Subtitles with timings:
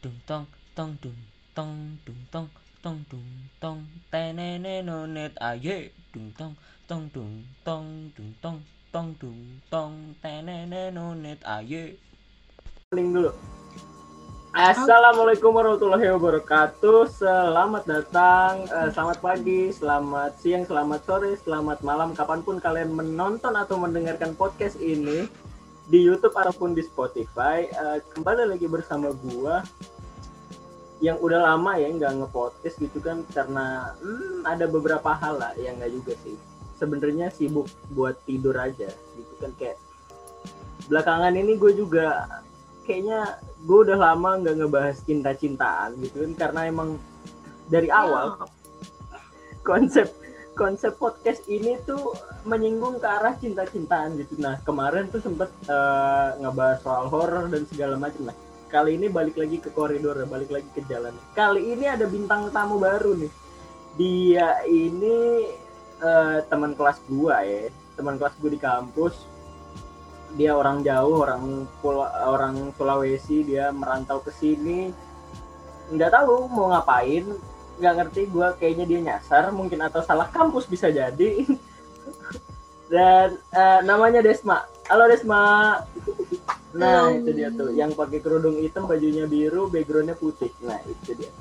[0.00, 1.20] dung tong tong dung
[1.52, 1.76] tong
[2.08, 2.48] dung tong
[2.80, 3.28] tong dung
[3.60, 3.84] tong.
[4.08, 6.56] Tenenenonet aye dung tong
[6.88, 8.58] tong dung tong dung tong
[8.88, 10.16] tong dung tong.
[10.24, 12.00] Tenenenonet aye
[12.88, 13.30] Opening dulu.
[14.56, 17.06] Assalamualaikum warahmatullahi wabarakatuh.
[17.06, 23.54] Selamat datang, eh, selamat pagi, selamat siang, selamat sore, selamat malam, kapan pun kalian menonton
[23.54, 25.30] atau mendengarkan podcast ini
[25.90, 27.66] di YouTube ataupun di Spotify.
[27.66, 29.66] Eh, kembali lagi bersama gua
[31.02, 35.82] yang udah lama ya nggak nge-podcast gitu kan karena hmm, ada beberapa hal lah yang
[35.82, 36.38] nggak juga sih.
[36.78, 39.76] Sebenarnya sibuk buat tidur aja gitu kan kayak
[40.88, 42.26] belakangan ini gue juga
[42.88, 46.88] kayaknya gue udah lama nggak ngebahas cinta-cintaan gitu kan karena emang
[47.70, 48.48] dari awal
[49.68, 50.10] konsep
[50.54, 52.14] konsep podcast ini tuh
[52.44, 54.38] menyinggung ke arah cinta-cintaan gitu.
[54.38, 58.30] Nah kemarin tuh sempet eh, ngebahas soal horor dan segala macam.
[58.30, 58.36] Nah
[58.70, 61.14] kali ini balik lagi ke koridor, balik lagi ke jalan.
[61.34, 63.32] Kali ini ada bintang tamu baru nih.
[63.98, 65.48] Dia ini
[66.02, 69.30] eh, teman kelas gua ya, teman kelas gue di kampus
[70.38, 74.94] dia orang jauh orang Pul orang Sulawesi dia merantau ke sini
[75.90, 77.26] nggak tahu mau ngapain
[77.80, 81.48] nggak ngerti gue kayaknya dia nyasar mungkin atau salah kampus bisa jadi.
[82.92, 84.68] Dan eh, namanya Desma.
[84.92, 85.80] Halo Desma.
[86.76, 90.52] Nah itu dia tuh yang pakai kerudung hitam bajunya biru backgroundnya putih.
[90.60, 91.32] Nah itu dia.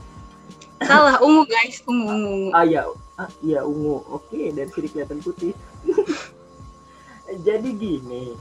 [0.79, 2.87] Salah, ungu guys, ungu, ungu, ah ya
[3.19, 3.99] ah iya ungu.
[4.07, 5.51] Oke dari sini kelihatan putih.
[7.45, 8.33] Jadi gini.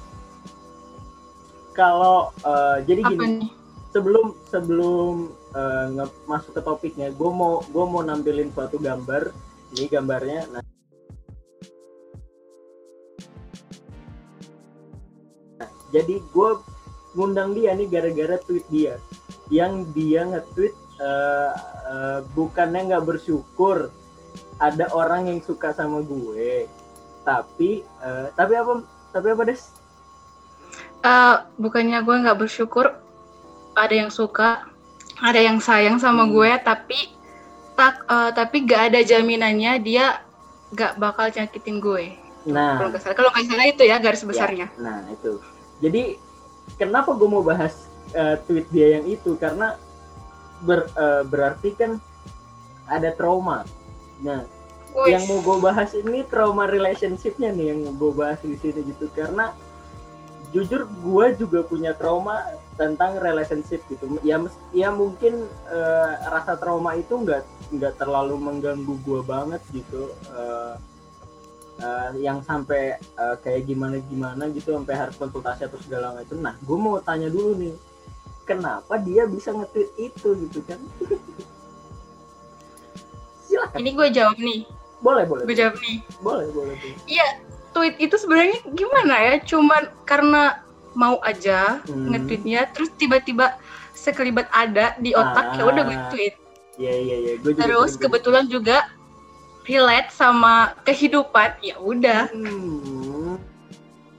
[1.74, 3.46] Kalau eh, jadi Apa gini.
[3.46, 3.57] nih?
[3.98, 5.34] Sebelum sebelum
[5.98, 9.34] nge- masuk ke topiknya gue mau gue mau nampilin suatu gambar.
[9.74, 10.64] Ini gambarnya nah,
[15.90, 16.50] jadi gue
[17.18, 18.94] ngundang dia nih gara-gara tweet dia.
[19.50, 21.52] Yang dia nge-tweet eh,
[21.90, 23.90] eh, bukannya nggak bersyukur
[24.62, 26.70] ada orang yang suka sama gue
[27.26, 29.74] tapi eh, tapi apa tapi apa des?
[31.04, 32.90] Eh, bukannya gue nggak bersyukur,
[33.78, 34.66] ada yang suka,
[35.18, 36.32] ada yang sayang sama Hmm.
[36.32, 36.98] gue, tapi
[37.74, 40.20] tak, eh, tapi gak ada jaminannya dia
[40.70, 42.04] gak bakal nyakitin gue.
[42.48, 44.66] nah Kalau nggak salah, kalau nggak salah itu ya garis besarnya.
[44.76, 45.36] Nah itu.
[45.78, 46.16] Jadi
[46.74, 49.76] kenapa gue mau bahas eh, tweet dia yang itu karena
[50.60, 52.00] ber- eh, berarti kan
[52.88, 53.68] ada trauma.
[54.24, 54.48] Nah
[55.06, 59.52] yang mau gue bahas ini trauma relationshipnya nih yang gue bahas di sini gitu karena
[60.52, 62.40] jujur gue juga punya trauma
[62.80, 64.06] tentang relationship gitu.
[64.24, 64.40] Ya
[64.72, 67.42] ya mungkin eh, rasa trauma itu nggak
[67.74, 70.08] nggak terlalu mengganggu gue banget gitu.
[70.32, 70.74] Eh,
[71.84, 76.38] eh, yang sampai eh, kayak gimana gimana gitu sampai harus konsultasi atau segala macam.
[76.40, 77.74] Nah, gue mau tanya dulu nih,
[78.48, 80.80] kenapa dia bisa nge-tweet itu gitu kan?
[83.48, 84.68] Silakan, ini gue jawab nih,
[85.00, 86.04] boleh boleh, gue jawab nih.
[86.20, 86.46] boleh.
[86.52, 86.76] boleh.
[87.08, 87.47] Iya,
[87.78, 89.34] tweet itu sebenarnya gimana ya?
[89.46, 90.66] Cuman karena
[90.98, 92.10] mau aja Hmm.
[92.10, 93.54] nge-tweetnya, terus tiba-tiba
[93.94, 96.10] sekelibat ada di otak, ya udah gue Ah.
[96.10, 96.34] tweet.
[96.78, 97.62] Iya iya iya, juga.
[97.62, 98.76] Terus sering kebetulan juga
[99.62, 102.26] relate sama kehidupan, ya udah.
[102.34, 103.38] Hmm.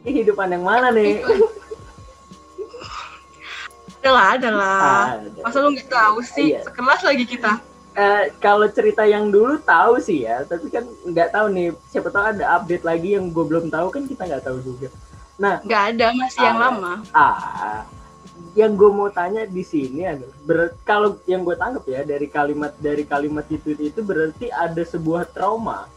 [0.07, 1.19] Kehidupan yang mana nih?
[3.99, 4.79] Adalah, adalah.
[5.19, 5.43] Ah.
[5.43, 6.55] Masa lu nggak tahu sih?
[6.55, 6.63] Iya.
[6.63, 7.59] Sekelas lagi kita.
[7.97, 11.67] Eh, kalau cerita yang dulu tahu sih ya, tapi kan nggak tahu nih.
[11.89, 14.87] Siapa tahu ada update lagi yang gue belum tahu kan kita nggak tahu juga.
[15.41, 16.93] Nah, Nggak ada, masih yang lama.
[17.15, 17.87] Ah,
[18.53, 22.71] yang gue mau tanya di sini adalah ber- kalau yang gue tangkap ya dari kalimat
[22.77, 25.89] dari kalimat tweet itu berarti ada sebuah trauma,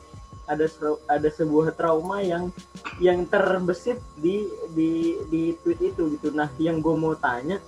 [0.48, 0.66] ada
[1.06, 2.50] ada sebuah trauma yang
[2.98, 6.32] yang terbesit di di di tweet itu gitu.
[6.32, 7.60] Nah, yang gue mau tanya,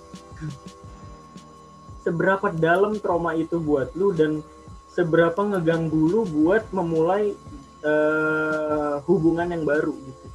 [2.05, 4.45] seberapa dalam trauma itu buat lu dan
[4.93, 7.33] seberapa ngeganggu lu buat memulai
[7.85, 10.25] eh, hubungan yang baru gitu.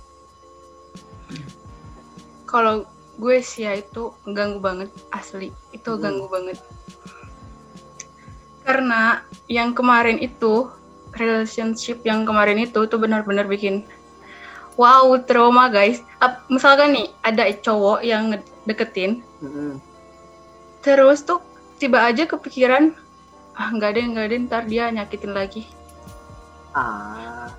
[2.47, 2.83] Kalau
[3.19, 5.55] gue sih ya itu ganggu banget, asli.
[5.71, 6.03] Itu Hmm.
[6.03, 6.59] ganggu banget.
[8.63, 10.71] Karena yang kemarin itu,
[11.15, 13.83] relationship yang kemarin itu tuh benar-benar bikin
[14.79, 16.07] wow trauma guys.
[16.23, 19.83] Ap- misalkan nih ada cowok yang deketin, Mm-mm.
[20.87, 21.43] terus tuh
[21.81, 22.93] tiba aja kepikiran
[23.53, 25.65] ah nggak deh nggak deh ntar dia nyakitin lagi.
[26.71, 27.51] Ah,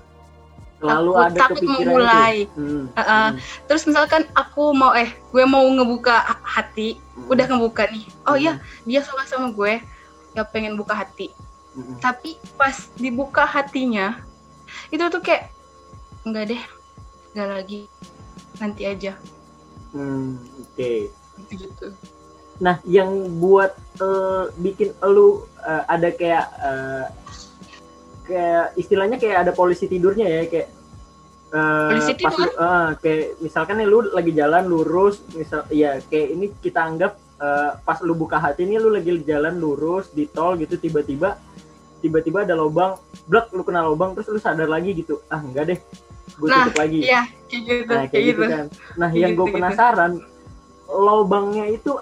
[0.78, 2.34] selalu Takut- ada takut kepikiran memulai.
[2.40, 2.54] itu.
[2.56, 3.28] Hmm, Uh-uh.
[3.28, 8.04] hmm, Terus misalkan aku mau eh gue mau ngebuka hati, hmm, udah ngebuka nih.
[8.24, 8.40] Oh Hmm.
[8.40, 8.52] iya,
[8.82, 9.78] dia suka sama gue,
[10.32, 11.28] ya pengen buka hati.
[11.74, 11.98] hmm.
[11.98, 14.16] Tapi pas dibuka hatinya,
[14.88, 15.52] itu tuh kayak
[16.22, 16.62] enggak deh,
[17.30, 17.80] enggak lagi,
[18.56, 19.12] nanti aja.
[19.92, 21.12] Hmm, Oke.
[21.38, 21.92] Gitu-gitu.
[22.62, 25.28] Nah yang buat eh, bikin lu
[25.60, 27.04] eh, ada kayak eh,
[28.22, 30.68] kayak istilahnya kayak ada polisi tidurnya ya kayak
[31.50, 32.46] eh, Polisi pas tidur?
[32.46, 37.12] lu- eh, kayak misalkan nih lu lagi jalan lurus misal ya kayak ini kita anggap
[37.36, 41.34] eh, pas lu buka hati nih lu lagi jalan lurus di tol gitu tiba-tiba
[41.98, 42.94] tiba-tiba ada lubang
[43.26, 45.78] blok lu kena lubang terus lu sadar lagi gitu ah enggak deh
[46.32, 48.66] gue Nah, tutup lagi Iya, kayak gitu, nah kayak gitu kan
[48.96, 49.54] nah Kayak yang gue gitu-gitu.
[49.58, 50.12] penasaran
[50.88, 51.92] lubangnya itu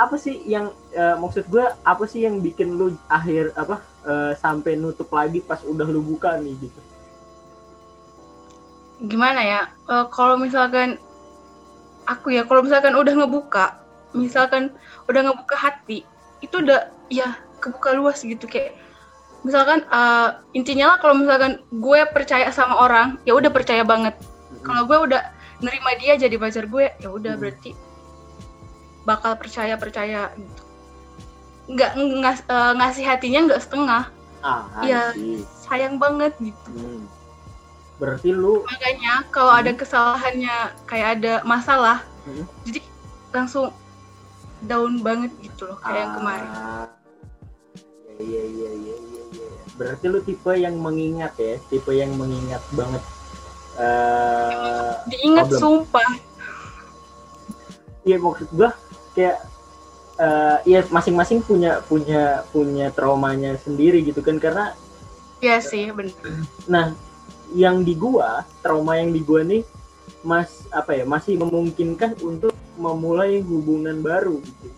[0.00, 3.76] apa sih yang eh, maksud gue apa sih yang bikin lu akhir apa
[4.08, 6.80] eh, sampai nutup lagi pas udah lu buka nih gitu
[9.00, 9.60] Gimana ya?
[9.88, 11.00] Eh, kalau misalkan
[12.04, 13.66] aku ya, kalau misalkan udah ngebuka,
[14.12, 14.72] misalkan
[15.08, 16.04] udah ngebuka hati,
[16.44, 18.76] itu udah ya kebuka luas gitu kayak
[19.40, 24.16] misalkan eh, intinya lah kalau misalkan gue percaya sama orang, ya udah percaya banget.
[24.64, 25.22] Kalau gue udah
[25.64, 27.40] nerima dia jadi pacar gue, ya udah Hmm.
[27.40, 27.72] berarti
[29.02, 30.62] bakal percaya percaya gitu.
[31.68, 34.02] Nggak ngas- eh, ngasih hatinya nggak setengah,
[34.40, 35.12] ah Iya.
[35.12, 36.70] sih sayang banget gitu.
[36.72, 37.04] Hmm.
[37.96, 42.48] berarti lu Makanya kalau ada kesalahannya kayak ada masalah, Hmm.
[42.64, 42.80] jadi
[43.30, 43.68] langsung
[44.62, 46.48] down banget gitu loh kayak yang kemarin.
[46.50, 46.88] Ah,
[48.16, 49.48] Iya iya iya iya iya.
[49.74, 53.04] Berarti lu tipe yang mengingat ya, tipe yang mengingat banget.
[53.76, 55.60] eh Diingat problem.
[55.60, 56.08] sumpah.
[58.02, 58.72] Iya maksud gua
[59.14, 59.38] kayak
[60.20, 64.76] eh ya masing-masing punya punya punya traumanya sendiri gitu kan karena
[65.40, 66.12] Iya sih, bener.
[66.68, 66.92] nah
[67.56, 69.64] yang di gua trauma yang di gua nih
[70.20, 74.68] mas apa ya masih memungkinkan untuk memulai hubungan baru gitu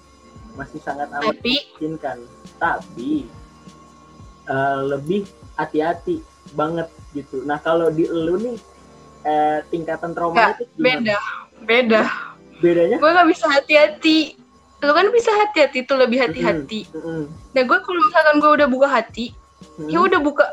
[0.54, 2.16] masih sangat amat Tapi memungkinkan
[2.62, 3.26] tapi
[4.46, 5.26] eh, lebih
[5.58, 6.22] hati-hati
[6.54, 8.56] banget gitu nah kalau di lu nih
[9.26, 10.86] eh, tingkatan trauma itu gimana?
[10.86, 11.18] beda,
[11.66, 12.02] beda.
[12.62, 14.38] Bedanya Gue nggak bisa hati-hati.
[14.78, 16.86] Lu kan bisa hati-hati tuh lebih hati-hati.
[16.90, 17.26] Mm-mm.
[17.52, 19.34] Nah gue kalau misalkan gue udah buka hati,
[19.76, 19.90] Mm-mm.
[19.90, 20.46] ya udah buka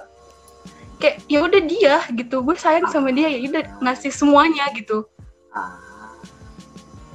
[0.98, 2.42] kayak ya udah dia gitu.
[2.42, 5.06] Gue sayang sama dia ya udah ngasih semuanya gitu.
[5.50, 6.14] ah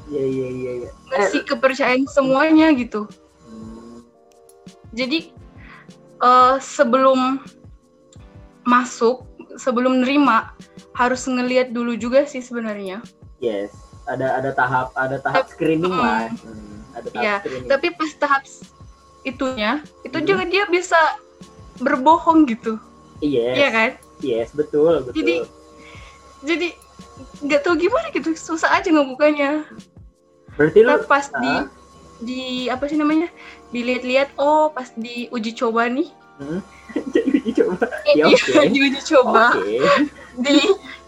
[0.05, 3.06] iya iya iya iya Eh, Ngasih kepercayaan semuanya gitu.
[3.46, 4.02] hmm,
[4.91, 5.31] jadi
[6.19, 7.38] eh, sebelum
[8.64, 9.23] masuk
[9.55, 10.50] sebelum nerima
[10.93, 13.00] harus ngelihat dulu juga sih sebenarnya
[13.38, 13.70] yes
[14.05, 16.29] ada ada tahap ada tahap screening lah.
[16.31, 17.69] Hmm, ada tahap Iya, screening.
[17.69, 18.43] tapi pas tahap
[19.23, 19.73] itunya
[20.03, 20.27] itu Hmm.
[20.27, 20.99] juga dia bisa
[21.77, 22.77] berbohong gitu.
[23.19, 23.91] Yes iya kan?
[24.21, 25.17] Yes betul betul.
[25.17, 25.45] Jadi-
[26.45, 26.69] jadi
[27.41, 29.65] nggak tahu gimana gitu susah aja ngebukanya.
[30.55, 31.65] Berarti lu pas di Ah.
[32.21, 33.27] di apa sih namanya?
[33.71, 36.12] Dilihat-lihat oh pas di uji coba nih.
[36.37, 36.61] Hmm?
[37.15, 37.85] jadi uji coba?
[38.05, 38.69] Eh, Ya, iya, oke.
[38.69, 39.45] di uji coba.
[39.56, 39.79] Oke.
[40.37, 40.56] Di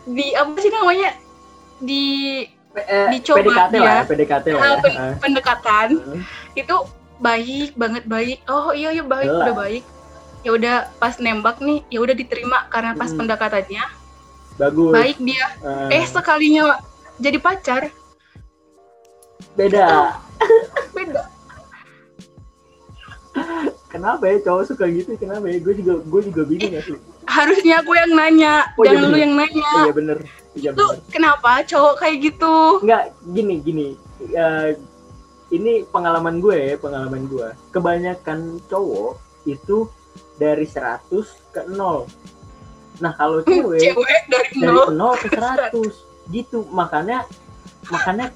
[0.08, 1.10] di apa sih namanya?
[1.78, 2.02] Di
[2.78, 4.76] Eh, Dicoba PDKT lah ya, PDKT lah Ah, ya.
[4.78, 5.14] pen- Ah.
[5.16, 5.88] pendekatan.
[5.96, 6.22] Hmm.
[6.54, 6.76] itu
[7.18, 8.38] baik banget baik.
[8.46, 9.84] Oh iya iya baik udah baik.
[10.42, 13.18] Ya udah pas nembak nih ya udah diterima karena pas Hmm.
[13.18, 13.84] pendekatannya.
[14.56, 14.92] Bagus.
[14.92, 15.46] Baik dia.
[15.60, 16.76] Ah, eh sekalinya
[17.16, 17.88] jadi pacar.
[19.52, 20.12] Beda.
[20.94, 21.22] Beda.
[23.86, 25.12] Kenapa ya cowok suka gitu?
[25.14, 25.56] Kenapa ya?
[25.58, 26.96] Gue juga gue juga bingung ya sih
[27.26, 29.22] harusnya aku yang nanya Oh, iya jangan lu bener.
[29.22, 29.70] yang nanya.
[29.70, 30.18] Oh, iya bener.
[30.56, 30.98] Iya lu bener.
[31.12, 32.54] kenapa cowok kayak gitu?
[32.82, 33.88] Enggak, gini gini.
[34.32, 34.70] Eh,
[35.52, 37.48] ini pengalaman gue ya pengalaman gue.
[37.70, 39.86] Kebanyakan cowok itu
[40.36, 41.06] dari 100
[41.54, 42.06] ke 0
[42.96, 46.64] nah kalau cewek cewek dari dari nol 0 ke 100 gitu.
[46.72, 47.28] Makanya
[47.92, 48.32] makanya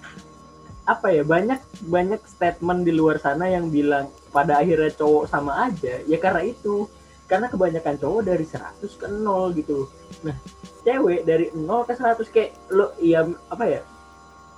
[0.84, 6.04] apa ya banyak banyak statement di luar sana yang bilang pada akhirnya cowok sama aja.
[6.04, 6.84] Ya karena itu
[7.30, 9.86] karena kebanyakan cowok dari 100 ke 0 gitu.
[10.26, 10.34] Nah
[10.82, 13.82] cewek dari 0 ke 100 kayak lo ya apa ya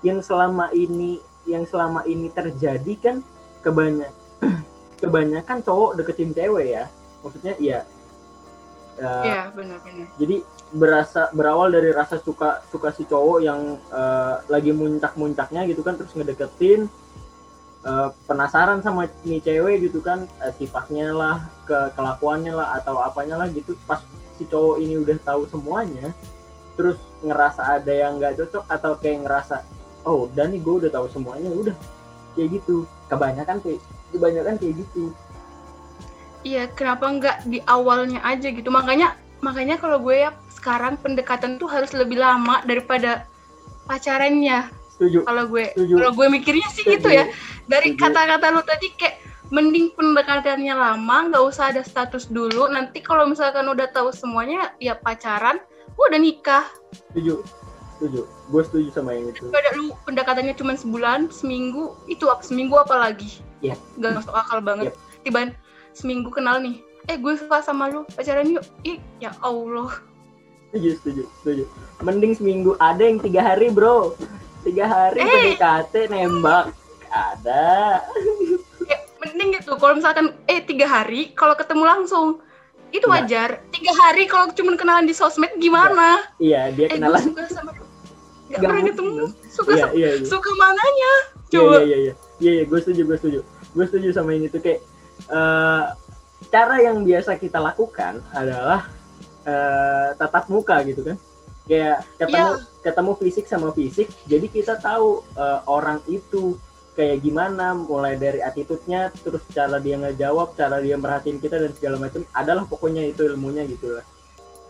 [0.01, 3.17] yang selama ini yang selama ini terjadi kan
[3.61, 4.09] kebanyak
[5.05, 6.89] kebanyakan cowok deketin cewek ya.
[7.21, 7.85] Maksudnya ya.
[9.03, 15.69] Iya benar-benar jadi berasa berawal dari rasa suka suka si cowok yang eh, lagi muncak-muncaknya
[15.69, 16.89] gitu kan terus ngedeketin
[17.83, 21.37] eh, penasaran sama nih cewek gitu kan eh, sifatnya lah
[21.67, 23.75] ke kelakuannya lah atau apanya lah gitu.
[23.87, 24.03] Pas
[24.39, 26.15] si cowok ini udah tahu semuanya
[26.73, 29.61] terus ngerasa ada yang nggak cocok atau kayak ngerasa
[30.09, 31.77] oh udah nih gue udah tahu semuanya udah.
[32.35, 32.89] Kayak gitu.
[33.13, 35.13] Kebanyakan kayak kebanyakan kayak gitu.
[36.43, 38.67] Iya kenapa nggak di awalnya aja gitu?
[38.67, 43.27] Makanya makanya kalau gue ya sekarang pendekatan tuh harus lebih lama daripada
[43.87, 44.71] pacarannya.
[44.95, 45.27] Setuju.
[45.27, 45.95] Kalau gue Setuju.
[45.99, 47.27] kalau gue mikirnya sih gitu ya
[47.73, 49.17] dari kata-kata lu tadi kayak
[49.49, 52.69] mending pendekatannya lama nggak usah ada status dulu.
[52.69, 55.57] Nanti kalau misalkan udah tahu semuanya ya pacaran
[55.97, 56.65] udah nikah.
[57.13, 57.41] Setuju.
[57.97, 58.21] Setuju.
[58.51, 59.49] Gue setuju sama yang itu.
[59.49, 62.45] Daripada lu pendekatannya cuma sebulan seminggu itu apa?
[62.45, 63.41] Seminggu apa lagi?
[63.63, 63.79] Iya.
[63.97, 64.93] nggak masuk akal banget.
[65.23, 65.55] Tiba
[65.93, 68.65] seminggu kenal nih eh gue suka sama lu pacaran yuk.
[68.83, 70.01] Ih ya allah.
[70.73, 71.65] Setuju setuju setuju.
[72.01, 74.17] Mending seminggu ada yang tiga hari bro.
[74.65, 75.29] Tiga hari Eh.
[75.59, 76.73] PDKT nembak
[77.13, 78.01] ada.
[78.89, 79.77] Ya, mending gitu.
[79.77, 82.41] Kalau misalkan eh tiga hari kalau ketemu langsung
[82.91, 83.13] itu Iya.
[83.15, 83.49] wajar.
[83.71, 86.25] Tiga hari kalau cuma kenalan di sosmed gimana?
[86.37, 87.21] Iya dia eh kenalan.
[87.23, 87.85] suka sama lu
[88.53, 89.11] nggak Nggak pernah ketemu
[89.49, 90.27] suka iya iya iya.
[90.29, 91.13] suka mananya?
[91.49, 91.73] Iya coba.
[91.73, 92.13] iya iya iya.
[92.43, 93.41] Iya iya gue setuju gue setuju.
[93.73, 94.81] Gue setuju sama ini tuh kayak
[95.29, 95.85] eh,
[96.53, 98.89] cara yang biasa kita lakukan adalah
[99.45, 101.17] eh, tatap muka gitu kan.
[101.63, 102.51] Kayak ketemu
[102.83, 106.59] ketemu fisik sama fisik jadi kita tahu eh, orang itu
[106.93, 111.97] kayak gimana mulai dari attitude-nya terus cara dia ngejawab cara dia merhatiin kita dan segala
[111.97, 114.05] macam adalah pokoknya itu ilmunya gitu lah.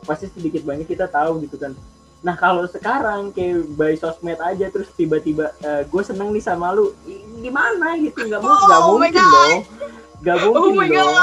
[0.06, 1.74] Pasti sedikit banyak kita tahu gitu kan.
[2.22, 5.50] Nah kalau sekarang kayak by sosmed aja terus tiba-tiba
[5.90, 6.94] gue seneng nih sama lu.
[7.42, 8.30] Gimana gitu?
[8.30, 9.34] Nggak Oh nggak my mungkin God.
[9.34, 9.58] dong.
[10.22, 11.14] Nggak oh mungkin my dong.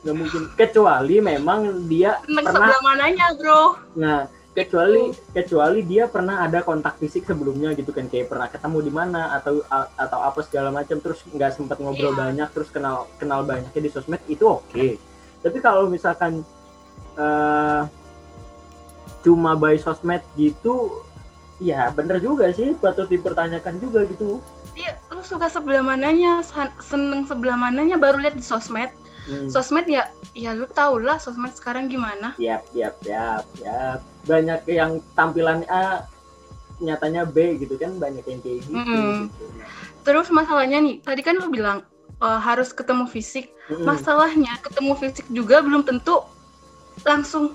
[0.00, 0.42] Nggak mungkin.
[0.56, 3.76] Kecuali memang dia seneng pernah mananya bro.
[4.00, 8.92] Nah, kecuali kecuali dia pernah ada kontak fisik sebelumnya gitu kan kayak pernah ketemu di
[8.94, 9.60] mana atau
[10.00, 12.20] atau apa segala macam terus nggak sempat ngobrol Iya.
[12.24, 14.96] banyak terus kenal kenal banyaknya di sosmed itu oke.
[15.44, 16.40] Tapi kalau misalkan
[17.20, 17.82] eh
[19.20, 21.04] cuma by sosmed gitu
[21.60, 24.40] ya bener juga sih patut dipertanyakan juga gitu.
[24.76, 26.44] Iya, lu suka sebelah mananya,
[26.84, 28.92] seneng sebelah mananya baru lihat di sosmed.
[29.24, 29.48] Hmm.
[29.48, 32.36] Sosmed ya, ya lu tau lah sosmed sekarang gimana.
[32.36, 34.04] Yap, yap, yap, yap.
[34.26, 36.02] Banyak yang tampilannya A,
[36.76, 38.74] nyatanya B gitu kan, banyak yang kayak gitu.
[38.74, 38.84] Gitu.
[38.84, 39.30] Nah,
[40.02, 41.82] Terus masalahnya nih, tadi kan lu bilang
[42.16, 43.50] eh, harus ketemu fisik.
[43.66, 43.82] mm-mm.
[43.82, 46.22] Masalahnya ketemu fisik juga belum tentu
[47.02, 47.52] langsung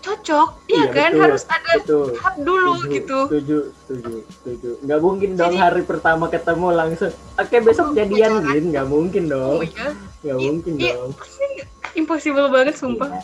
[0.00, 1.10] cocok, iya, Iya, kan?
[1.12, 1.22] betul.
[1.26, 2.06] Harus ada Betul.
[2.14, 3.18] tahap dulu Setuju, gitu.
[3.26, 4.70] Setuju, setuju, setuju.
[4.80, 9.30] Nggak mungkin dong Jadi- hari pertama ketemu langsung, oke besok jadian gitu, nggak mungkin Oh
[9.30, 10.92] dong, my god, nggak Iya, mungkin iya.
[10.96, 11.10] dong.
[11.92, 13.10] impossible banget sumpah.
[13.10, 13.20] Iya.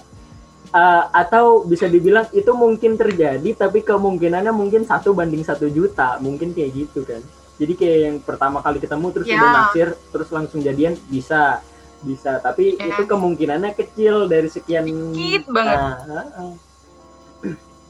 [0.67, 6.51] Eh, atau bisa dibilang itu mungkin terjadi, tapi kemungkinannya mungkin satu banding satu juta, mungkin
[6.51, 7.23] kayak gitu kan.
[7.57, 9.39] Jadi kayak yang pertama kali ketemu terus Ya.
[9.39, 11.63] udah naksir, terus langsung jadian bisa,
[12.03, 12.43] bisa.
[12.43, 12.93] Tapi Ya.
[12.93, 14.85] itu kemungkinannya kecil dari sekian.
[15.15, 15.79] Dikit banget.
[15.79, 16.51] Nah, heeh.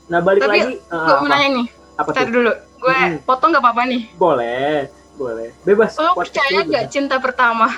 [0.06, 1.66] nah balik Tapi, lagi, eh, Gue mau nanya nih,
[1.96, 2.32] apa ntar tuh?
[2.32, 2.52] dulu.
[2.76, 3.16] Gue Mm.
[3.24, 4.02] potong gak apa-apa nih.
[4.14, 4.74] Boleh,
[5.16, 5.48] boleh.
[5.64, 5.96] Bebas.
[5.96, 7.72] Lo percaya gak cinta pertama?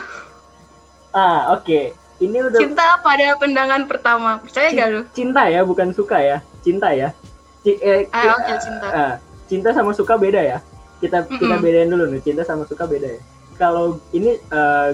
[1.09, 1.95] Ah, oke.
[2.19, 4.31] Ini udah Cinta pada pandangan pertama.
[4.43, 5.01] Percaya gak lu?
[5.15, 6.39] cinta ya, bukan suka ya.
[6.61, 7.15] Cinta ya.
[7.63, 8.87] Ci- eh, Ah, oke, cinta.
[8.91, 9.15] ah,
[9.47, 10.59] cinta sama suka beda ya.
[10.99, 11.63] Kita kita Mm-mm.
[11.63, 13.23] bedain dulu nih, cinta sama suka beda ya.
[13.55, 14.39] Kalau ini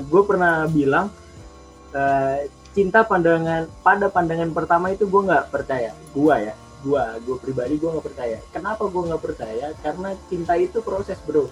[0.04, 1.08] gue pernah bilang
[1.92, 5.96] eh, cinta pandangan pada pandangan pertama itu gue nggak percaya.
[6.12, 6.52] Gua ya,
[6.82, 8.38] gua, gue pribadi gue nggak percaya.
[8.52, 9.72] Kenapa gue nggak percaya?
[9.80, 11.48] Karena cinta itu proses bro.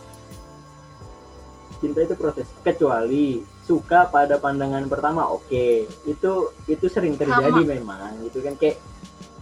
[1.83, 2.47] Cinta itu proses.
[2.63, 5.67] Kecuali suka pada pandangan pertama, oke.
[6.07, 7.75] Itu itu sering terjadi Sama.
[7.75, 8.23] memang.
[8.23, 8.79] Gitu kan kayak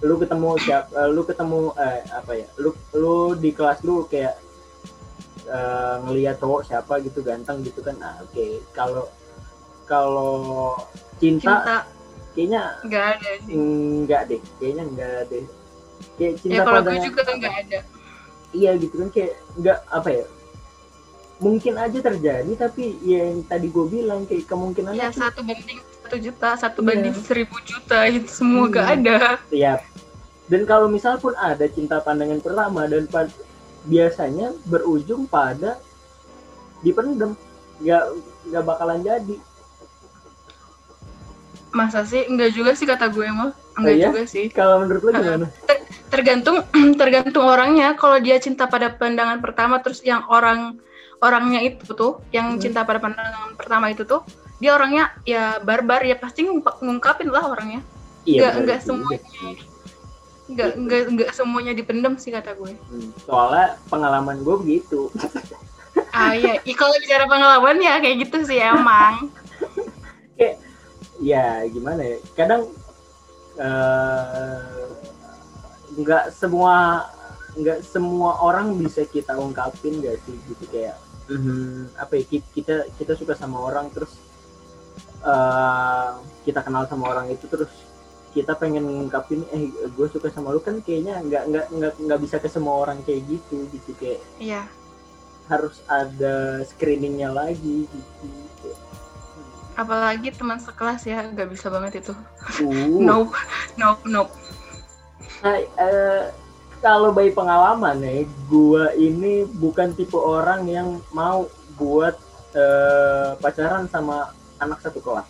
[0.00, 2.48] lu ketemu siap, eh, lu ketemu eh, apa ya?
[2.56, 4.40] Lu lu di kelas lu kayak
[5.44, 8.00] eh, ngelihat cowok siapa gitu ganteng gitu kan.
[8.00, 8.64] Nah, oke.
[8.72, 9.04] Kalau
[9.84, 10.78] kalau
[11.20, 11.76] cinta, Cinta
[12.32, 13.52] kayaknya gak ada sih.
[13.52, 14.40] enggak deh.
[14.56, 15.44] Kayaknya enggak deh.
[16.16, 17.80] Kayak cinta Ya kalau gue juga gak ada.
[18.50, 20.24] iya gitu kan kayak nggak apa ya
[21.40, 26.16] mungkin aja terjadi tapi ya yang tadi gue bilang kayak kemungkinannya Ya satu banding satu
[26.16, 26.86] juta, satu Iya.
[26.86, 28.72] banding seribu juta itu semua Hmm.
[28.72, 29.18] gak ada.
[29.48, 29.80] ya
[30.46, 33.32] dan kalau misal pun ada cinta pandangan pertama dan pa-
[33.82, 35.80] biasanya berujung pada
[36.80, 37.32] dipendem
[37.78, 38.04] nggak
[38.46, 39.36] nggak bakalan jadi
[41.70, 42.26] Masa sih?
[42.26, 43.54] Enggak juga sih kata gue mah.
[43.78, 44.06] Enggak iya?
[44.10, 44.50] juga sih.
[44.50, 45.46] kalau menurut lo gimana
[46.10, 46.66] Tergantung
[47.00, 47.94] tergantung orangnya.
[47.94, 50.82] Kalau dia cinta pada pandangan pertama terus yang orang
[51.20, 52.60] orangnya itu tuh yang Hmm.
[52.60, 54.24] cinta pada pandangan pertama itu tuh
[54.56, 57.80] dia orangnya ya barbar ya pasti ngungkap- ngungkapin lah orangnya.
[58.24, 59.20] iya Nggak- nggak semuanya.
[59.22, 59.56] sih.
[60.50, 62.72] Enggak enggak enggak semuanya dipendam sih kata gue.
[62.74, 65.08] Hmm, soalnya pengalaman gue begitu
[66.10, 69.30] Ah iya, kalau bicara pengalaman ya kayak gitu sih emang.
[71.20, 72.64] ya gimana ya kadang
[73.56, 74.88] eh,
[75.92, 77.04] nggak semua
[77.54, 80.96] nggak semua orang bisa kita ungkapin gak sih gitu kayak
[81.30, 84.10] mhm, apa ya ki- kita kita suka sama orang terus
[85.22, 86.10] eh,
[86.42, 87.70] kita kenal sama orang itu terus
[88.30, 92.36] kita pengen ngungkapin eh gue suka sama lu kan kayaknya nggak nggak nggak nggak bisa
[92.38, 94.62] ke semua orang kayak gitu gitu kayak Iya.
[95.46, 98.70] harus ada screeningnya lagi gitu
[99.74, 102.12] Apalagi teman sekelas ya nggak bisa banget itu.
[102.60, 103.00] Uh.
[103.08, 103.32] Nope,
[103.74, 104.32] nope, nope.
[105.40, 106.24] Nah, eh,
[106.80, 108.12] kalau by pengalaman ya,
[108.46, 112.16] gua ini bukan tipe orang yang mau buat
[112.52, 115.28] eh, pacaran sama anak satu kelas.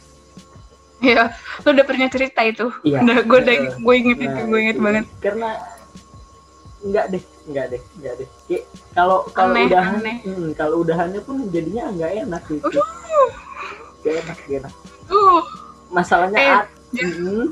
[1.00, 2.68] Ya lu udah pernah cerita itu.
[2.82, 3.00] Iya.
[3.00, 4.84] udah gue udah Eh, gue inget itu Nah, gue inget itu.
[4.84, 5.04] banget.
[5.18, 5.50] Karena
[6.80, 8.28] enggak deh enggak deh enggak deh.
[8.46, 10.16] Kayak kalau kalau udahan aneh.
[10.22, 12.68] hmm, kalau udahannya pun jadinya enggak enak gitu.
[12.68, 13.28] Aduh.
[14.00, 14.72] Gak enak gak enak.
[15.08, 15.42] Uh
[15.90, 17.46] masalahnya Eh, ad- jan- Hmm,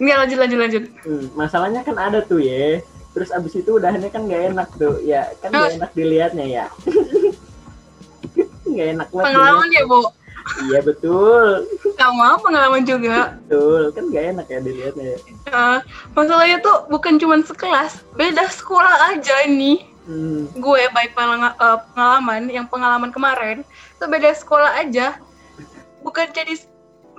[0.00, 0.84] nggak lanjut lanjut lanjut.
[1.04, 2.80] Hmm, masalahnya kan ada tuh ya.
[3.12, 4.96] Terus abis itu udahannya kan nggak enak tuh.
[5.04, 5.76] Ya kan nggak Oh.
[5.76, 6.66] enak dilihatnya ya.
[8.70, 10.00] Nggak enak banget pengalaman ya bu
[10.66, 11.66] iya betul.
[11.94, 13.36] Sama pengalaman juga.
[13.46, 15.18] Betul kan nggak enak ya dilihatnya ya.
[15.50, 15.78] Eh,
[16.16, 22.66] masalahnya tuh bukan cuman sekelas beda sekolah aja nih hmm, gue baik eh, pengalaman yang
[22.66, 25.18] pengalaman kemarin itu beda sekolah aja.
[26.00, 26.56] Bukan jadi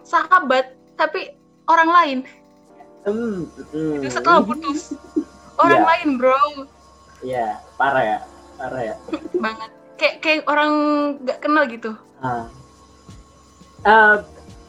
[0.01, 1.37] sahabat tapi
[1.69, 2.17] orang lain
[3.05, 3.37] hmm,
[3.73, 3.93] hmm.
[4.01, 4.93] itu setelah putus
[5.57, 5.89] orang Iya.
[5.89, 6.41] lain bro
[7.21, 8.19] ya parah ya
[8.57, 8.95] parah ya
[9.43, 10.71] banget kayak kayak orang
[11.21, 11.91] nggak kenal gitu
[12.21, 12.45] Ah.
[13.81, 14.15] Eh,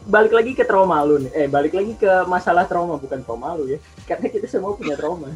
[0.08, 1.32] balik lagi ke trauma lu nih.
[1.36, 3.78] Eh, balik lagi ke masalah trauma bukan trauma lu ya.
[4.08, 5.28] Karena kita semua punya trauma.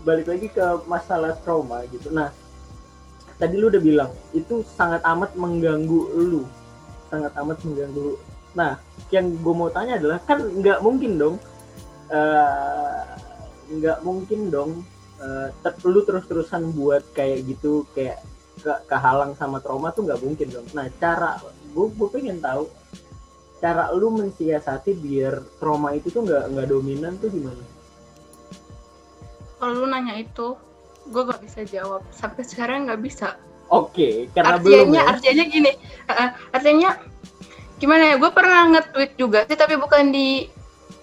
[0.00, 2.08] Balik lagi ke masalah trauma gitu.
[2.08, 2.32] Nah,
[3.36, 6.48] tadi lu udah bilang itu sangat amat mengganggu lu.
[7.12, 8.16] Sangat amat mengganggu lu.
[8.56, 8.80] Nah,
[9.12, 11.36] yang gue mau tanya adalah kan nggak mungkin dong
[12.10, 13.02] eh,
[13.66, 14.84] nggak mungkin dong
[15.22, 18.22] eh, ter- lu terus-terusan buat kayak gitu kayak
[18.56, 20.66] ke kehalang sama trauma tuh nggak mungkin dong.
[20.72, 21.36] Nah cara
[21.76, 22.66] gue gue pengen tahu
[23.60, 27.64] cara lu mensiasati biar trauma itu tuh nggak nggak dominan tuh gimana?
[29.56, 30.56] kalau lu nanya itu
[31.06, 35.10] gue gak bisa jawab sampai sekarang nggak bisa Oke, karena belum artinya ya.
[35.10, 35.72] artinya gini
[36.06, 36.90] uh, artinya
[37.82, 40.46] gimana ya gue pernah nge-tweet juga sih tapi bukan di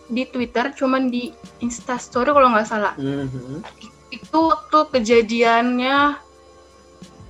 [0.06, 3.64] di Twitter cuman di Instastory kalau nggak salah Mhm.
[4.10, 5.98] itu waktu kejadiannya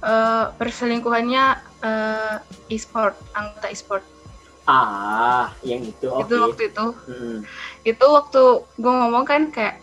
[0.01, 1.43] eh, perselingkuhannya
[1.79, 2.35] eh,
[2.69, 4.03] e-sport anggota e-sport
[4.63, 6.07] Ah, yang itu.
[6.07, 6.23] Oke.
[6.23, 7.37] itu waktu itu Hmm.
[7.83, 9.79] itu waktu gue ngomong kan kayak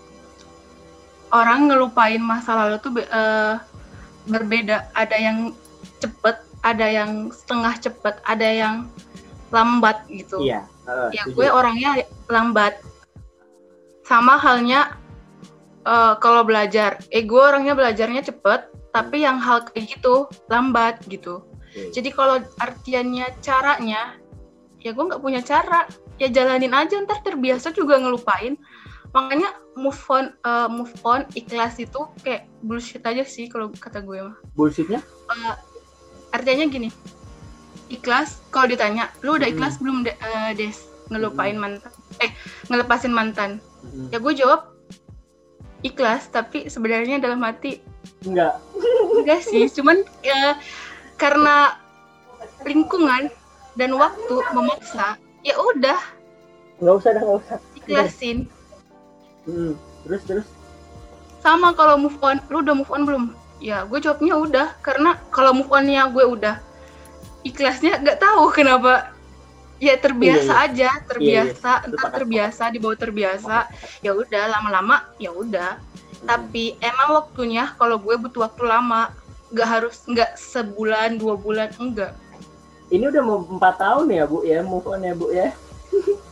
[1.30, 3.54] orang ngelupain masa lalu tuh eh,
[4.24, 5.52] berbeda ada yang
[6.00, 8.76] cepet ada yang setengah cepet ada yang
[9.48, 10.64] lambat gitu Iya.
[10.84, 12.80] eh, ya gue orangnya lambat
[14.10, 14.98] sama halnya
[15.86, 21.46] eh, kalau belajar eh gue orangnya belajarnya cepet tapi yang hal kayak gitu lambat gitu.
[21.70, 21.94] Oke.
[21.94, 24.18] jadi kalau artiannya caranya
[24.82, 25.86] ya gue nggak punya cara.
[26.18, 28.58] Ya jalanin aja ntar terbiasa juga ngelupain.
[29.14, 34.18] Makanya move on eh, move on ikhlas itu kayak bullshit aja sih kalau kata gue
[34.26, 34.36] mah.
[34.58, 34.98] Bullshitnya?
[35.30, 35.54] Eh,
[36.34, 36.90] artinya gini
[37.90, 39.54] ikhlas kalau ditanya lu udah Mm-mm.
[39.54, 40.90] ikhlas belum De- eh, des?
[41.10, 41.90] Ngelupain mantan
[42.22, 42.30] eh
[42.70, 43.58] ngelepasin mantan
[44.10, 44.60] Ya gue jawab
[45.80, 47.80] ikhlas tapi sebenarnya dalam hati
[48.22, 48.60] Enggak.
[49.16, 50.56] enggak sih cuman ya
[51.16, 51.76] karena
[52.64, 53.32] lingkungan
[53.74, 55.96] dan waktu memaksa ya udah
[56.80, 57.58] Enggak usah dah, enggak usah.
[57.76, 58.38] ikhlasin
[59.40, 59.72] Hmm.
[60.04, 60.46] Terus terus.
[61.40, 63.24] sama kalau move on lu udah move on belum
[63.56, 66.60] ya gue jawabnya udah karena kalau move onnya gue udah
[67.40, 69.08] ikhlasnya nggak tahu kenapa
[69.80, 71.56] ya terbiasa Iya, aja terbiasa.
[71.56, 73.56] Sepakat, entar terbiasa dibawa terbiasa.
[74.04, 75.80] Ya udah lama-lama ya udah.
[76.20, 76.28] Hmm.
[76.28, 79.08] tapi emang waktunya kalau gue butuh waktu lama
[79.56, 82.12] nggak harus nggak sebulan dua bulan enggak.
[82.92, 84.60] Ini udah mau empat tahun ya bu ya?
[84.60, 85.48] Move on ya bu ya.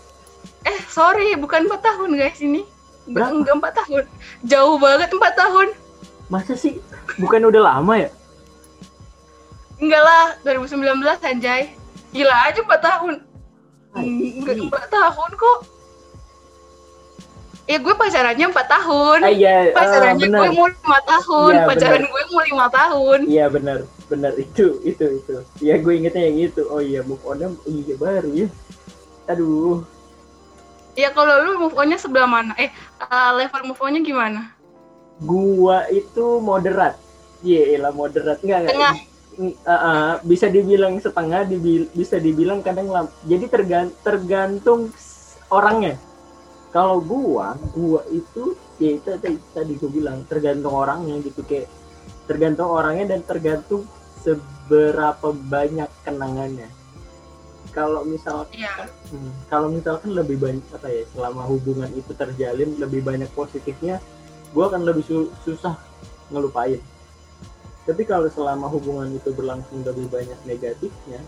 [0.68, 2.68] eh sorry bukan empat tahun guys ini.
[3.08, 3.32] Berapa?
[3.32, 4.04] enggak empat tahun.
[4.44, 5.68] Jauh banget empat tahun.
[6.28, 6.76] Masa sih?
[7.16, 8.10] Bukan udah lama ya?
[9.78, 11.72] enggak lah 2019 anjay.
[12.12, 13.24] Gila aja empat tahun
[14.04, 15.58] enggak empat tahun kok
[17.68, 20.40] ya gue pacarannya empat tahun Ah, iya, ah, pacarannya benar.
[20.40, 25.04] gue mau lima tahun Iya, pacaran gue mau lima tahun Iya benar, benar itu, itu,
[25.20, 25.34] itu.
[25.60, 26.64] Ya gue ingetnya yang itu.
[26.72, 28.48] Oh iya move on iya baru ya.
[29.28, 29.84] Aduh,
[30.98, 34.50] ya kalau lu move onnya sebelah mana eh uh, level move onnya gimana
[35.22, 36.98] gua itu moderat.
[37.42, 38.74] Iya lah moderat enggak enggak.
[38.74, 38.94] Tengah.
[39.62, 43.06] Ah, bisa dibilang setengah, dibil- bisa dibilang kadang lam.
[43.22, 44.90] Jadi tergan- tergantung
[45.46, 45.94] orangnya.
[46.74, 51.70] Kalau gua, gua itu ya itu tadi, tadi gua bilang tergantung orangnya gitu kayak
[52.26, 53.86] tergantung orangnya dan tergantung
[54.20, 56.68] seberapa banyak kenangannya.
[57.70, 58.90] Kalau misal Iya.
[59.14, 64.02] Hmm, kalau misalkan lebih banyak apa ya selama hubungan itu terjalin lebih banyak positifnya
[64.50, 65.76] gue akan lebih su- susah
[66.32, 66.80] ngelupain
[67.88, 71.24] tapi kalau selama hubungan itu berlangsung lebih banyak negatifnya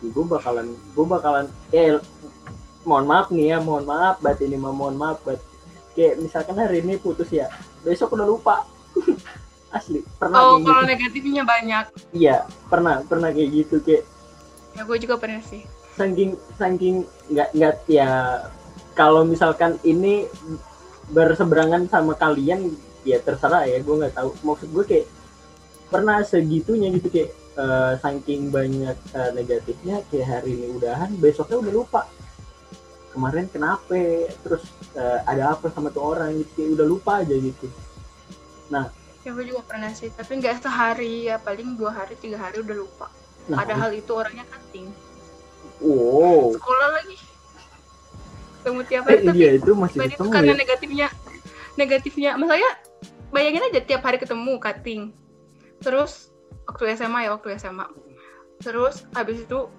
[0.00, 2.00] gue bakalan gue bakalan eh
[2.86, 5.36] mohon maaf nih ya mohon maaf bat ini mah mohon maaf bat.
[5.92, 7.50] Kayak misalkan hari ini putus ya
[7.82, 8.56] besok udah lupa.
[9.76, 11.84] Asli pernah Oh, kayak kalau gitu negatifnya banyak.
[12.16, 12.36] iya
[12.70, 14.06] pernah pernah kayak gitu kayak.
[14.72, 15.66] Ya gue juga pernah sih.
[15.98, 18.08] saking saking nggak nggak ya
[18.94, 20.30] kalau misalkan ini
[21.10, 22.70] berseberangan sama kalian
[23.02, 24.30] ya terserah ya gue nggak tahu.
[24.46, 25.06] Maksud gue kayak
[25.88, 31.72] pernah segitunya gitu kayak eh, saking banyak eh, negatifnya kayak hari ini udahan besoknya udah
[31.72, 32.02] lupa.
[33.12, 33.96] Kemarin kenapa?
[34.44, 34.62] Terus
[34.94, 37.66] eh, ada apa sama tuh orang gitu kayak udah lupa aja gitu.
[39.26, 42.76] Ya gue juga pernah sih, tapi nggak sehari ya paling dua hari tiga hari udah
[42.76, 43.12] lupa.
[43.48, 44.88] nah Padahal itu orangnya cutting.
[45.84, 46.52] wow.
[46.52, 47.16] Sekolah lagi.
[48.60, 50.56] Ketemu tiap eh, hari tapi iya itu masih Tadi itu ketemu karena ya?
[50.56, 51.08] negatifnya
[51.78, 52.72] negatifnya maksudnya
[53.30, 55.02] bayangin aja tiap hari ketemu cutting
[55.78, 56.34] terus
[56.66, 57.86] waktu SMA ya waktu SMA
[58.58, 59.70] terus habis itu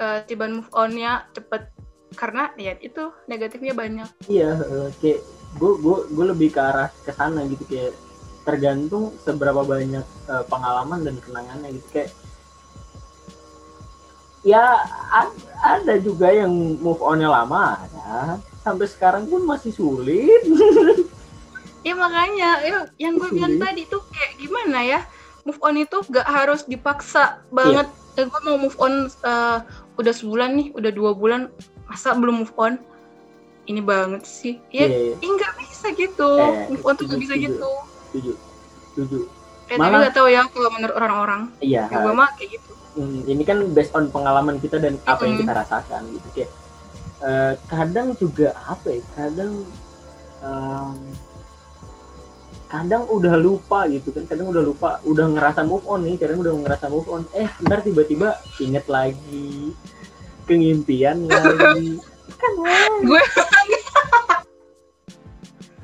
[0.00, 1.68] eh, tiba move onnya cepet.
[2.16, 4.08] Karena ya itu negatifnya banyak.
[4.32, 4.56] Iya
[4.98, 5.20] kayak
[5.60, 7.62] gue gue gue lebih ke arah ke sana gitu.
[7.68, 7.92] Kayak
[8.48, 11.88] tergantung seberapa banyak eh, pengalaman dan kenangannya gitu.
[11.92, 12.10] Kayak
[14.46, 14.64] ya
[15.60, 18.40] ada juga yang move onnya lama ada.
[18.64, 20.42] Sampai sekarang pun masih sulit.
[21.86, 22.58] Ya makanya.
[22.66, 25.00] Ya, yang gue bilang tadi tuh kayak gimana ya
[25.48, 27.88] move on itu gak harus dipaksa banget.
[28.12, 29.58] Ya, gue mau move on eh,
[29.96, 31.48] udah sebulan nih udah dua bulan
[31.84, 32.76] masa belum move on?
[33.64, 34.60] Ini banget sih.
[34.68, 36.30] Ya Iya, iya, Ih, nggak bisa gitu.
[36.36, 37.46] Eh, move on tuh nggak setuju, bisa setuju.
[37.48, 37.70] gitu.
[38.04, 38.32] setuju
[38.86, 39.18] setuju.
[39.64, 41.40] Eh, tapi Malah- nggak tahu ya kalau menurut orang-orang.
[41.58, 42.72] Iya ya gue mah kayak gitu.
[42.92, 45.42] Hmm, ini kan based on pengalaman kita dan apa yang Mm-mm.
[45.44, 46.28] kita rasakan gitu.
[46.34, 46.50] Kayak
[47.20, 49.52] eh, kadang juga apa ya kadang
[50.38, 50.96] em,
[52.68, 56.52] kadang udah lupa gitu kan kadang udah lupa udah ngerasa move on nih kadang udah
[56.52, 57.24] ngerasa move on.
[57.32, 59.72] Eh ntar tiba-tiba inget lagi
[60.44, 61.96] kengimpian lagi.
[62.38, 62.52] Kan
[63.02, 63.22] gue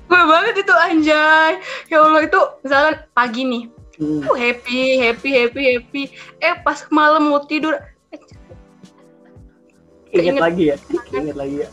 [0.07, 1.59] gue banget itu anjay.
[1.88, 3.64] Ya Allah itu misalkan pagi nih.
[3.97, 6.03] Hmm, uh, happy happy happy happy.
[6.38, 7.81] Eh pas malam mau tidur.
[8.12, 8.20] Eh,
[10.14, 10.42] inget Keinget.
[10.44, 10.77] lagi ya?
[11.11, 11.68] Inget lagi ya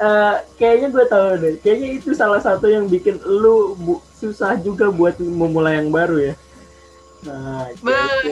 [0.00, 1.54] Eh, kayaknya gue tahu deh.
[1.60, 6.34] Kayaknya itu salah satu yang bikin lu bu- susah juga buat memulai yang baru ya.
[7.28, 8.24] Nah bener.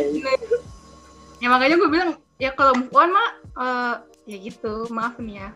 [1.38, 3.94] Ya makanya gue bilang ya kalau move on mah eh,
[4.32, 4.88] ya gitu.
[4.88, 5.48] Maaf nih ya.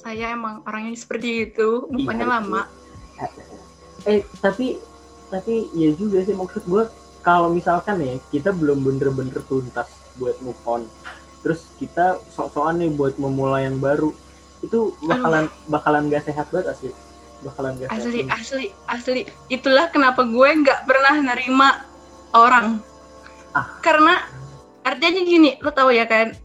[0.00, 1.84] Saya emang orangnya seperti itu.
[1.92, 2.62] Move Iya, onnya lama
[4.08, 4.80] eh tapi
[5.28, 6.84] tapi ya juga sih maksud gue
[7.20, 10.82] kalau misalkan ya kita belum bener-bener tuntas buat move on
[11.44, 14.12] terus kita sok-sokan nih buat memulai yang baru
[14.60, 16.90] itu bakalan bakalan gak sehat banget asli.
[17.40, 18.36] Bakalan gak sehat asli banget.
[18.36, 19.22] asli asli.
[19.48, 21.84] Itulah kenapa gue nggak pernah nerima
[22.36, 22.80] orang.
[23.50, 23.66] Ah.
[23.82, 24.14] karena
[24.86, 26.38] artinya gini lo tahu ya kan?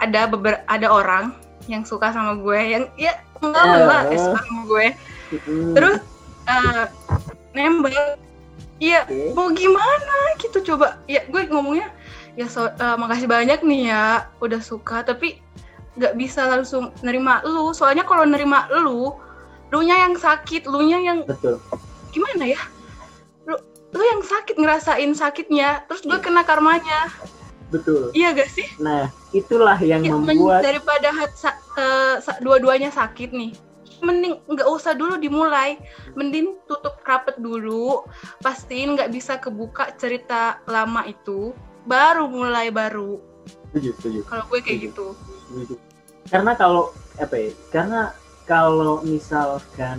[0.00, 1.36] Ada beber ada orang
[1.68, 3.84] yang suka sama gue yang ya enggak Eh.
[3.84, 4.86] lah eh, suka sama gue.
[5.44, 5.96] Mm, terus
[6.48, 6.84] eh,
[7.52, 8.16] nembak.
[8.80, 9.36] Iya oke.
[9.36, 10.96] mau gimana gitu coba.
[11.04, 11.92] Ya gue ngomongnya
[12.32, 15.04] ya so, eh, makasih banyak nih ya udah suka.
[15.04, 15.36] Tapi
[15.94, 17.70] nggak bisa langsung nerima lu.
[17.70, 19.14] Soalnya kalau nerima lu
[19.70, 21.58] lu nya yang sakit lu nya yang betul.
[22.10, 22.60] Gimana ya?
[23.44, 23.54] Lu
[23.90, 27.10] lu yang sakit ngerasain sakitnya terus gue kena karmanya.
[27.70, 28.10] Betul.
[28.12, 28.66] Iya gak sih?
[28.78, 33.54] Nah itulah yang Ya, membuat daripada hat- sa- eh, sa- dua-duanya sakit nih
[34.00, 35.76] mending nggak usah dulu dimulai.
[36.16, 38.02] Mending tutup rapet dulu
[38.40, 41.52] pastiin nggak bisa kebuka cerita lama itu
[41.84, 43.20] baru mulai baru.
[43.70, 44.20] Setuju setuju.
[44.24, 44.88] Kalau gue kayak Setuju.
[44.90, 45.06] gitu
[45.50, 45.74] setuju.
[46.30, 48.00] karena kalau apa ya karena
[48.46, 49.98] kalau misalkan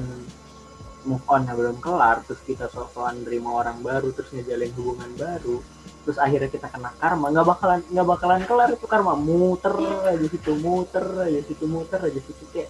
[1.04, 5.58] move on belum kelar terus kita sok-sokan nerima orang baru terus ngejalin hubungan baru
[6.02, 9.14] terus akhirnya kita kena karma nggak bakalan nggak bakalan kelar itu karma.
[9.14, 9.74] Muter
[10.06, 12.70] aja situ muter aja situ muter aja situ kayak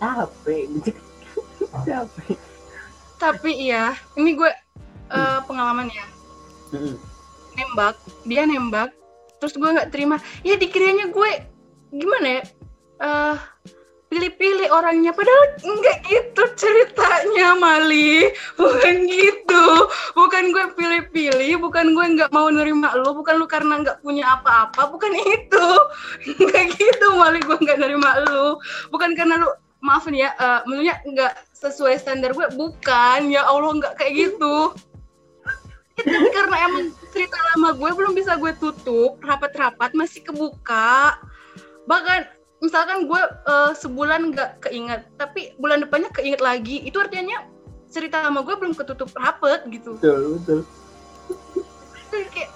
[0.00, 0.62] capek.
[0.76, 0.90] Gitu
[1.88, 2.36] capek.
[3.18, 4.50] Tapi iya ini gue
[5.12, 6.06] eh, pengalaman ya.
[7.56, 7.96] Nembak
[8.28, 8.92] dia nembak
[9.40, 10.20] terus gue nggak terima.
[10.44, 11.30] Ya dikiranya gue
[11.92, 12.42] gimana ya?
[12.98, 13.36] Eh
[14.08, 15.12] pilih-pilih orangnya.
[15.12, 18.32] Padahal enggak gitu ceritanya Mali.
[18.56, 19.64] Bukan gitu.
[20.16, 24.88] Bukan gue pilih-pilih bukan gue nggak mau nerima lo bukan lu karena nggak punya apa-apa.
[24.88, 25.68] Bukan itu.
[26.42, 28.58] Nggak gitu Mali gue nggak nerima lo.
[28.90, 29.48] Bukan karena lu
[29.78, 32.48] maaf ya eh, maksudnya nggak sesuai standar gue.
[32.56, 34.72] Bukan ya Allah nggak kayak gitu.
[35.98, 39.20] Tapi karena emang cerita lama gue belum bisa gue tutup.
[39.20, 41.18] Rapat-rapat masih kebuka
[41.88, 42.28] bahkan
[42.60, 47.48] misalkan gue eh, sebulan nggak keinget tapi bulan depannya keinget lagi itu artinya
[47.88, 50.60] cerita lama gue belum ketutup rapet gitu betul betul
[52.36, 52.52] kayak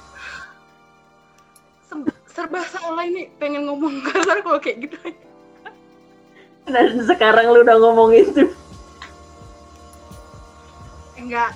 [1.89, 4.97] se- serba salah ini pengen ngomong kasar kalau kayak gitu
[6.69, 8.53] dan sekarang lu udah ngomong itu
[11.23, 11.55] Enggak.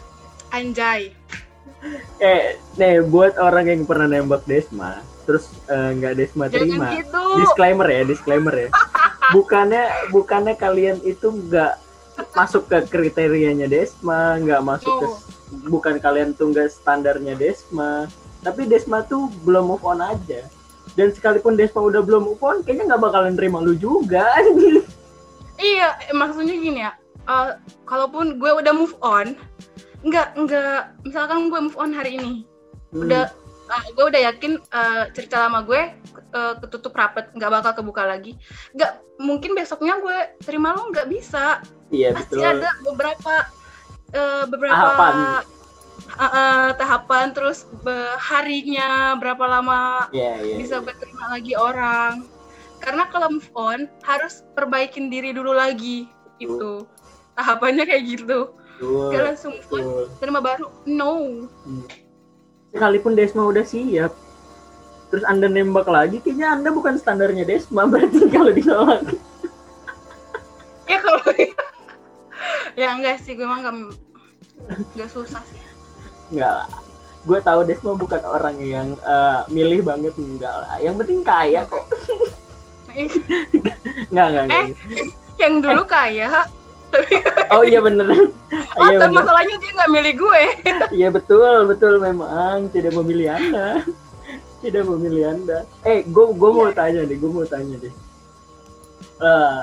[0.54, 1.10] Anjay.
[2.22, 6.86] Eh, nih buat orang yang pernah nembak Desma, terus eh, nggak Desma Jangan terima.
[6.94, 7.22] gitu.
[7.36, 8.68] Disclaimer ya, disclaimer ya.
[9.34, 11.82] Bukannya bukannya kalian itu nggak
[12.32, 15.18] masuk ke kriterianya Desma, nggak masuk ke Oh.
[15.68, 18.06] bukan kalian tuh nggak standarnya Desma,
[18.40, 20.42] tapi Desma tuh belum move on aja.
[20.94, 24.26] Dan sekalipun Desma udah belum move on, kayaknya nggak bakalan terima lu juga.
[25.56, 26.92] Iya, maksudnya gini ya.
[27.26, 27.50] eh,
[27.84, 29.34] kalaupun gue udah move on,
[30.02, 32.44] enggak enggak misalkan gue move on hari ini,
[32.92, 33.32] udah
[33.66, 35.82] eh, gue udah yakin eh, cerita lama gue
[36.32, 38.38] eh, ketutup rapet, nggak bakal kebuka lagi.
[38.72, 41.60] Nggak mungkin besoknya gue terima lo nggak bisa.
[41.90, 42.50] Iya Pasti betul.
[42.50, 43.34] ada beberapa
[44.10, 45.14] eh, beberapa Tahapan.
[45.14, 45.42] eh,
[46.24, 50.56] eh, tahapan terus be- harinya berapa lama Iya iya.
[50.58, 52.26] bisa gue terima lagi orang.
[52.76, 56.84] Karena kalau move on harus perbaikin diri dulu lagi itu
[57.34, 58.52] tahapannya kayak gitu.
[59.08, 59.84] Gak langsung move on
[60.20, 61.48] terima baru no.
[61.64, 61.88] Hmm.
[62.76, 64.12] Sekalipun Desma udah siap,
[65.08, 69.02] terus anda nembak lagi, kayaknya anda bukan standarnya Desma berarti kalau ditolak.
[70.86, 71.18] Ya kalau
[72.78, 73.74] ya enggak sih gue mah nggak
[74.94, 75.58] nggak susah sih.
[76.30, 76.68] Enggak lah.
[77.26, 80.78] Gue tahu Desma bukan orang yang eh, milih banget enggak lah.
[80.78, 81.90] Yang penting kaya kok.
[84.14, 84.44] Enggak enggak.
[84.46, 84.62] enggak.
[84.62, 84.66] Eh,
[85.42, 86.46] yang dulu kaya tapi,
[87.52, 88.06] Oh iya bener.
[88.78, 89.22] oh, Iya bener.
[89.22, 90.42] masalahnya dia nggak milih gue.
[90.98, 93.68] Iya betul betul memang tidak memilih anda.
[94.64, 95.58] Tidak memilih anda.
[95.84, 97.92] Eh, gue gue mau tanya deh, gue mau tanya deh.
[99.22, 99.62] Eh,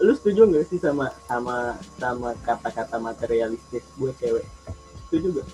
[0.00, 4.46] lu setuju nggak sih sama sama sama kata-kata materialistis buat cewek?
[5.10, 5.48] Setuju gak?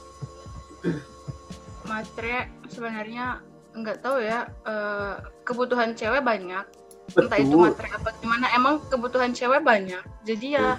[1.88, 3.40] Matre sebenarnya
[3.74, 6.64] nggak tahu ya eh, kebutuhan cewek banyak
[7.16, 7.64] entah itu Betul.
[7.72, 10.02] matre apa gimana emang kebutuhan cewek banyak.
[10.28, 10.76] Jadi ya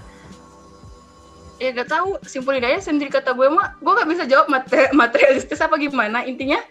[1.59, 5.59] ya gak tahu simpulin aja sendiri kata gue mah gue gak bisa jawab mate- materialistis
[5.59, 6.21] apa gimana.
[6.23, 6.61] Intinya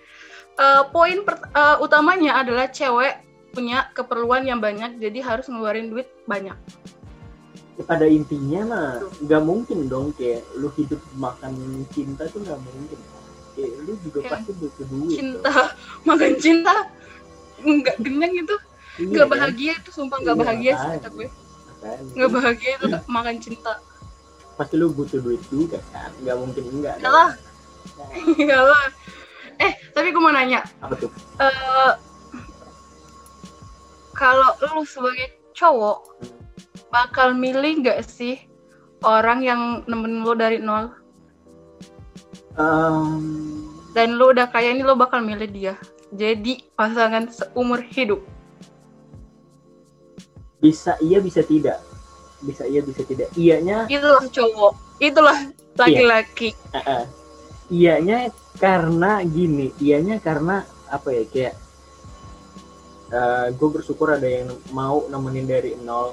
[0.57, 6.07] eh, poin per- eh, utamanya adalah cewek punya keperluan yang banyak jadi harus ngeluarin duit
[6.29, 6.55] banyak.
[7.87, 8.89] Pada intinya mah
[9.23, 11.55] nggak mungkin dong kayak lu hidup makan
[11.91, 12.99] cinta tuh nggak mungkin.
[13.59, 15.55] Kayak lu juga Kayak pasti butuh duit cinta.
[16.09, 16.75] makan cinta.
[17.59, 18.55] Nggak kenyang itu
[18.99, 19.35] Iya nggak kan?
[19.39, 21.29] bahagia itu sumpah nggak Iya, bahagia sih kata gue.
[22.19, 23.75] Nggak bahagia itu makan cinta.
[24.59, 26.11] Pasti lu butuh duit juga kan?
[26.19, 27.31] Nggak mungkin enggak Enggak lah.
[28.39, 28.87] Iya lah.
[29.59, 31.11] Eh, tapi gue mau nanya, apa tuh?
[31.43, 31.93] Eh
[34.15, 36.19] kalau lu sebagai cowok
[36.91, 38.39] bakal milih nggak sih
[39.07, 40.91] orang yang nemenin lu dari nol?
[42.59, 43.23] Em,
[43.95, 45.75] dan lu udah kaya ini lu bakal milih dia.
[46.15, 48.23] Jadi pasangan seumur hidup
[50.59, 51.83] bisa iya bisa tidak.
[52.43, 53.31] Bisa iya bisa tidak.
[53.35, 54.73] Iyanya itulah cowok.
[54.99, 55.39] Itulah
[55.79, 56.55] laki-laki.
[56.75, 57.05] Eh, eh.
[57.71, 59.71] iyanya karena gini.
[59.79, 61.55] Iyanya karena apa ya kayak
[63.57, 66.13] gue bersyukur ada yang mau nemenin dari nol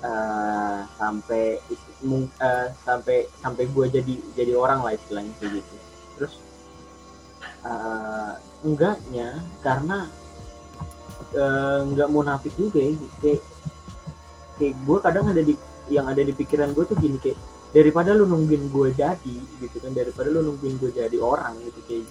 [0.00, 5.74] eh, sampai eh, sampai sampai gue jadi jadi orang lah istilahnya kayak gitu.
[6.16, 6.34] Terus
[7.66, 8.32] eh,
[8.64, 10.08] enggaknya karena
[11.34, 12.92] eh, enggak munafik juga ya.
[13.20, 13.40] Kayak
[14.58, 15.54] kayak gue kadang ada di
[15.88, 17.38] yang ada di pikiran gue tuh gini kayak
[17.72, 22.06] daripada lu nungguin gue jadi gitu kan daripada lu nungguin gue jadi orang gitu kayak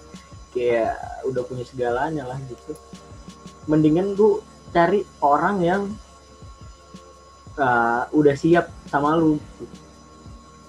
[0.54, 0.94] kayak
[1.26, 2.74] udah punya segalanya lah gitu.
[3.68, 5.82] Mendingan gue cari orang yang
[7.58, 9.42] uh, udah siap sama lu.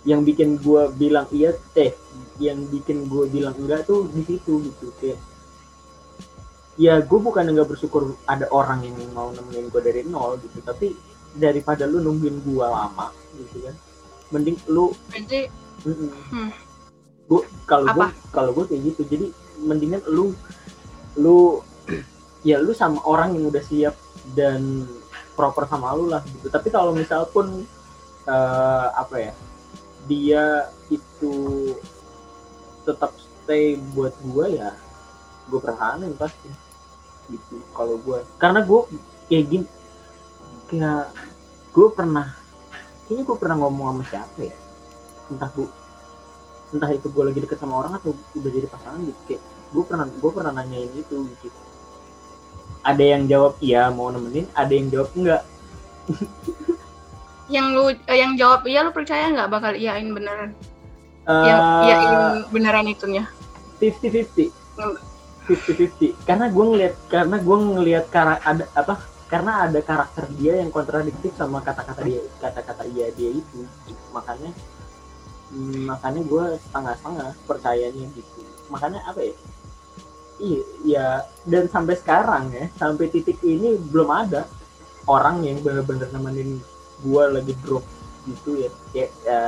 [0.08, 1.92] Yang bikin gue bilang iya teh
[2.38, 5.18] yang bikin gue bilang enggak tuh di situ gitu kayak
[6.78, 10.94] ya gue bukan nggak bersyukur ada orang yang mau nemenin gue dari nol gitu tapi
[11.34, 13.74] daripada lu nungguin gue lama gitu kan
[14.30, 15.50] mending lu jadi
[15.86, 16.10] Mm-mm.
[16.34, 16.50] Hmm.
[17.28, 18.10] Gua kalau Apa?
[18.32, 19.02] kalau gua kayak gitu.
[19.06, 19.26] Jadi
[19.62, 20.34] mendingan lu
[21.14, 21.62] lu
[22.48, 23.94] ya lu sama orang yang udah siap
[24.34, 24.88] dan
[25.38, 26.50] proper sama lu lah gitu.
[26.50, 27.62] Tapi kalau misal pun
[28.26, 29.32] eh, apa ya?
[30.08, 31.34] Dia itu
[32.88, 33.12] tetap
[33.44, 34.70] stay buat gua ya
[35.48, 36.48] gue pertahanin pasti
[37.28, 37.60] gitu.
[37.72, 38.88] Kalau gua karena gua
[39.28, 39.66] kayak gini
[40.68, 41.12] kayak
[41.72, 42.28] gue pernah
[43.08, 44.56] kayaknya gue pernah ngomong sama siapa ya?
[45.32, 45.68] Entah gue
[46.76, 50.04] entah itu gue lagi deket sama orang atau udah jadi pasangan gitu kayak gue pernah
[50.08, 51.48] gue pernah nanyain itu gitu.
[52.84, 55.42] Ada yang jawab iya mau nemenin ada yang jawab enggak.
[57.48, 60.52] Yang lu eh, yang jawab iya lu percaya nggak bakal iyain beneran?
[61.28, 62.20] Yang Eh, iyain
[62.52, 63.24] beneran itunya?
[63.80, 64.44] fifty fifty
[65.48, 65.56] Hmm.
[65.56, 69.00] fifty fifty karena gue ngeliat karena gue ngeliat kara, ada apa
[69.32, 73.64] karena ada karakter dia yang kontradiktif sama kata-kata dia kata-kata iya dia itu.
[74.12, 74.52] Makanya
[75.48, 78.44] Hmm, makanya gue setengah-setengah percayanya gitu.
[78.68, 79.34] Makanya apa ya?
[80.38, 81.06] Iya ya
[81.48, 84.46] dan sampai sekarang ya sampai titik ini belum ada
[85.08, 86.60] orang yang bener-bener nemenin
[87.02, 87.82] gue lagi drop
[88.28, 88.70] gitu ya.
[88.92, 89.40] Kayak ya,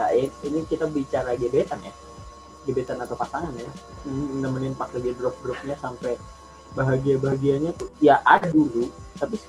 [0.48, 1.92] ini kita bicara gebetan ya
[2.68, 3.70] gebetan atau pasangan ya
[4.40, 6.20] nemenin pas lagi drop dropnya sampai
[6.76, 9.40] bahagia bahagianya tuh ya ada dulu tapi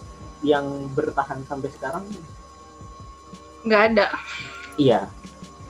[0.41, 2.03] yang bertahan sampai sekarang
[3.61, 4.07] nggak ada
[4.79, 5.07] Iya.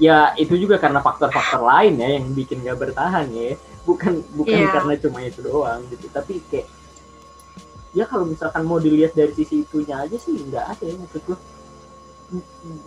[0.01, 3.57] Ya itu juga karena faktor-faktor lain ya yang bikin gak bertahan ya.
[3.85, 4.69] Bukan bukan Iya.
[4.73, 6.05] karena cuma itu doang gitu.
[6.09, 6.67] Tapi kayak
[7.91, 11.21] ya kalau misalkan mau dilihat dari sisi itunya aja sih nggak ada ya maksud.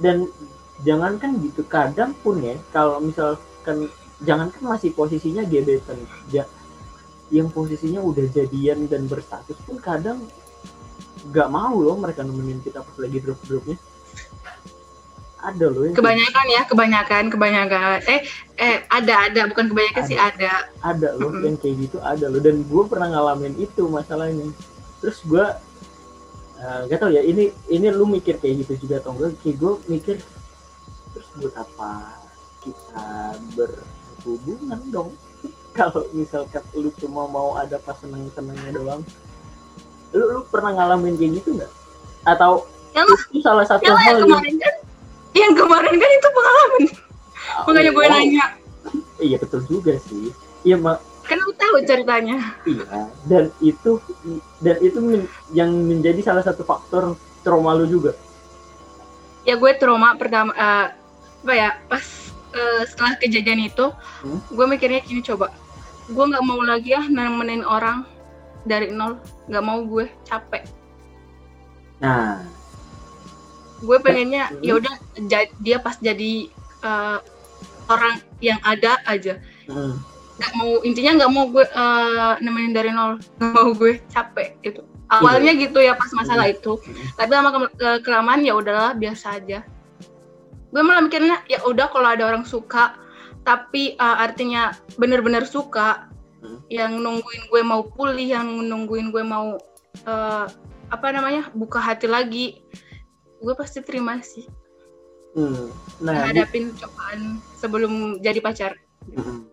[0.01, 0.27] Dan
[0.83, 3.91] jangankan gitu kadang pun ya kalau misalkan
[4.25, 6.01] jangankan masih posisinya gebetan
[6.33, 6.49] ya
[7.33, 10.21] yang posisinya udah jadian dan berstatus pun kadang
[11.31, 13.81] nggak mau loh mereka nemenin kita pas lagi drop dropnya
[15.45, 17.99] ada loh yang kebanyakan ya kebanyakan kebanyakan.
[18.09, 18.21] Eh
[18.57, 19.41] eh ada ada.
[19.53, 20.73] Bukan kebanyakan sih ada.
[20.81, 21.09] ada.
[21.21, 21.45] Loh Mm-mm.
[21.45, 22.41] yang kayak gitu ada loh.
[22.41, 24.49] Dan gue pernah ngalamin itu masalahnya.
[25.05, 25.45] Terus gue
[26.65, 29.37] uh, gak tau ya ini ini lu mikir kayak gitu juga atau enggak?
[29.45, 30.17] Kayak gue mikir
[31.13, 31.93] terus buat apa
[32.65, 33.37] kita
[34.25, 35.11] berhubungan dong.
[35.77, 39.03] Kalau misalkan lu cuma mau ada pas seneng senengnya doang
[40.11, 41.73] lu lu pernah ngalamin kayak gitu nggak?
[42.25, 44.75] Atau Yang- itu salah satu yang hal yang kemarin kan
[45.35, 46.83] yang kemarin kan itu pengalaman.
[47.67, 48.47] Makanya gue Oh, nanya.
[49.19, 50.31] Iya betul juga sih.
[50.63, 52.37] Iya mak kan lu tahu ceritanya.
[52.63, 52.85] Iya,
[53.25, 53.97] dan itu
[54.61, 58.15] dan itu men- yang menjadi salah satu faktor trauma lu juga.
[59.43, 60.87] ya gue trauma pertama eh,
[61.43, 62.01] apa ya pas
[62.55, 63.91] eh, setelah kejadian itu
[64.21, 64.39] Hmm?
[64.47, 65.51] gue mikirnya gini coba.
[66.07, 68.07] Gue nggak mau lagi ya nemenin orang
[68.63, 69.19] dari nol.
[69.45, 70.65] Nggak mau gue capek.
[71.97, 72.45] Nah,
[73.79, 74.61] gue pengennya Hmm.
[74.61, 74.95] ya udah
[75.59, 76.49] dia pas jadi
[76.81, 77.19] eh,
[77.87, 79.41] orang yang ada aja.
[79.65, 79.97] Hmm,
[80.35, 83.17] nggak mau intinya nggak mau gue eh, nemenin dari nol.
[83.35, 86.75] Nggak mau gue capek itu awalnya gitu ya pas masalah itu.
[86.75, 86.97] Hmm.
[87.15, 89.61] tapi lama ke- kelamaan ya udahlah biasa aja
[90.75, 92.99] gue malah mikirnya ya udah kalau ada orang suka
[93.47, 96.11] tapi eh, artinya bener-bener suka
[96.45, 96.61] Hmm.
[96.69, 99.57] yang nungguin gue mau pulih yang nungguin gue mau
[100.05, 100.45] eh,
[100.93, 102.61] apa namanya buka hati lagi
[103.41, 104.45] gue pasti terima sih
[105.33, 105.73] hmm.
[106.05, 108.77] Nah, hadapin cobaan sebelum jadi pacar
[109.09, 109.49] hmm.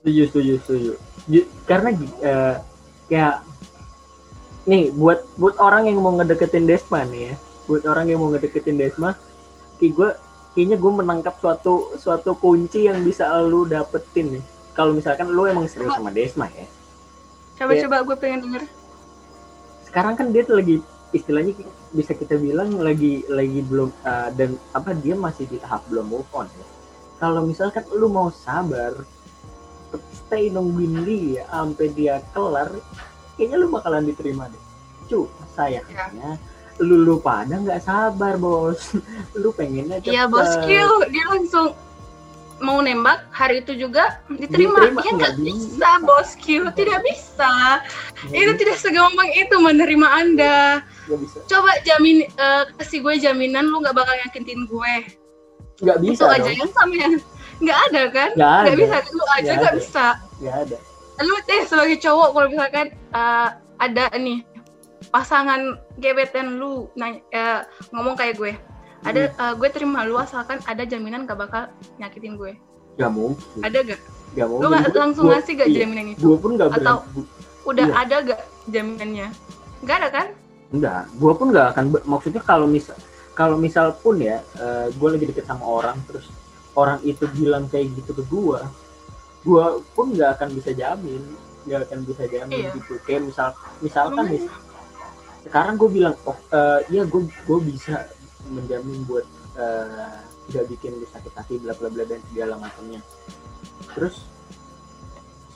[0.00, 0.92] setuju, setuju, setuju.
[1.28, 2.56] Ju- Karena gi- eh,
[3.12, 3.44] kayak
[4.64, 7.34] nih buat buat orang yang mau ngedeketin Desma nih ya,
[7.68, 9.12] buat orang yang mau ngedeketin Desma,
[9.76, 10.10] kayak gue
[10.56, 14.44] kayaknya gue menangkap suatu suatu kunci yang bisa lu dapetin nih.
[14.72, 16.64] Kalau misalkan lu emang serius sama Desma ya,
[17.60, 18.64] coba-coba gue pengen denger
[19.96, 20.76] sekarang kan dia tuh lagi
[21.16, 21.56] istilahnya
[21.96, 26.28] bisa kita bilang lagi lagi belum uh, dan apa dia masih di tahap belum move
[26.36, 26.66] on ya.
[27.16, 28.92] Kalau misalkan lu mau sabar
[30.12, 32.68] stay nungguin dia sampai dia kelar,
[33.40, 34.64] kayaknya lu bakalan diterima deh.
[35.08, 36.36] Cuma sayangnya
[36.78, 38.92] lu lu pada nggak sabar bos,
[39.40, 40.12] lu pengennya cepet.
[40.12, 41.72] Iya bosku, dia langsung
[42.56, 44.80] mau nembak hari itu juga diterima.
[44.80, 45.52] Diterima, Dia nggak bisa.
[45.76, 47.52] bisa bosku, tidak bisa.
[48.24, 50.80] Nggak Itu bisa, tidak segampang itu menerima anda.
[51.06, 54.94] bisa, Coba jamin eh, kasih gue jaminan lu nggak bakal nyakitin gue.
[55.76, 57.14] nggak bisa itu aja yang sama yang
[57.60, 58.30] nggak ada kan?
[58.32, 60.06] nggak bisa, lu aja Nggak bisa.
[60.40, 60.76] nggak ada.
[61.20, 64.40] Lu deh sebagai cowok kalau misalkan eh, ada nih
[65.08, 65.60] pasangan
[65.96, 68.52] gebetan lu nanya, eh, ngomong kayak gue
[69.02, 69.40] ada Hmm.
[69.40, 71.62] eh, gue terima lu asalkan ada jaminan gak bakal
[71.96, 72.52] nyakitin gue
[72.96, 74.00] Nggak mungkin, ada gak
[74.32, 74.64] nggak mungkin.
[74.64, 77.22] lu Gua- langsung gua- ngasih gak iya, jaminan itu Gue pun Atau- berani.
[77.64, 77.94] udah iya.
[77.98, 79.28] ada gak jaminannya
[79.78, 80.26] nggak ada kan
[80.66, 82.96] Enggak, gue pun nggak akan maksudnya kalau misal
[83.32, 84.42] kalau misal pun ya
[84.90, 86.26] gue lagi deket sama orang terus
[86.74, 88.60] orang itu bilang kayak gitu ke gue,
[89.42, 91.22] gue pun nggak akan bisa jamin,
[91.64, 92.72] nggak akan bisa jamin Iya.
[92.74, 93.00] gitu.
[93.00, 94.52] Kayak misal misalkan Makanya.
[95.46, 98.10] Sekarang gue bilang oh eh, iya gue gue bisa
[98.50, 100.18] menjamin buat eh,
[100.50, 103.00] nggak bikin lu sakit hati bla bla bla dan segala macamnya.
[103.94, 104.26] Terus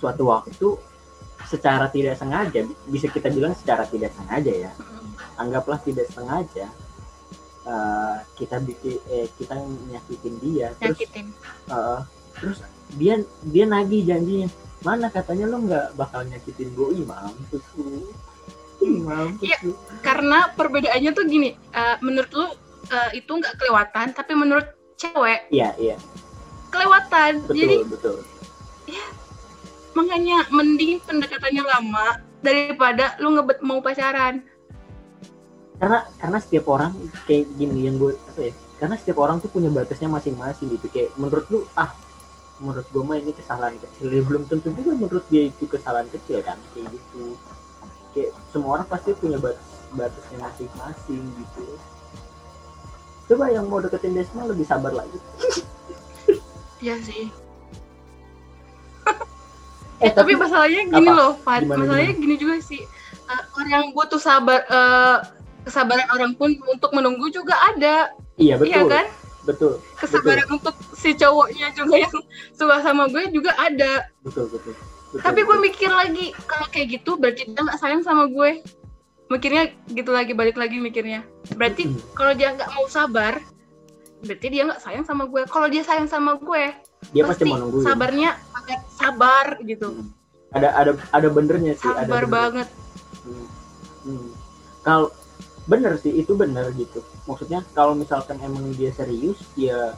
[0.00, 0.68] suatu waktu
[1.44, 4.72] secara tidak sengaja bisa kita bilang secara tidak sengaja ya
[5.34, 6.70] anggaplah tidak sengaja
[7.66, 9.58] eh, kita bikin eh, kita
[9.90, 11.26] nyakitin dia terus nyakitin.
[11.68, 12.00] Eh,
[12.38, 12.58] terus
[12.96, 13.14] dia
[13.44, 14.48] dia nagih janjinya
[14.80, 17.06] mana katanya lo nggak bakal nyakitin gue Ih,
[18.80, 19.56] Iya.
[19.64, 22.46] lu karena perbedaannya tuh gini eh, menurut lu
[22.88, 24.66] eh, itu nggak kelewatan tapi menurut
[24.96, 25.96] cewek iya iya.
[26.72, 27.44] kelewatan.
[27.44, 28.16] Betul jadi betul.
[29.90, 34.44] makanya mending pendekatannya lama daripada lu ngebet mau pacaran.
[35.80, 36.92] Karena karena setiap orang
[37.24, 40.86] kayak gini yang gue apa ya karena setiap orang tuh punya batasnya masing-masing gitu.
[40.88, 41.90] Kayak menurut lu ah
[42.60, 44.08] menurut gue mah ini kesalahan kecil.
[44.12, 47.34] Ya, belum tentu juga menurut dia itu kesalahan kecil kan kayak gitu
[48.10, 51.62] kayak semua orang pasti punya batas batasnya masing-masing gitu
[53.26, 55.18] coba yang mau deketin Desma lebih sabar lagi
[56.80, 57.28] Iya sih.
[60.00, 61.12] eh Tapi masalahnya gini Apa?
[61.12, 61.60] loh, Fat.
[61.60, 62.80] Gimana, masalahnya gini juga sih.
[63.28, 65.16] Eh, orang yang butuh sabar, eh,
[65.68, 69.06] kesabaran orang pun untuk menunggu juga ada, iya iya betul kan?
[69.40, 72.16] betul Kesabaran untuk si cowoknya juga yang
[72.56, 74.08] suka sama gue juga ada.
[74.24, 74.72] betul betul,
[75.10, 78.62] betul Tapi gue mikir lagi, kalau kayak gitu berarti dia nggak sayang sama gue.
[79.26, 81.22] Mikirnya gitu lagi, balik lagi mikirnya.
[81.52, 81.98] Berarti Hmm.
[82.12, 83.38] kalau dia nggak mau sabar,
[84.20, 85.42] berarti dia nggak sayang sama gue.
[85.46, 86.74] Kalau dia sayang sama gue,
[87.10, 89.88] dia pasti mau nungguin sabarnya akan sabar gitu.
[90.50, 92.34] ada ada ada benernya sih ada Sabar benernya.
[92.34, 92.68] banget.
[93.22, 93.46] Hmm.
[94.02, 94.28] Hmm.
[94.82, 95.08] Kalau
[95.64, 96.98] bener sih itu bener gitu.
[97.24, 99.94] Maksudnya kalau misalkan emang dia serius ya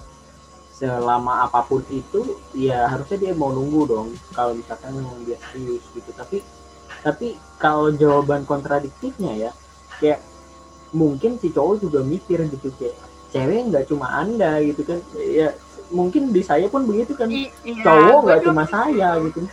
[0.73, 2.21] selama apa pun itu
[2.57, 6.11] ya harusnya dia mau nunggu dong kalau misalkan memang dia serius gitu.
[6.17, 6.41] Tapi
[7.03, 7.27] tapi
[7.61, 9.51] kalau jawaban kontradiktifnya ya
[10.01, 10.21] kayak
[10.93, 12.97] mungkin si cowok juga mikir gitu kayak
[13.33, 14.99] cewek nggak cuma anda gitu kan.
[15.17, 15.55] Ya
[15.93, 17.29] mungkin di saya pun begitu kan.
[17.29, 19.41] I- iya, cowok nggak cuma saya gitu.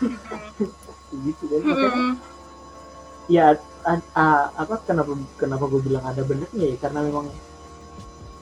[1.09, 1.61] Gitu kan.
[1.65, 2.13] Makanya Mm-mm.
[3.29, 3.45] ya
[3.81, 5.11] a- a- apa kenapa
[5.41, 6.77] kenapa gue bilang ada benernya ya?
[6.77, 7.27] Karena memang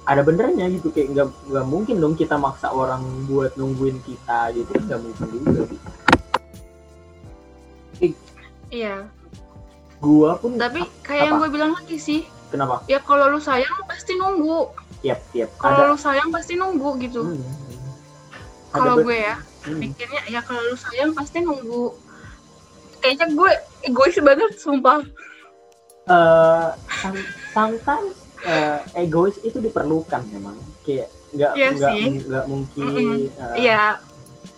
[0.08, 4.72] ada benernya gitu kayak nggak nggak mungkin dong kita maksa orang buat nungguin kita gitu
[4.72, 5.88] nggak mungkin juga gitu.
[8.68, 9.08] Iya,
[10.00, 11.48] gua pun tapi kayak yang Apa?
[11.48, 14.72] gue bilang lagi sih, kenapa ya kalau lu sayang lu pasti nunggu.
[15.00, 17.22] tiap tiap ada Kalau lu sayang pasti nunggu gitu.
[17.24, 17.48] Hmm.
[18.76, 19.80] Kalau gue ya, hmm.
[19.80, 21.96] mikirnya ya kalau lu sayang pasti nunggu.
[23.00, 23.52] Kayaknya gue
[23.88, 25.00] egois banget, sumpah.
[26.08, 30.58] Eh, some- sometimes eh, egois itu diperlukan memang.
[30.86, 31.94] Kayak nggak Iya nggak
[32.28, 33.20] nggak mungkin Mm-mm.
[33.36, 33.84] eh, Iya,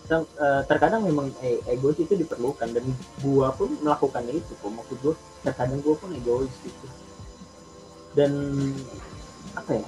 [0.09, 2.86] Sem- eh, terkadang memang e- egois itu diperlukan dan
[3.21, 5.13] gua pun melakukan itu kok maksud gua
[5.45, 6.86] terkadang gua pun egois gitu.
[8.17, 8.32] Dan
[9.53, 9.88] apa ya?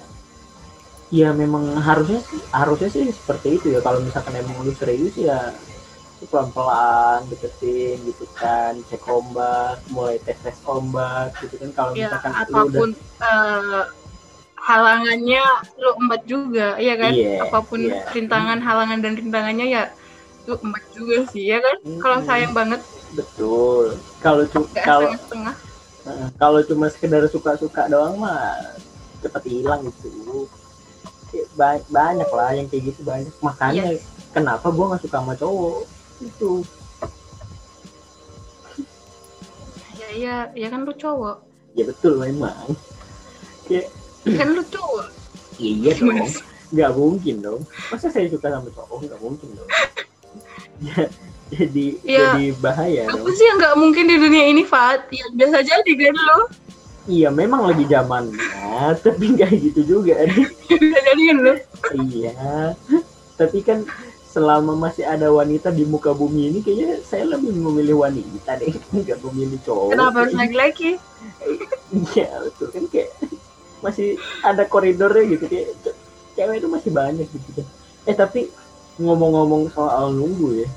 [1.12, 3.84] Ya memang harusnya sih harusnya sih seperti itu ya.
[3.84, 5.52] Kalau misalkan emang lu serius ya
[6.30, 12.08] pelan pelan deketin gitu kan cek ombak mulai tes tes ombak gitu kan kalau ya
[12.08, 12.90] misalkan lu udah apa pun
[13.22, 13.84] eh,
[14.62, 15.44] halangannya
[15.82, 17.14] lu embat juga, ya kan?
[17.18, 18.00] Iya, apa pun iya.
[18.14, 19.84] rintangan, halangan dan rintangannya ya
[20.48, 21.78] lu embat juga sih, ya kan?
[22.02, 22.28] Kalau Mm-mm.
[22.30, 22.82] sayang banget,
[23.18, 23.86] betul
[24.24, 25.10] kalau cu- gak kalau
[26.42, 28.56] kalau cuma sekedar suka-suka doang mah
[29.22, 30.48] cepat hilang gitu
[31.56, 34.04] ba- banyak lah yang kayak gitu banyak makanya Yes.
[34.36, 35.78] kenapa gua nggak suka sama cowok
[36.22, 36.52] itu
[39.94, 41.38] Ya, ya, ya kan lu cowok.
[41.72, 42.74] ya betul memang
[43.64, 43.88] kayak
[44.28, 45.08] Kan lu cowok.
[45.56, 46.32] iya Gimana dong
[46.72, 47.62] nggak mungkin dong.
[47.88, 48.98] Masa saya suka sama cowok?
[49.04, 49.70] Nggak mungkin dong.
[50.80, 51.00] Ya,
[51.54, 53.28] jadi Ya, jadi bahaya Apa dong.
[53.32, 55.06] sih yang nggak mungkin di dunia ini, Fat?
[55.12, 56.40] Ya biasa jadi kan lo.
[57.10, 58.38] iya memang lagi zamannya
[59.02, 60.22] tapi nggak gitu juga.
[60.72, 61.54] Bisa jadi kan lo.
[62.00, 62.34] Iya,
[63.36, 63.84] tapi kan
[64.32, 69.20] selama masih ada wanita di muka bumi ini kayaknya saya lebih memilih wanita deh, nggak
[69.28, 69.92] memilih cowok.
[69.92, 70.96] Kenapa harus laki-laki?
[71.92, 73.12] Iya betul kan kayak
[73.84, 75.98] masih ada koridornya gitu kayak ce-
[76.40, 77.68] cewek itu masih banyak gitu kan.
[78.08, 78.48] Eh tapi
[78.98, 80.70] ngomong-ngomong soal nunggu ya,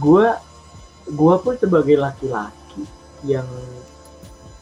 [0.00, 0.40] gua
[1.12, 2.84] gua pun sebagai laki-laki
[3.24, 3.48] yang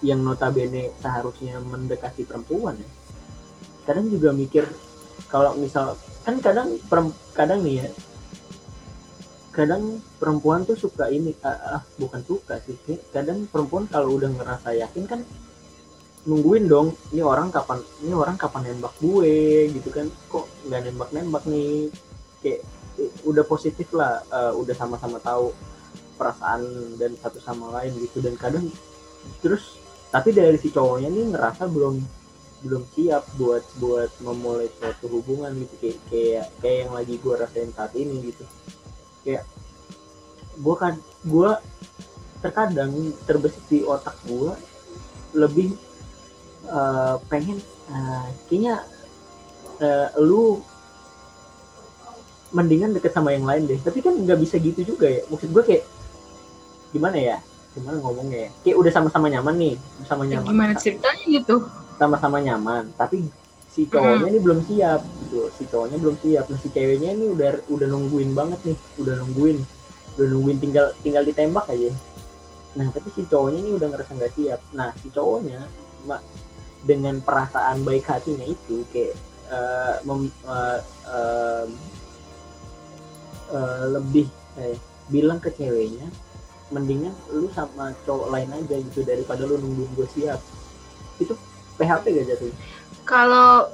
[0.04, 2.88] yang notabene seharusnya mendekati perempuan ya
[3.86, 4.66] kadang juga mikir
[5.30, 6.76] kalau misal kan kadang
[7.34, 7.88] kadang nih ya
[9.54, 12.76] kadang perempuan tuh suka ini ah, ah, bukan suka sih
[13.08, 15.20] kadang perempuan kalau udah ngerasa yakin kan
[16.26, 21.10] nungguin dong ini orang kapan ini orang kapan nembak gue gitu kan kok nggak nembak
[21.14, 21.88] nembak nih
[22.42, 22.60] kayak
[23.00, 25.54] eh, udah positif lah eh, udah sama-sama tahu
[26.16, 28.24] perasaan dan satu sama lain gitu.
[28.24, 28.66] Dan kadang
[29.44, 29.76] terus
[30.08, 32.00] tapi dari si cowoknya nih ngerasa belum
[32.64, 35.74] belum siap buat buat memulai suatu hubungan gitu.
[35.80, 38.44] Kayak kayak kayak yang lagi gue rasain saat ini gitu.
[39.22, 39.44] Kayak
[40.56, 40.94] gue kan
[41.24, 41.50] gue
[42.40, 42.92] terkadang
[43.28, 44.52] terbesit di otak gue
[45.36, 45.76] lebih
[46.66, 47.58] eh, pengen
[47.92, 48.74] eh, kayaknya
[49.78, 50.60] eh, lu
[52.54, 53.76] mendingan deket sama yang lain deh.
[53.82, 55.20] Tapi kan nggak bisa gitu juga ya.
[55.28, 55.84] Maksud gue kayak
[56.94, 57.36] gimana ya?
[57.76, 58.50] Gimana ngomongnya ya?
[58.64, 59.74] Kayak udah sama-sama nyaman nih
[60.08, 60.48] sama Ya, nyaman.
[60.48, 61.56] gimana ceritanya gitu?
[61.96, 63.24] Sama-sama nyaman tapi
[63.72, 65.52] si cowoknya ini belum siap gitu.
[65.52, 69.58] Si cowoknya belum siap nah si ceweknya ini udah udah nungguin banget nih udah nungguin
[70.16, 71.92] udah nungguin tinggal tinggal ditembak aja.
[72.76, 74.60] Nah tapi si cowoknya ini udah ngerasa nggak siap.
[74.72, 75.60] Nah si cowoknya
[76.08, 76.24] mak
[76.86, 79.12] dengan perasaan baik hatinya itu kayak
[79.52, 80.80] eh, mem- eh,
[81.10, 81.70] em,
[83.52, 84.26] eh, lebih
[84.56, 84.76] eh,
[85.12, 86.08] bilang ke ceweknya
[86.72, 90.40] mendingan lu sama cowok lain aja gitu daripada lu nungguin gue siap.
[91.22, 91.38] Itu
[91.76, 92.50] PHP gak jatuh
[93.06, 93.70] Kalau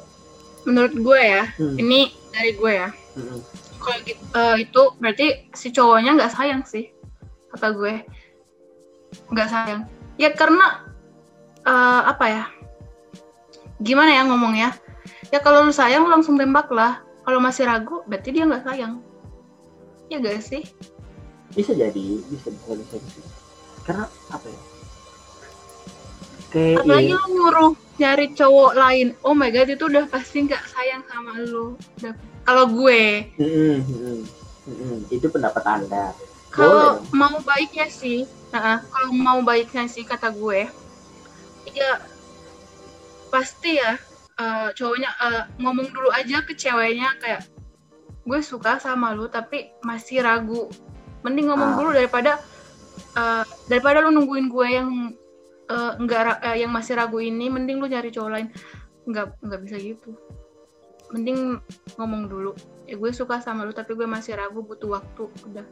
[0.68, 1.74] menurut gue ya, Hmm.
[1.80, 2.90] ini dari gue ya.
[3.16, 3.40] Mm-mm.
[3.82, 5.26] Kalau gitu, eh, itu berarti
[5.56, 6.92] si cowoknya nggak sayang sih,
[7.50, 8.04] kata gue.
[9.32, 9.82] Nggak sayang.
[10.20, 10.86] Ya karena
[11.64, 12.44] eh, apa ya?
[13.82, 14.70] Gimana ya ngomongnya?
[15.32, 17.00] Ya kalau lu sayang lu langsung tembak lah.
[17.24, 19.00] Kalau masih ragu, berarti dia nggak sayang.
[20.12, 20.62] Ya gak sih?
[21.52, 23.20] bisa jadi bisa bisa bisa, bisa.
[23.84, 24.60] karena apa ya
[26.52, 27.72] kayak Apalagi iya, lu nyuruh
[28.02, 29.08] nyari cowok lain.
[29.22, 31.78] Oh my god, itu udah pasti nggak sayang sama lu.
[32.02, 34.18] Udah- Kalau gue, mm-mm, mm-mm,
[34.66, 34.98] mm-mm.
[35.08, 36.10] itu pendapat anda
[36.50, 40.66] kalau mau baiknya sih, nah, kalau mau baiknya sih kata gue,
[41.70, 42.02] ya
[43.30, 43.94] pasti ya
[44.36, 47.46] eh, cowoknya eh, ngomong dulu aja ke ceweknya kayak
[48.22, 50.66] gue suka sama lu tapi masih ragu.
[51.22, 51.76] Mending ngomong Ah.
[51.78, 52.42] dulu daripada
[53.14, 54.90] eh, daripada lu nungguin gue yang
[55.72, 58.48] eh, enggak ra- eh, yang masih ragu ini, mending lu nyari cowok lain.
[59.04, 60.12] Nggak nggak bisa gitu.
[61.10, 61.58] Mending
[61.96, 62.52] ngomong dulu.
[62.84, 65.24] Ya gue suka sama lu tapi gue masih ragu butuh waktu.
[65.44, 65.64] Udah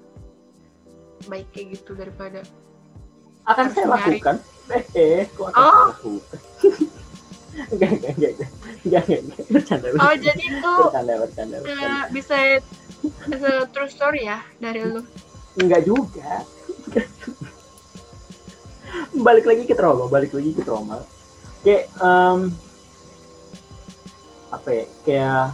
[1.28, 2.40] baik kayak gitu daripada
[3.44, 4.16] akan saya nyari.
[4.16, 4.36] lakukan
[4.70, 5.92] eh eh akan Oh.
[5.92, 6.40] lakukan
[7.76, 8.32] enggak enggak
[8.86, 9.10] enggak
[9.52, 12.08] bercanda oh jadi itu bercanda bercanda, bercanda.
[12.08, 12.36] bisa
[13.28, 15.04] bisa true story ya dari lu
[15.58, 16.40] enggak juga
[19.26, 21.04] balik lagi ke trauma balik lagi ke trauma.
[21.60, 22.38] Kayak em,
[24.50, 25.46] apa ya kayak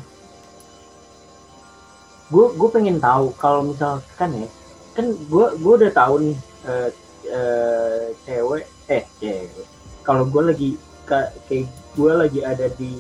[2.26, 4.49] gue gue pengen tahu kalau misalkan ya
[4.97, 6.91] kan gue gue udah tahu nih eh,
[7.28, 9.66] eh, cewek eh cewek.
[10.03, 10.70] Kalau gue lagi
[11.07, 12.93] ka- kayak gue lagi ada di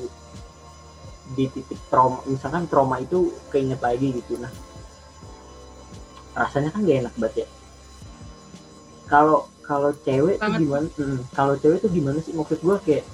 [1.34, 4.38] di titik trauma misalkan trauma itu keinget lagi gitu.
[4.38, 4.52] Nah
[6.36, 7.48] rasanya kan gak enak banget ya.
[9.08, 10.86] Kalau kalau cewek tuh gimana?
[10.94, 12.32] Hmm, kalau cewek tuh gimana sih?
[12.32, 13.04] Maksud gue kayak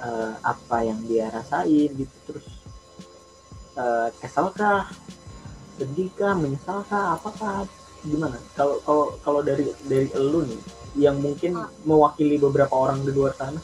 [0.00, 2.46] eh, apa yang dia rasain gitu terus
[3.74, 4.86] eh, kesel kah?
[5.76, 6.38] Sedih kah?
[6.38, 7.18] Menyesal kah?
[7.18, 7.66] Apakah
[8.06, 8.38] gimana?
[8.54, 10.60] Kalau kalau kalau dari dari elu nih
[10.94, 11.68] yang mungkin Ah.
[11.82, 13.58] mewakili beberapa orang di luar sana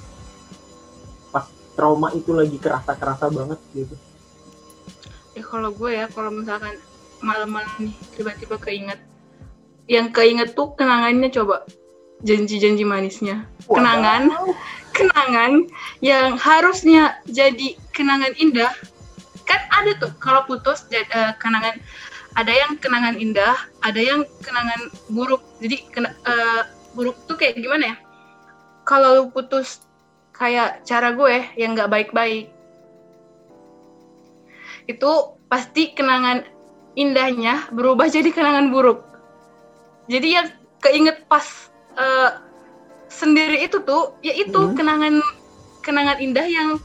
[1.31, 1.47] pas
[1.79, 3.95] trauma itu lagi kerasa kerasa banget gitu.
[5.39, 6.75] Ya kalau gue ya kalau misalkan
[7.23, 8.99] malam-malam nih tiba-tiba keinget
[9.87, 11.63] yang keinget tuh kenangannya coba
[12.27, 13.47] janji-janji manisnya.
[13.67, 14.31] Kenangan.
[14.31, 14.53] Wadaw.
[14.91, 15.53] kenangan
[16.03, 18.75] yang harusnya jadi kenangan indah.
[19.47, 21.79] Kan ada tuh kalau putus ja- eh, kenangan
[22.37, 25.41] ada yang kenangan indah ada yang kenangan buruk.
[25.63, 26.63] Jadi kena, eh,
[26.93, 27.97] buruk tuh kayak gimana ya?
[28.85, 29.81] Kalau lu putus
[30.35, 32.51] kayak cara gue yang nggak baik-baik
[34.89, 35.11] itu
[35.47, 36.43] pasti kenangan
[36.99, 39.07] indahnya berubah jadi kenangan buruk.
[40.11, 40.49] Jadi yang
[40.83, 42.31] keinget pas eh,
[43.07, 44.75] sendiri itu tuh yaitu Mhm.
[44.75, 45.15] kenangan
[45.81, 46.79] kenangan indah yang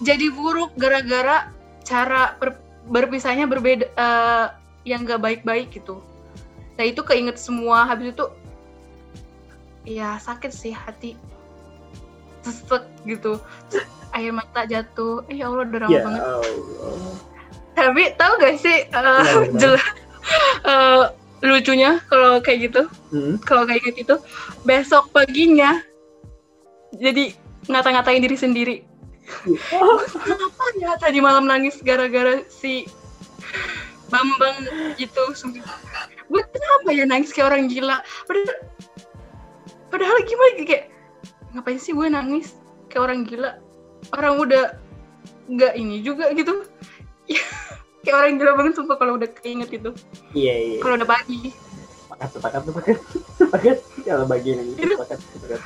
[0.00, 1.50] jadi buruk gara-gara
[1.82, 4.46] cara ber- berpisahnya berbeda eh,
[4.84, 5.98] yang gak baik-baik gitu.
[6.74, 8.26] Nah itu keinget semua habis itu
[9.84, 11.12] ya sakit sih hati
[12.40, 13.36] sesek gitu
[13.68, 17.16] Terus air mata jatuh eh ya Allah drama ya banget Allah.
[17.74, 19.22] tapi tahu gak sih gimana?
[19.54, 19.84] jelas
[20.62, 21.04] eh,
[21.50, 22.82] lucunya kalau kayak gitu.
[23.12, 23.36] Hmm.
[23.42, 24.16] kalau kayak gitu
[24.64, 25.82] besok paginya
[26.94, 27.34] jadi
[27.66, 28.76] ngata-ngatain diri sendiri.
[30.24, 32.84] Kenapa ya tadi malam nangis gara-gara si
[34.12, 34.68] Bambang
[35.00, 35.22] itu
[36.24, 37.98] gue kenapa ya nangis kayak orang gila?
[38.28, 38.58] Padahal
[39.90, 40.84] padahal gimana kayak
[41.56, 42.54] ngapain sih gue nangis
[42.92, 43.58] kayak orang gila?
[44.12, 44.76] Orang udah
[45.48, 46.64] nggak ini juga gitu
[48.04, 49.90] kayak orang gila banget sumpah kalau udah keinget itu.
[50.36, 50.78] Iya iya.
[50.84, 51.50] Kalau udah pagi.
[52.04, 52.96] Sepakat sepakat sepakat
[53.40, 55.60] sepakat kalau bagian ini Itu- sepakat sepakat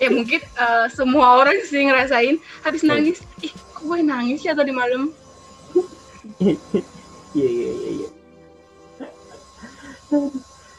[0.00, 4.72] ya mungkin eh, semua orang sih ngerasain habis nangis ih kok gue nangis ya tadi
[4.72, 5.12] malam?
[7.30, 8.08] Iya iya iya iya.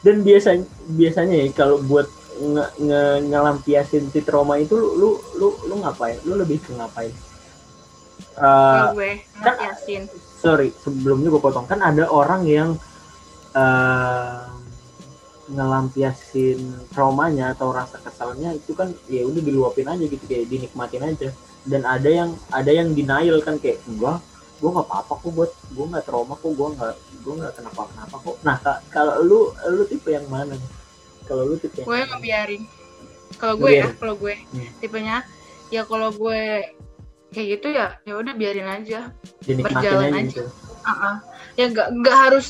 [0.04, 2.04] Dan biasanya biasanya ya kalau buat
[2.36, 6.20] nge, nge ngelampiasin si trauma itu lu lu lu, lu ngapain?
[6.28, 7.08] Lu lebih ke ngapain
[8.32, 10.02] Eh, Kalau gue kan- Yasin.
[10.36, 11.64] sorry sebelumnya gue potong.
[11.64, 12.70] Kan ada orang yang
[13.52, 14.40] eh,
[15.46, 16.58] ngelampiasin
[16.88, 21.28] traumanya atau rasa kesalnya itu kan ya udah diluapin aja gitu kayak dinikmatin aja.
[21.62, 24.18] Dan ada yang ada yang denial kan kayak enggak
[24.56, 28.16] gue nggak apa-apa kok buat gue nggak trauma kok gue nggak gue nggak kenapa kenapa
[28.16, 28.36] kok.
[28.40, 30.54] Nah ka- kalau lu lu tipe yang mana?
[31.24, 32.62] Kalau lu tipe yang gue ngebiarin.
[33.36, 34.70] Kalau gue ya kalau gue Hmm.
[34.78, 35.26] tipenya
[35.68, 36.42] ya kalau gue
[37.32, 39.10] kayak gitu ya ya udah biarin aja
[39.42, 40.28] Dinikmatin berjalan aja aja.
[40.28, 40.42] gitu.
[40.84, 41.16] Ah-ah.
[41.56, 42.46] ya nggak nggak harus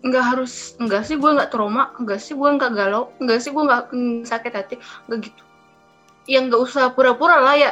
[0.00, 3.62] nggak harus enggak sih gue nggak trauma enggak sih gue nggak galau enggak sih gue
[3.62, 3.82] nggak
[4.24, 4.74] sakit hati
[5.06, 5.42] enggak gitu
[6.24, 7.70] ya nggak usah pura-pura lah ya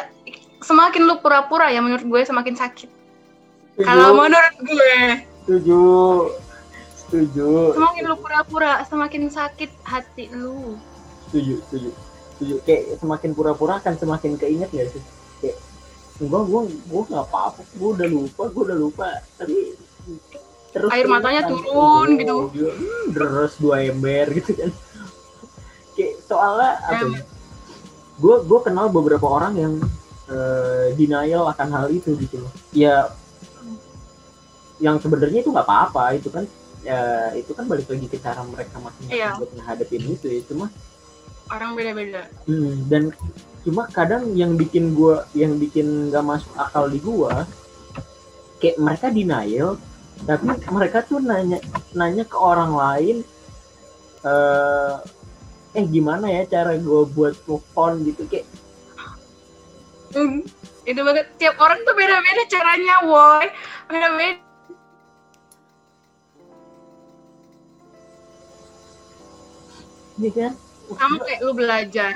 [0.60, 2.90] semakin lu pura-pura ya menurut gue semakin sakit
[3.78, 4.94] kalau menurut gue
[5.46, 5.82] setuju,
[6.98, 10.76] setuju, semakin lu pura-pura semakin sakit hati lu
[11.30, 11.90] setuju, setuju,
[12.36, 12.54] setuju.
[12.64, 15.02] Kayak semakin pura-pura kan semakin keinget gak sih?
[15.44, 15.56] Kayak
[16.20, 19.08] enggak, gua, gua nggak apa-apa, gua udah lupa, gua udah lupa.
[19.34, 19.56] Tapi
[20.68, 21.64] terus Air matanya keingetan.
[21.64, 22.36] turun Oh, gitu.
[22.52, 24.70] dia, hmm, deres dua ember gitu kan.
[25.94, 26.92] Kayak soalnya apa?
[26.96, 27.10] Em.
[27.10, 27.22] ya?
[28.18, 29.74] Gue gue kenal beberapa orang yang
[30.26, 32.52] eh, denial akan hal itu gitu loh.
[32.70, 33.14] Ya
[34.78, 36.46] yang sebenarnya itu nggak apa-apa itu kan
[36.80, 37.00] ya
[37.34, 39.34] itu kan balik lagi ke cara mereka masing-masing Iya.
[39.34, 40.70] buat menghadapin itu ya cuma
[41.48, 43.10] orang beda-beda Hmm, dan
[43.66, 47.46] cuma kadang yang bikin gua yang bikin gak masuk akal di gua
[48.62, 49.78] kayak mereka denial
[50.26, 51.62] tapi mereka tuh nanya
[51.94, 53.16] nanya ke orang lain
[54.26, 54.94] eh
[55.78, 58.46] eh gimana ya cara gua buat move on gitu kayak
[60.08, 60.40] Hmm,
[60.88, 61.28] itu banget.
[61.36, 63.44] Tiap orang tuh beda-beda caranya woi.
[63.92, 64.40] Beda-beda.
[70.18, 70.52] Ini kan?
[70.96, 72.12] Sama kayak lu belajar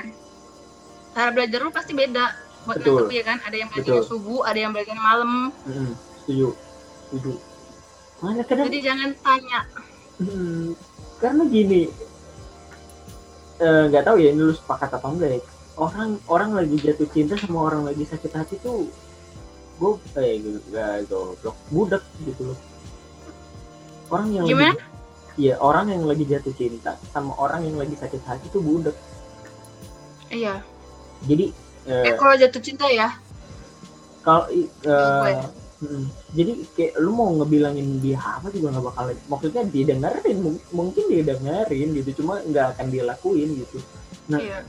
[1.13, 2.25] cara belajar lu pasti beda.
[2.63, 2.95] Buat Betul.
[2.95, 3.37] nangkep ya kan?
[3.43, 4.11] Ada yang belajarnya Betul.
[4.11, 5.31] subuh ada yang belajarnya malam.
[5.67, 5.91] Hmm,
[6.23, 6.47] setuju.
[7.07, 7.33] Setuju.
[8.23, 9.59] Mana kadang jadi jangan tanya.
[10.17, 10.67] Hmm,
[11.19, 11.81] karena gini
[13.59, 15.41] eh, nggak tahu ya ini lu sepakat apa enggak ya.
[15.73, 18.87] Orang orang lagi jatuh cinta sama orang lagi sakit hati tuh
[19.81, 19.91] gue
[20.21, 20.37] eh
[20.69, 21.57] gak goblok.
[21.73, 22.59] Budak gitu loh.
[24.13, 24.77] Orang yang Gimana?
[25.33, 28.95] iya orang yang lagi jatuh cinta sama orang yang lagi sakit hati tuh budak.
[30.29, 30.61] Iya
[31.23, 31.45] jadi
[31.87, 33.09] eh, eh kalau jatuh cinta ya
[34.23, 35.33] kalau i- eh, Gue.
[35.83, 40.65] mm, jadi kayak lu mau ngebilangin dia apa juga nggak bakal maksudnya dia dengerin mung-
[40.71, 43.79] mungkin dia dengerin gitu cuma nggak akan dia lakuin gitu
[44.31, 44.39] Nah.
[44.39, 44.59] iya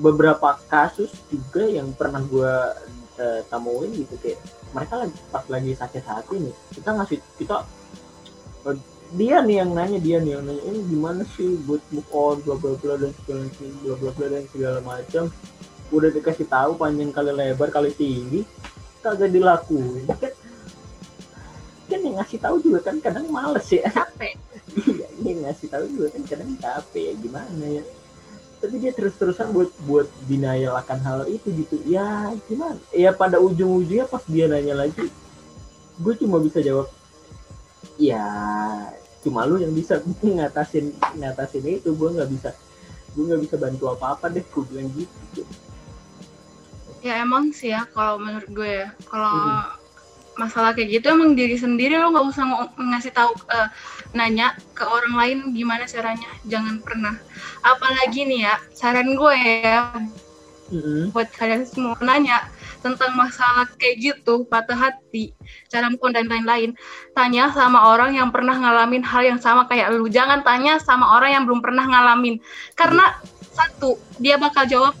[0.00, 2.72] beberapa kasus juga yang pernah gua
[3.20, 4.40] eh, temuin gitu kayak
[4.72, 7.56] mereka lagi pas lagi sakit hati nih kita ngasih kita
[8.64, 8.76] eh,
[9.12, 12.56] dia nih yang nanya dia nih yang nanya ini gimana sih buat move on bla
[12.56, 15.24] bla bla dan segala bla bla bla dan segala macam
[15.90, 18.46] udah dikasih tahu panjang kali lebar kali tinggi
[19.02, 20.06] kagak dilakuin.
[20.06, 20.32] Kan
[21.90, 23.90] kan yang ngasih tahu juga kan kadang males ya.
[23.90, 24.38] Capek.
[24.78, 27.84] Iya yang ngasih tahu juga kan kadang capek ya gimana ya.
[28.60, 31.82] Tapi dia terus-terusan buat buat denial akan hal itu gitu.
[31.88, 32.78] Ya gimana?
[32.94, 35.10] Ya pada ujung-ujungnya pas dia nanya lagi
[36.00, 36.88] gue cuma bisa jawab
[38.00, 38.24] ya
[39.20, 40.00] cuma lu yang bisa.
[40.24, 42.50] Ngatasin ngatasin itu gue nggak bisa
[43.10, 45.42] gue nggak bisa bantu apa-apa deh gue bilang gitu
[47.00, 48.88] ya emang sih ya kalau menurut gue ya.
[49.08, 49.64] Kalau Hmm.
[50.38, 53.68] masalah kayak gitu emang diri sendiri lo nggak usah ngo- ngasih tahu eh,
[54.16, 56.30] nanya ke orang lain gimana caranya.
[56.48, 57.14] Jangan pernah.
[57.60, 59.92] Apalagi nih ya saran gue ya
[60.70, 61.10] Mm-mm.
[61.10, 62.46] buat kalian semua nanya
[62.80, 65.34] tentang masalah kayak gitu patah hati
[65.68, 66.72] cara on dan lain-lain.
[67.12, 70.08] Tanya sama orang yang pernah ngalamin hal yang sama kayak lu.
[70.08, 72.40] Jangan tanya sama orang yang belum pernah ngalamin.
[72.78, 73.18] Karena
[73.50, 74.94] satu dia bakal jawab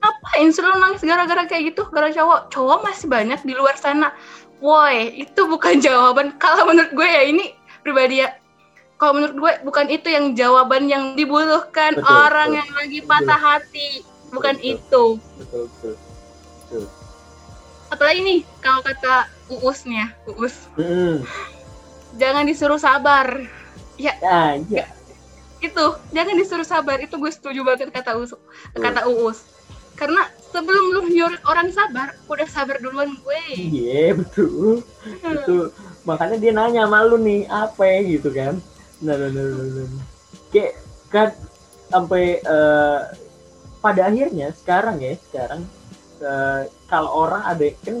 [0.00, 1.88] ngapain sih lu nangis gara-gara kayak gitu?
[1.90, 2.52] Gara cowok.
[2.52, 4.12] Cowok masih banyak di luar sana.
[4.60, 6.36] Woi itu bukan jawaban.
[6.40, 8.36] Kalau menurut gue ya ini pribadi ya.
[8.96, 12.60] Kalau menurut gue bukan itu yang jawaban yang dibutuhkan Betul, orang betul.
[12.64, 13.88] yang lagi patah hati.
[14.32, 14.72] Bukan Betul.
[14.72, 15.04] itu.
[15.38, 15.94] Betul betul.
[17.86, 19.30] Apalagi nih kalau kata
[19.62, 20.54] uus nih ya uus.
[20.74, 21.22] Mm-mm.
[22.16, 23.28] jangan disuruh sabar.
[24.24, 24.88] Ah iya.
[25.60, 26.96] Itu jangan disuruh sabar.
[26.98, 28.32] Itu gue setuju banget kata uus.
[28.74, 29.55] Kata uus
[29.96, 34.84] karena sebelum lu nyuruh orang sabar udah sabar duluan gue iya betul.
[35.24, 35.72] Itu
[36.04, 38.60] makanya dia nanya sama lu nih apa ya gitu kan.
[39.00, 40.04] Nah nah nah, nah, nah.
[40.52, 40.72] kayak
[41.08, 41.28] kan
[41.88, 43.00] sampai eh,
[43.80, 45.60] pada akhirnya sekarang ya sekarang
[46.20, 47.96] eh, kalau orang ada kan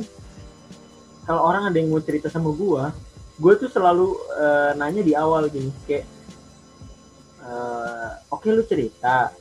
[1.26, 2.92] kalau orang ada yang mau cerita sama gua
[3.40, 6.04] gua tuh selalu eh, nanya di awal gini kayak
[7.40, 9.32] eh, oke lu cerita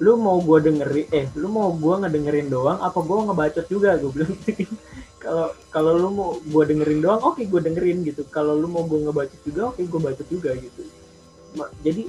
[0.00, 4.00] lu mau gua dengerin eh lu mau gua ngedengerin doang apa gua ngebacot juga?
[4.00, 4.32] Gue bilang
[5.22, 8.24] kalau kalau lu mau gua dengerin doang oke gua dengerin gitu.
[8.32, 10.82] Kalau lu mau gua ngebacot juga oke gua bacot juga gitu.
[11.84, 12.08] Jadi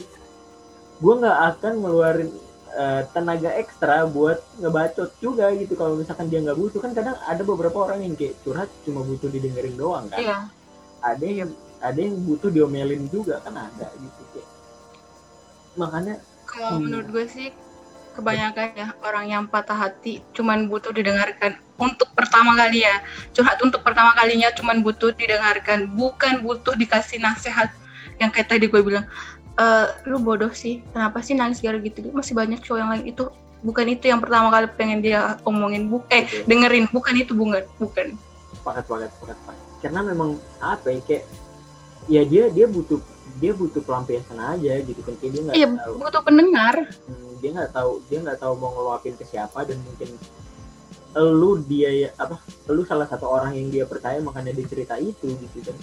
[1.03, 2.29] gua nggak akan ngeluarin
[2.71, 5.75] eh, tenaga ekstra buat ngebacot juga gitu.
[5.75, 9.27] Kalau misalkan dia nggak butuh kan kadang ada beberapa orang yang kayak curhat cuma butuh
[9.27, 10.19] didengerin doang kan?
[10.23, 10.37] Iya.
[11.03, 11.51] Ada yang
[11.83, 14.49] ada yang butuh diomelin juga kan ada gitu kayak.
[15.75, 16.15] Makanya
[16.47, 16.87] kalau Hmm.
[16.87, 17.49] menurut gue sih
[18.22, 21.57] kebanyakan ya orang yang patah hati cuman butuh didengarkan.
[21.82, 23.01] Untuk pertama kali ya
[23.34, 27.74] curhat untuk pertama kalinya cuman butuh didengarkan bukan butuh dikasih nasihat.
[28.22, 29.09] Yang kayak tadi gue bilang
[29.57, 29.65] e,
[30.05, 32.13] lu bodoh sih kenapa sih nangis gara gitu?
[32.13, 33.26] Masih banyak cowok yang lain itu
[33.65, 38.13] bukan itu yang pertama kali pengen dia omongin bu eh dengerin bukan itu bukan bukan.
[38.61, 38.86] Banget
[39.82, 41.26] karena memang apa ya kayak
[42.05, 43.01] ya dia dia butuh
[43.41, 45.93] dia butuh pelampiasan aja gitu kan dia nggak iya tahu.
[45.97, 46.76] butuh pendengar.
[47.09, 50.09] Hmm, dia nggak tahu dia nggak tahu mau ngeluapin ke siapa dan mungkin
[51.11, 52.39] lu dia ya apa
[52.72, 55.78] lu salah satu orang yang dia percaya makanya dia cerita itu gitu kan.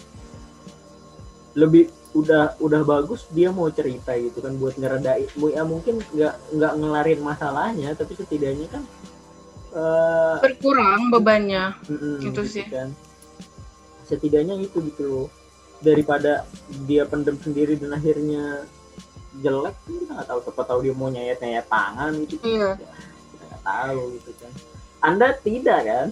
[1.58, 6.72] Lebih udah udah bagus dia mau cerita gitu kan buat ngeredain ya mungkin nggak nggak
[6.80, 8.82] ngelarin masalahnya tapi setidaknya kan
[9.76, 11.76] eh, berkurang bebannya.
[11.90, 12.64] Mm-mm, Gitu sih.
[12.70, 12.94] kan.
[14.08, 15.04] Setidaknya itu gitu.
[15.04, 15.26] loh
[15.78, 16.42] daripada
[16.84, 18.66] dia pendem sendiri dan akhirnya
[19.38, 20.38] jelek kan kita nggak tahu.
[20.42, 22.34] Siapa tahu dia mau nyayat nyayat tangan gitu.
[22.42, 22.70] Iya.
[23.30, 24.52] Kita nggak tahu gitu kan.
[24.98, 26.08] Anda tidak kan?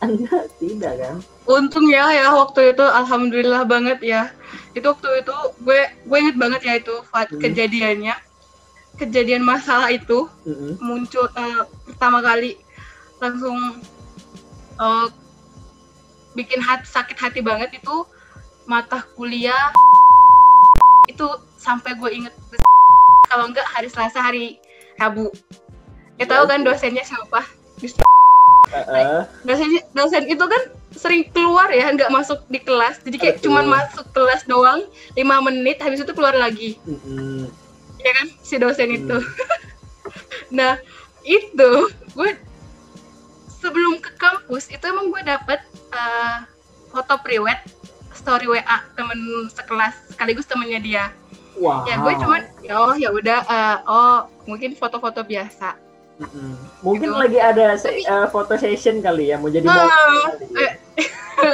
[0.00, 1.16] Anda tidak kan?
[1.44, 4.30] Untung ya ya waktu itu alhamdulillah banget ya.
[4.72, 7.42] Itu waktu itu gue gue inget banget ya itu Fat, Hmm.
[7.42, 8.14] kejadiannya.
[8.96, 10.76] Kejadian masalah itu Mm-mm.
[10.78, 12.60] muncul eh, pertama kali
[13.18, 13.56] langsung
[14.76, 15.06] eh,
[16.36, 17.96] bikin hati, sakit hati banget itu
[18.70, 19.74] mata kuliah.
[21.10, 21.26] Itu
[21.58, 22.34] sampai gue inget.
[23.26, 24.62] Kalau enggak hari Selasa hari
[24.94, 25.34] Rabu.
[26.22, 27.42] Ya tahu kan dosennya siapa.
[29.42, 30.62] Dosen dosen itu kan
[30.94, 33.02] sering keluar ya nggak masuk di kelas.
[33.02, 34.86] Jadi kayak cuman masuk kelas doang
[35.18, 36.78] lima menit habis itu keluar lagi.
[37.98, 38.98] Ya kan si dosen Hmm.
[39.02, 39.18] itu.
[40.50, 40.82] Nah
[41.22, 41.70] itu
[42.18, 42.30] gue
[43.62, 45.62] sebelum ke kampus itu emang gue dapet
[45.94, 46.38] eh,
[46.90, 47.62] foto priwet
[48.20, 48.62] story WA
[48.92, 49.16] temen
[49.48, 51.04] sekelas sekaligus temennya dia.
[51.56, 51.84] Wow.
[51.84, 55.88] Ya gue cuman ya oh ya udah eh, oh mungkin foto-foto biasa.
[56.20, 56.52] Mm-mm.
[56.84, 57.16] mungkin gitu.
[57.16, 60.20] lagi ada se- Tapi- eh, foto session kali ya mau jadi kali
[60.60, 60.70] ya.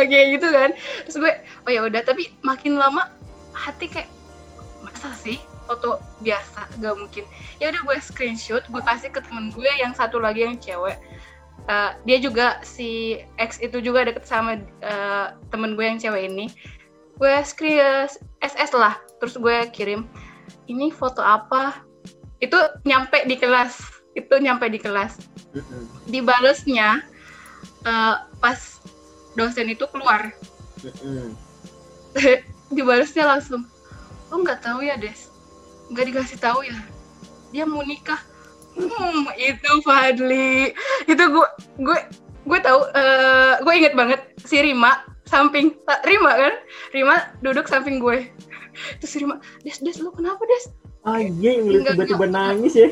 [0.02, 0.70] kayak gitu kan.
[1.06, 3.06] Terus gue oh ya udah tapi makin lama
[3.54, 4.10] hati kayak
[4.82, 6.66] masa sih foto biasa?
[6.78, 7.22] Gak mungkin.
[7.56, 10.98] Ya udah gue screenshot gue kasih ke temen gue yang satu lagi yang cewek
[11.66, 16.46] Eh, dia juga si ex itu juga deket sama eh, temen gue yang cewek ini.
[17.18, 18.06] Gue screen
[18.38, 18.94] SS lah.
[19.18, 20.06] Terus gue kirim
[20.70, 21.82] ini foto apa?
[22.38, 22.54] Itu
[22.86, 23.82] nyampe di kelas.
[24.14, 25.18] Itu nyampe di kelas.
[26.06, 27.02] Dibalesnya
[27.82, 28.60] eh, pas
[29.34, 30.30] dosen itu keluar.
[32.74, 33.66] Dibalesnya langsung
[34.30, 35.34] lu nggak tahu ya des.
[35.90, 36.78] Nggak dikasih tahu ya.
[37.50, 38.22] Dia mau nikah
[38.76, 40.72] hmm itu Fadli.
[41.08, 41.48] Itu gue
[41.80, 41.98] gue
[42.46, 46.54] gue tahu eh, gue inget banget si Rima samping eh, Rima kan?
[46.92, 48.30] Rima duduk samping gue.
[49.02, 50.64] Terus si Rima des des lu kenapa des?
[51.06, 52.88] Ah iya yang lu tiba-tiba nangis ya.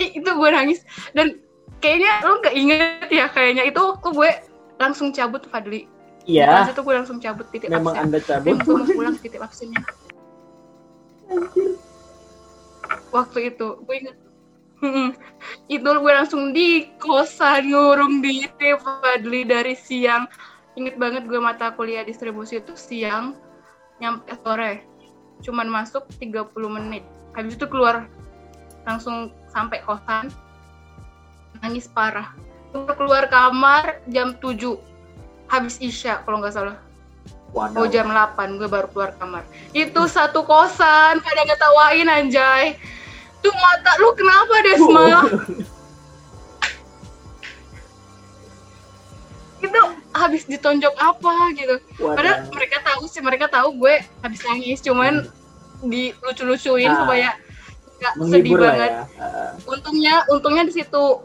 [0.00, 0.80] Ih, itu gue nangis.
[1.16, 1.40] Dan
[1.80, 4.30] kayaknya lu nggak inget ya kayaknya itu waktu gue
[4.80, 5.88] langsung cabut Fadli.
[6.28, 6.46] Iya.
[6.46, 8.04] Kelas itu gue langsung cabut titik memang absen.
[8.06, 8.52] anda cabut.
[8.54, 9.80] Langsung mau pulang titik absennya.
[11.30, 11.89] Anjir.
[13.14, 13.80] Waktu itu.
[13.84, 14.16] Gue inget
[14.80, 15.12] Hmm,
[15.68, 18.48] itu gue langsung di kosan ngurung diri
[18.80, 20.24] Fadli dari siang.
[20.72, 23.36] Inget banget gue mata kuliah distribusi itu siang
[24.00, 24.80] nyampe sore.
[25.44, 27.04] Cuman masuk 30 menit.
[27.36, 28.08] Habis itu keluar
[28.88, 30.32] langsung sampai kosan.
[31.60, 32.32] Nangis parah.
[32.72, 34.80] Keluar kamar jam 7
[35.52, 36.78] habis isya kalau nggak salah
[37.50, 37.82] Waduh.
[37.82, 39.42] Oh jam 8 gue baru keluar kamar.
[39.72, 42.78] Itu satu kosan pada ngetawain anjay.
[43.40, 45.06] Tuh mata lu kenapa Desma?
[49.60, 49.82] itu
[50.16, 51.74] habis ditonjok apa gitu.
[52.00, 55.28] Padahal mereka tahu sih mereka tahu gue habis nangis cuman
[55.82, 56.98] dilucu-lucuin Ah.
[57.04, 57.28] supaya
[58.00, 58.92] nggak sedih banget.
[58.92, 61.20] ya Ah, Untungnya untungnya di situ.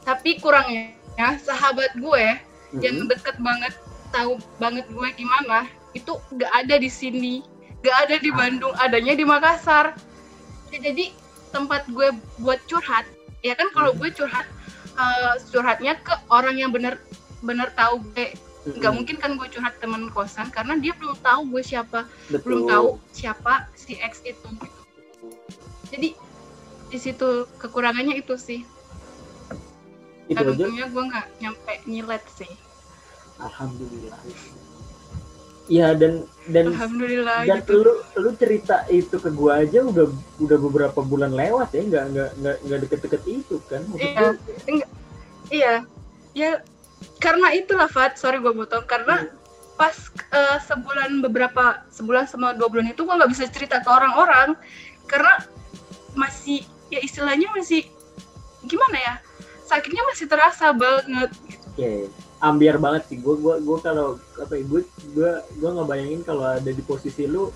[0.00, 0.96] Tapi kurangnya
[1.44, 2.24] sahabat gue
[2.72, 2.80] mm-mm.
[2.80, 3.76] yang deket banget
[4.10, 7.42] tahu banget gue gimana itu gak ada di sini.
[7.80, 9.96] Gak ada di Bandung adanya di Makassar.
[10.70, 11.10] Ya, jadi
[11.50, 13.02] tempat gue buat curhat
[13.42, 14.46] ya kan kalau gue curhat
[14.94, 17.00] eh, curhatnya ke orang yang bener
[17.42, 18.36] bener tahu gue.
[18.60, 22.44] Nggak mungkin kan gue curhat temen kosan karena dia belum tahu gue siapa Betul.
[22.44, 24.46] belum tahu siapa si ex itu.
[24.46, 24.78] Gitu.
[25.90, 26.08] jadi
[26.90, 28.62] di situ kekurangannya itu sih.
[30.30, 32.52] Itu untungnya gue nggak nyampe nyilet sih
[33.40, 34.20] alhamdulillah.
[35.70, 37.78] Iya dan dan alhamdulillah dan gitu.
[37.78, 40.10] lu lu cerita itu ke gua aja udah
[40.42, 44.34] udah beberapa bulan lewat ya nggak nggak nggak nggak deket-deket itu kan Iya,
[44.66, 44.90] enggak,
[45.54, 45.74] iya,
[46.34, 46.50] ya
[47.22, 49.30] karena itulah Fat, sorry gue potong, karena
[49.78, 49.94] pas
[50.34, 54.58] eh, sebulan beberapa sebulan sama dua bulan itu gue nggak bisa cerita ke orang-orang
[55.08, 55.40] karena
[56.18, 57.86] masih ya istilahnya masih
[58.66, 59.14] gimana ya
[59.64, 61.30] sakitnya masih terasa banget.
[61.70, 62.10] Oke,
[62.40, 63.16] ambiar banget sih.
[63.16, 64.80] Gue gua gua kalau apa ya, gue
[65.12, 67.52] gue gue ngebayangin kalau ada di posisi lu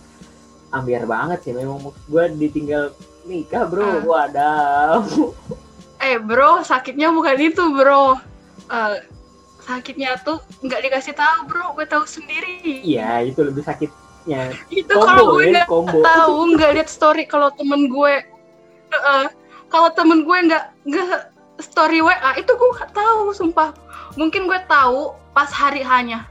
[0.71, 1.53] ambiar banget sih.
[1.53, 2.93] Memang gue ditinggal
[3.25, 3.83] nikah bro.
[3.83, 4.01] Ah.
[4.01, 5.01] Wadaw.
[6.05, 8.21] eh bro sakitnya bukan itu bro
[8.65, 8.97] Eh,
[9.61, 14.53] sakitnya tuh nggak dikasih tahu bro gue tahu sendiri Iya itu lebih sakitnya.
[14.69, 16.01] itu kalau gue ya, nggak combo.
[16.01, 18.25] tahu nggak lihat story kalau temen gue
[18.89, 19.25] Heeh.
[19.69, 21.09] kalau temen gue nggak nggak
[21.61, 23.73] story wa itu gue nggak tahu sumpah
[24.15, 26.27] mungkin gue tahu pas hari hanya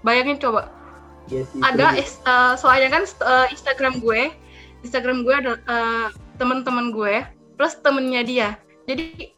[0.00, 0.68] bayangin coba.
[1.30, 4.32] Iya sih, ada is- eh, soalnya kan eh, Instagram gue
[4.82, 6.06] Instagram gue ada eh,
[6.40, 7.22] teman-teman gue
[7.54, 8.48] plus temennya dia.
[8.90, 9.36] Jadi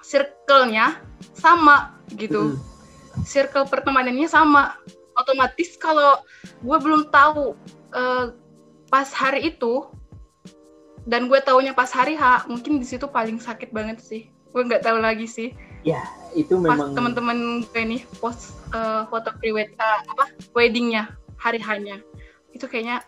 [0.00, 1.00] circle-nya
[1.36, 2.56] sama gitu.
[2.56, 2.72] Mm.
[3.22, 4.74] circle pertemanannya sama.
[5.14, 6.18] Otomatis kalau
[6.62, 7.54] gue belum tahu
[7.94, 8.34] eh,
[8.90, 9.86] pas hari itu
[11.04, 14.32] dan gue taunya pas hari H mungkin di situ paling sakit banget sih.
[14.50, 15.52] Gue nggak tahu lagi sih
[16.34, 20.24] itu pas memang teman-teman gue nih post eh, foto pre apa
[20.56, 22.02] weddingnya hari hanya
[22.54, 23.02] itu kayaknya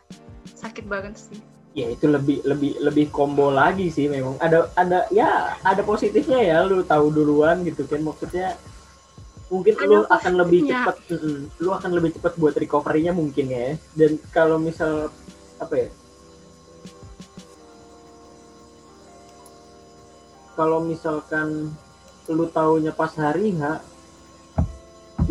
[0.58, 1.38] sakit banget sih.
[1.76, 4.40] Ya itu lebih lebih lebih combo lagi sih memang.
[4.40, 8.00] Ada ada ya ada positifnya ya lu tahu duluan gitu kan.
[8.02, 8.56] Maksudnya
[9.46, 13.76] mungkin Ada lu akan lebih cepat mm, lu akan lebih cepat buat recovery-nya mungkin ya.
[13.92, 15.12] Dan kalau misal
[15.60, 15.88] apa ya?
[20.56, 21.76] Kalau misalkan
[22.32, 23.62] lu taunya pas hari H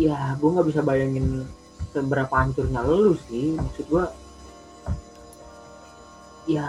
[0.00, 1.44] ya gue nggak bisa bayangin
[1.92, 3.56] seberapa hancurnya lu sih.
[3.56, 4.04] Maksud gue
[6.46, 6.68] ya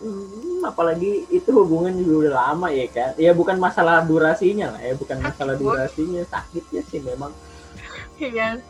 [0.00, 4.94] hmm, apalagi itu hubungan juga udah lama ya kan ya bukan masalah durasinya lah ya
[4.94, 7.32] bukan masalah durasinya sakitnya sih memang.
[8.20, 8.62] Iya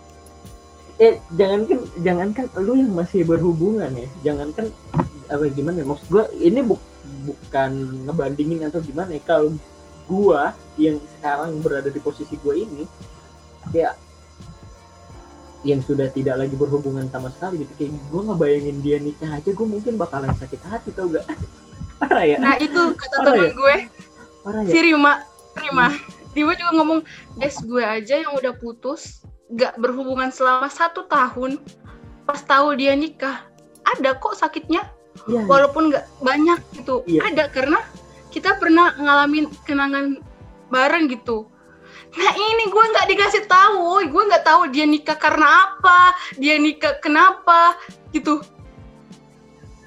[0.95, 4.71] eh jangankan jangankan lu yang masih berhubungan ya jangankan
[5.27, 6.79] apa gimana ya, maksud gua ini bu-
[7.27, 7.71] bukan
[8.07, 9.51] ngebandingin atau gimana ya kalau
[10.07, 12.85] gua yang sekarang berada di posisi gua ini
[13.73, 13.97] ya
[15.65, 17.73] yang sudah tidak lagi berhubungan sama sekali gitu.
[17.81, 21.25] Kayak gua ngebayangin dia nikah aja gua mungkin bakalan sakit hati tau gak
[22.01, 22.37] parah ya?
[22.37, 23.53] Nah itu kata Parah temen ya?
[23.57, 23.77] gue.
[24.45, 25.13] Parah si ya Rima.
[25.55, 25.89] Rima
[26.35, 27.01] dia juga ngomong
[27.39, 29.23] guys gue aja yang udah putus
[29.55, 31.63] gak berhubungan selama satu tahun
[32.27, 33.47] pas tahu dia nikah
[33.87, 34.83] ada kok sakitnya.
[35.31, 37.07] Iya, walaupun nggak banyak gitu.
[37.07, 37.31] Iya.
[37.31, 37.79] ada karena
[38.35, 40.19] kita pernah ngalamin kenangan
[40.67, 41.47] bareng gitu.
[42.19, 44.03] Nah ini gue nggak dikasih tahu.
[44.11, 47.79] Gue nggak tahu dia nikah karena apa dia nikah kenapa
[48.11, 48.43] gitu.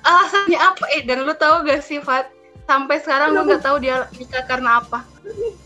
[0.08, 0.84] Alasannya apa?
[0.96, 2.32] Eh dan lu tahu gak sih Fat?
[2.64, 5.04] Sampai sekarang gue nggak tahu dia nikah karena apa.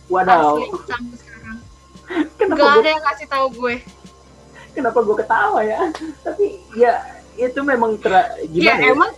[0.09, 0.57] Wadaw.
[0.57, 1.57] Asli sampai sekarang.
[2.41, 3.75] Kenapa gua ada yang kasih tahu gue.
[4.73, 5.79] Kenapa gue ketawa ya?
[6.25, 6.97] Tapi ya
[7.37, 9.11] itu memang ter ya gimana ya, emang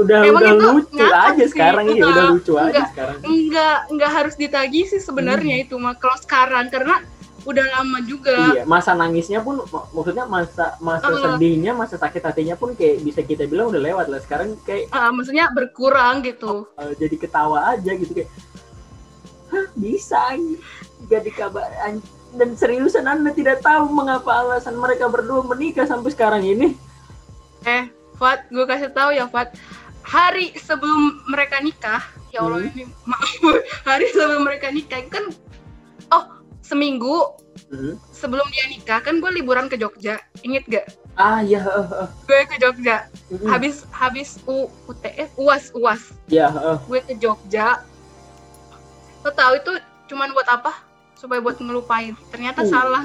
[0.00, 1.48] udah emang udah lucu aja sih.
[1.48, 2.86] sekarang ya udah Enggak, lucu aja enggak.
[2.90, 3.16] sekarang.
[3.22, 5.94] nggak nggak harus ditagih sih sebenarnya itu mah.
[5.94, 7.02] Kalau sekarang karena
[7.40, 8.36] udah lama juga.
[8.52, 11.16] Iya masa nangisnya pun mak- maksudnya masa masa Eh.
[11.18, 14.20] sedihnya masa sakit hatinya pun kayak bisa kita bilang udah lewat lah.
[14.20, 16.68] Sekarang kayak Ah, maksudnya berkurang gitu.
[16.76, 18.28] Eh, jadi ketawa aja gitu kayak
[19.48, 20.20] Hah, bisa
[21.04, 26.44] gak dikabar an- dan seriusan anda tidak tahu mengapa alasan mereka berdua menikah sampai sekarang
[26.44, 26.78] ini.
[27.64, 29.50] Eh Fat gue kasih tahu ya Fat
[30.10, 32.70] hari sebelum mereka nikah ya Allah Hmm.
[32.72, 33.30] ini maaf
[33.88, 35.30] hari sebelum mereka nikah kan
[36.10, 36.24] oh
[36.60, 37.94] seminggu Hmm.
[38.10, 40.86] sebelum dia nikah kan gue liburan ke Jogja inget gak?
[41.14, 46.50] Ah ya eh, eh, gue ke Jogja hmm, habis habis U UTS uas uas ya
[46.50, 46.78] eh.
[46.80, 47.86] gue ke Jogja
[49.20, 49.72] lo tahu itu
[50.08, 50.72] cuman buat apa?
[51.12, 53.04] Supaya buat ngelupain ternyata Uh, salah.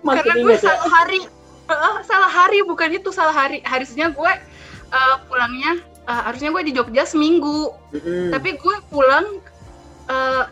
[0.00, 0.62] Makin karena gue ya.
[0.64, 1.20] salah hari
[1.64, 3.60] Eh, salah hari bukan itu salah hari.
[3.62, 4.32] Harusnya gue
[4.90, 8.30] eh, pulangnya eh, harusnya gue di Jogja seminggu Mm-mm.
[8.30, 9.26] tapi gue pulang
[10.06, 10.44] eh,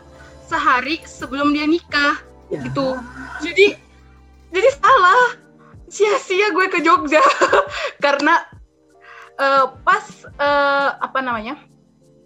[0.43, 2.19] sehari sebelum dia nikah
[2.51, 2.61] Ya.
[2.61, 2.93] gitu
[3.41, 3.79] jadi
[4.51, 5.41] jadi salah
[5.87, 7.23] sia-sia gue ke Jogja
[8.05, 8.45] karena
[9.35, 11.57] eh, pas eh, apa namanya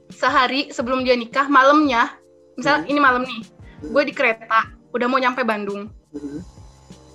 [0.07, 2.11] sehari sebelum dia nikah malamnya
[2.55, 2.89] misal Hmm.
[2.89, 3.39] ini malam nih
[3.83, 6.41] gue di kereta udah mau nyampe Bandung Mm-mm.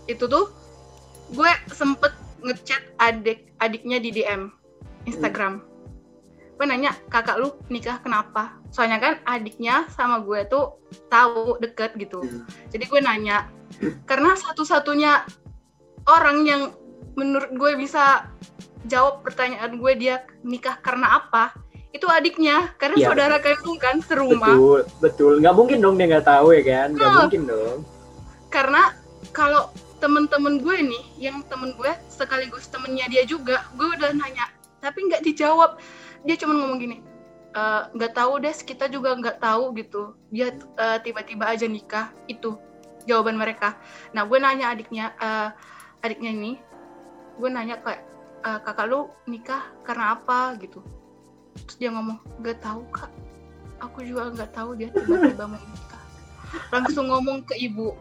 [0.07, 0.49] itu tuh
[1.29, 4.49] gue sempet ngechat adik adiknya di DM
[5.05, 5.61] Instagram
[6.53, 10.79] gue nanya kakak lu nikah kenapa soalnya kan adiknya sama gue tuh
[11.09, 12.45] tahu deket gitu Hmm.
[12.69, 13.49] jadi gue nanya
[14.05, 15.25] karena satu-satunya
[16.07, 16.63] orang yang
[17.13, 18.29] menurut gue bisa
[18.85, 21.53] jawab pertanyaan gue dia nikah karena apa
[21.91, 23.07] itu adiknya karena Iya.
[23.07, 25.33] saudara kandung kan serumah Betul, betul.
[25.39, 26.89] Nggak mungkin dong dia nggak tahu ya kan?
[26.91, 27.19] Nggak Hmm.
[27.21, 27.79] mungkin dong.
[28.49, 28.83] karena
[29.33, 34.45] kalau temen-temen gue nih yang temen gue sekaligus temennya dia juga gue udah nanya
[34.79, 35.81] tapi nggak dijawab
[36.23, 36.97] dia cuma ngomong gini
[37.53, 40.15] eh, nggak tahu deh kita juga nggak tahu gitu.
[40.31, 42.57] Dia eh, tiba-tiba aja nikah itu
[43.05, 43.77] jawaban mereka.
[44.15, 45.49] Nah gue nanya adiknya eh,
[46.01, 46.53] adiknya ini
[47.39, 48.03] gue nanya kayak
[48.43, 50.59] "Eh, kakak lu nikah karena apa?
[50.59, 50.83] Gitu.
[51.63, 53.11] Terus dia ngomong nggak tahu kak.
[53.79, 56.03] Aku juga nggak tahu dia tiba-tiba mau nikah.
[56.71, 57.95] Langsung ngomong ke ibu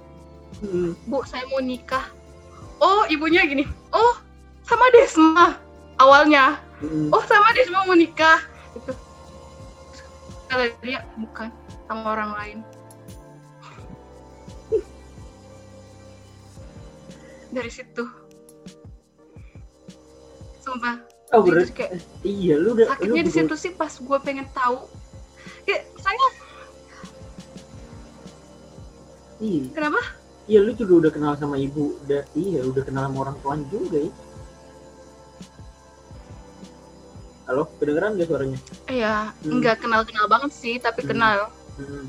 [0.60, 0.92] Hmm.
[1.08, 2.12] bu saya mau nikah.
[2.84, 3.64] Oh ibunya gini
[3.96, 4.20] oh
[4.68, 5.56] sama Desma
[5.96, 7.14] awalnya Hmm.
[7.14, 8.42] oh sama Desma mau nikah.
[8.74, 8.94] Gitu
[10.52, 11.48] kata dia bukan
[11.88, 12.60] sama orang lain.
[17.56, 18.04] Dari situ.
[20.60, 21.00] Sumpah.
[21.32, 24.84] Oh, berarti kayak iya lu udah sakitnya di situ sih pas gue pengen tahu.
[25.64, 26.20] Kayak saya
[29.42, 29.98] Iya, kenapa?
[30.46, 33.98] Iya lu juga udah kenal sama ibu, udah iya udah kenal sama orang tuan juga
[34.06, 34.12] ya.
[37.52, 38.60] Halo, kedengeran gak suaranya?
[38.88, 39.60] Iya, Hmm.
[39.60, 41.10] nggak kenal-kenal banget sih, tapi Hmm.
[41.12, 41.38] kenal.
[41.76, 42.08] Hmm.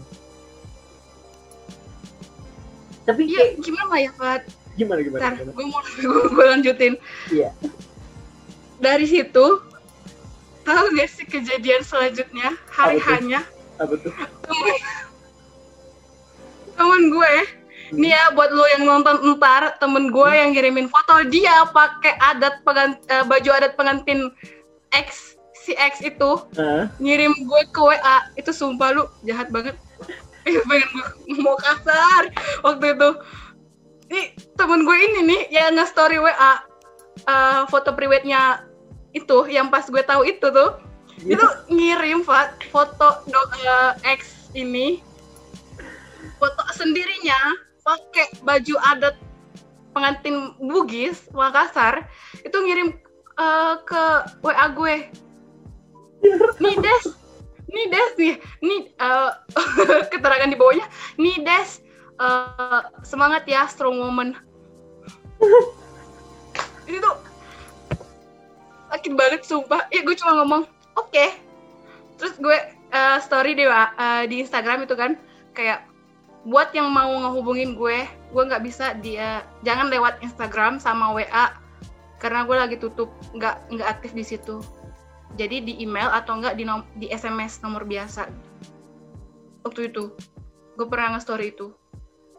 [3.03, 4.43] Tapi Iya, kayak gimana ya, Fat?
[4.73, 5.19] gimana gimana?
[5.19, 5.51] Ntar, gimana?
[5.51, 5.83] gue mau
[6.31, 6.95] gue lanjutin.
[7.27, 7.51] Iya.
[8.79, 9.47] Dari situ,
[10.63, 12.55] tahu gak sih kejadian selanjutnya?
[12.71, 13.43] Hari Apa hanya
[13.83, 14.15] Apa tuh?
[14.47, 14.79] temen,
[16.73, 17.35] temen gue,
[17.91, 17.99] Hmm.
[17.99, 22.63] nih ya buat lo yang nonton ntar, temen gue yang ngirimin foto dia pakai adat
[22.63, 24.31] pengan, eh, baju adat pengantin
[24.93, 25.33] X
[25.63, 26.91] si X itu Hah?
[26.99, 29.79] ngirim gue ke WA itu sumpah lu jahat banget.
[30.43, 32.35] Eh, pengen gue mau kasar.
[32.67, 33.11] Waktu itu.
[34.11, 34.27] Nih
[34.59, 36.53] temen gue ini nih yang nge-story WA
[37.31, 38.67] eh, foto priwetnya
[39.15, 40.83] itu yang pas gue tahu itu tuh.
[41.23, 41.39] Iya.
[41.39, 44.99] itu ngirim Fat, foto dok eh, X ini.
[46.43, 47.39] Foto sendirinya
[47.87, 49.15] pakai baju adat
[49.95, 52.09] pengantin Bugis Makassar.
[52.43, 52.99] Itu ngirim
[53.43, 54.05] eh, ke
[54.43, 54.97] WA gue.
[56.63, 57.05] Nih Des.
[57.67, 58.11] Nih Des.
[58.63, 59.31] Nih eh,
[60.13, 60.87] keterangan di bawahnya.
[61.19, 61.83] Nih Des.
[62.23, 64.39] Eh, semangat ya strong woman.
[66.87, 67.17] Ini tuh
[68.95, 69.91] sakit banget sumpah.
[69.91, 70.63] Ya gue cuma ngomong
[70.95, 71.27] oke.
[72.21, 72.59] Terus gue
[72.95, 75.19] eh, story di eh, di Instagram itu kan
[75.57, 75.83] kayak
[76.43, 81.55] buat yang mau ngehubungin gue gue nggak bisa dia jangan lewat Instagram sama WA
[82.23, 84.63] karena gue lagi tutup nggak nggak aktif di situ
[85.35, 88.31] jadi di email atau enggak di nom- di SMS nomor biasa
[89.63, 90.15] waktu itu
[90.73, 91.75] gue pernah nge-story itu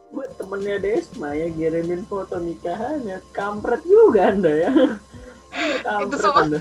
[0.08, 4.70] Buat temennya Desma ya ngirimin foto nikahannya, kampret juga anda ya.
[5.82, 6.60] kampret semua- anda.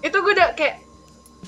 [0.00, 0.76] itu gue udah kayak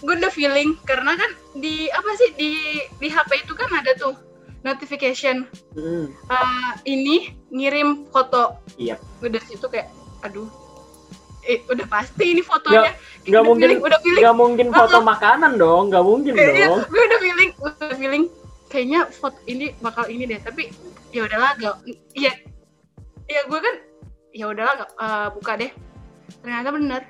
[0.01, 2.51] gue udah feeling karena kan di apa sih di
[2.97, 4.17] di HP itu kan ada tuh
[4.63, 6.09] notification Hmm.
[6.09, 7.17] eh, ini
[7.51, 8.97] ngirim foto Iya.
[9.21, 10.49] gue dari situ kayak aduh
[11.43, 12.95] eh udah pasti ini fotonya.
[13.27, 16.67] Nggak udah mungkin, feeling, udah feeling nggak mungkin foto makanan dong, nggak mungkin Eh, iya,
[16.71, 16.87] dong.
[16.87, 18.25] gue udah feeling udah feeling
[18.71, 20.73] kayaknya foto ini bakal ini deh tapi
[21.13, 21.77] ya udahlah gak
[22.17, 22.33] iya.
[23.29, 23.75] Ya gue kan
[24.33, 25.71] ya udahlah gak, eh, buka deh.
[26.41, 27.03] Ternyata bener.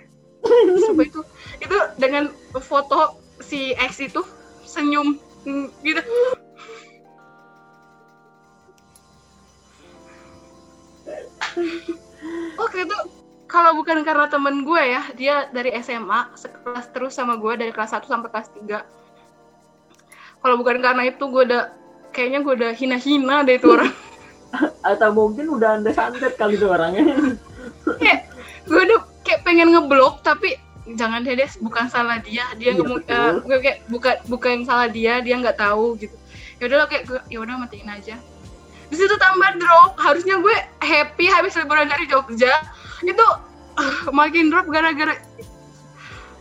[0.91, 1.21] Sumpah itu
[1.63, 4.23] itu dengan foto si X itu
[4.67, 5.19] senyum
[5.83, 6.03] gitu.
[12.59, 12.99] Oke itu
[13.53, 17.93] kalau bukan karena temen gue ya, dia dari SMA sekelas terus sama gue dari kelas
[17.93, 20.41] 1 sampai kelas 3.
[20.41, 21.69] Kalau bukan karena itu gue udah
[22.17, 23.93] kayaknya gue udah hina-hina deh itu orang.
[24.89, 27.05] Atau mungkin udah anda santet kali tuh orangnya.
[28.01, 28.33] kayak
[28.65, 30.57] gue udah kayak pengen ngeblok tapi
[30.97, 32.49] jangan deh Des, bukan salah dia.
[32.57, 36.17] Dia Iya, gue kayak bukan bukan salah dia, dia nggak tahu gitu.
[36.57, 38.17] Ya udahlah kayak gue ya udah matiin aja.
[38.89, 42.81] Di situ tambah drop, harusnya gue happy habis liburan dari Jogja.
[43.03, 43.27] Itu
[43.77, 45.19] ah, makin drop gara-gara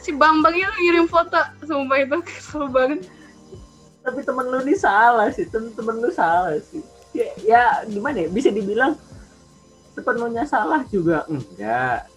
[0.02, 1.38] si Bambang itu ngirim foto.
[1.66, 3.06] Sumpah itu kesel banget.
[4.02, 6.82] Tapi temen lu ini salah sih, temen, temen lu salah sih.
[7.14, 8.98] Ya, ya gimana ya, bisa dibilang
[9.94, 11.30] sepenuhnya salah juga.
[11.30, 12.10] Enggak.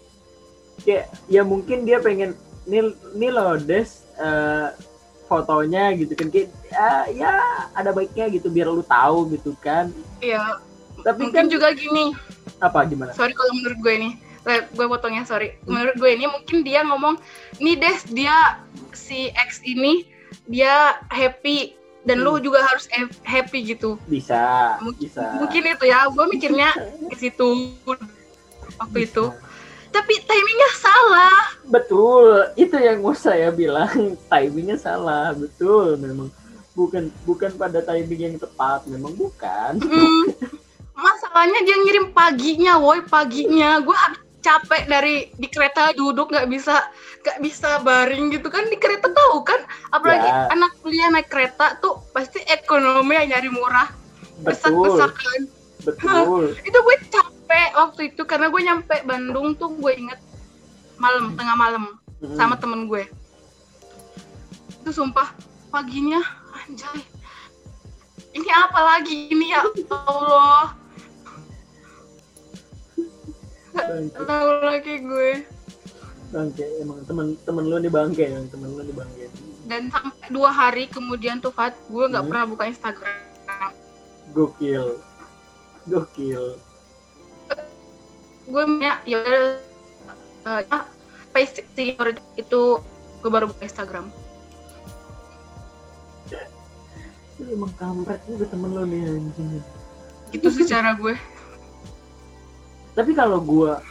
[0.81, 2.33] Kayak ya mungkin dia pengen
[2.65, 4.73] nih nih loh Des eh,
[5.29, 6.33] fotonya gitu kan.
[6.33, 7.33] Kayak ya, ya
[7.77, 9.93] ada baiknya gitu biar lu tahu gitu kan.
[10.25, 10.57] Iya,
[11.05, 12.17] Tapi mungkin kan juga gini.
[12.65, 13.13] Apa gimana?
[13.13, 14.13] sorry kalau menurut gue nih
[14.45, 17.17] gue potongnya sorry menurut gue ini mungkin dia ngomong
[17.57, 18.61] nih des dia
[18.93, 20.05] si X ini
[20.45, 21.73] dia happy
[22.05, 25.25] dan lu juga harus ha- happy gitu Bisa, Mungkin- bisa.
[25.41, 26.69] mungkin itu ya gue mikirnya
[27.09, 27.73] ke situ
[28.77, 29.33] waktu itu
[29.89, 33.89] tapi timingnya salah Betul, itu yang mau saya bilang.
[34.29, 36.29] Timingnya salah, betul memang.
[36.75, 39.81] Bukan bukan pada timing yang tepat, memang bukan.
[39.81, 40.25] Hmm,
[40.99, 43.97] masalahnya dia ngirim paginya woi paginya gue
[44.45, 46.85] capek dari di kereta duduk nggak bisa
[47.25, 48.69] nggak bisa baring gitu kan.
[48.69, 50.53] Di kereta tahu kan apalagi Ya.
[50.53, 53.89] anak kuliah naik kereta tuh pasti ekonomi yang nyari murah.
[54.45, 54.53] Betul.
[54.53, 55.41] Besak-besakan
[55.89, 56.43] betul.
[56.69, 60.21] Itu gue capek waktu itu karena gue nyampe Bandung tuh gue inget
[61.01, 61.85] malam tengah malam
[62.21, 62.37] Mm-mm.
[62.37, 63.09] sama temen gue.
[64.85, 65.33] Itu sumpah
[65.73, 66.21] paginya
[66.53, 67.01] anjay.
[68.35, 69.31] Ini apa lagi?
[69.31, 69.63] Ini ya
[69.95, 70.75] Allah
[74.24, 75.30] tahu lagi gue.
[76.35, 79.24] Bangke emang temen temen lu nih bangke emang temen lu nih bangke.
[79.70, 82.30] Dan sampai dua hari kemudian tuh Fat gue nggak Hmm.
[82.32, 83.16] pernah buka Instagram.
[84.35, 84.99] Gokil.
[85.87, 86.45] Gokil.
[88.45, 89.43] Gue ya ya udah
[90.45, 92.62] eh, ya itu
[93.22, 94.11] gue baru buka Instagram.
[97.41, 99.62] Lu emang kampret juga temen lu nih anjing.
[100.35, 101.14] Itu sih cara gue
[102.95, 103.83] tapi kalau gua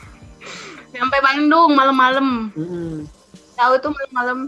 [0.94, 2.28] sampai Bandung malam-malam.
[2.56, 3.04] Mm-mm.
[3.54, 4.40] tahu itu malam-malam.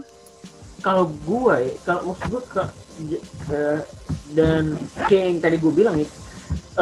[0.80, 2.62] Kalau gua ya kalau maksud gua ke
[3.52, 3.80] eh,
[4.32, 4.74] dan
[5.06, 6.08] kayak yang tadi gua bilang ya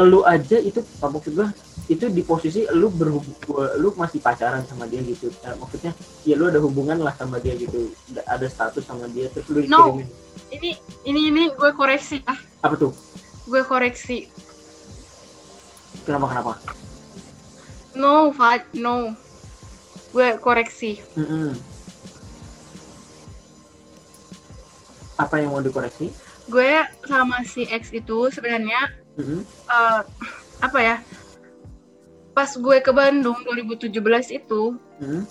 [0.03, 1.49] lu aja itu apa maksud gua?
[1.85, 3.37] Itu di posisi lu berhubung
[3.77, 5.29] lu masih pacaran sama dia gitu.
[5.45, 5.93] Eh, maksudnya
[6.25, 7.93] ya lu ada hubungan lah sama dia gitu.
[8.13, 9.99] Da- ada status sama dia terus lu No.
[9.99, 10.09] dikirimin.
[10.55, 10.71] Ini
[11.09, 12.93] ini ini gue koreksi ah apa tuh?
[13.49, 14.29] Gue koreksi.
[16.05, 16.53] Kenapa kenapa
[17.95, 19.15] no Fat no
[20.15, 21.59] gue koreksi Mm-mm.
[25.19, 26.11] apa yang mau dikoreksi
[26.51, 26.73] gue
[27.07, 29.43] sama si X itu sebenarnya Mm-mm.
[29.47, 30.01] eh,
[30.63, 30.97] apa ya
[32.35, 33.91] pas gue ke Bandung 2017
[34.39, 34.63] itu
[35.03, 35.23] Mm-mm.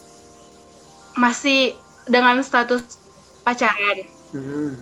[1.20, 1.76] masih
[2.08, 3.00] dengan status
[3.44, 4.04] pacaran
[4.36, 4.76] Mm-mm.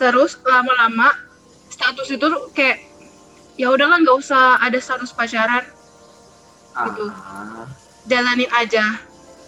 [0.00, 1.12] terus lama-lama
[1.68, 2.26] status itu
[2.56, 2.80] kayak
[3.60, 5.64] ya udahlah nggak usah ada status pacaran
[6.74, 7.06] Gitu.
[7.06, 7.70] Ah.
[8.10, 8.98] jalanin aja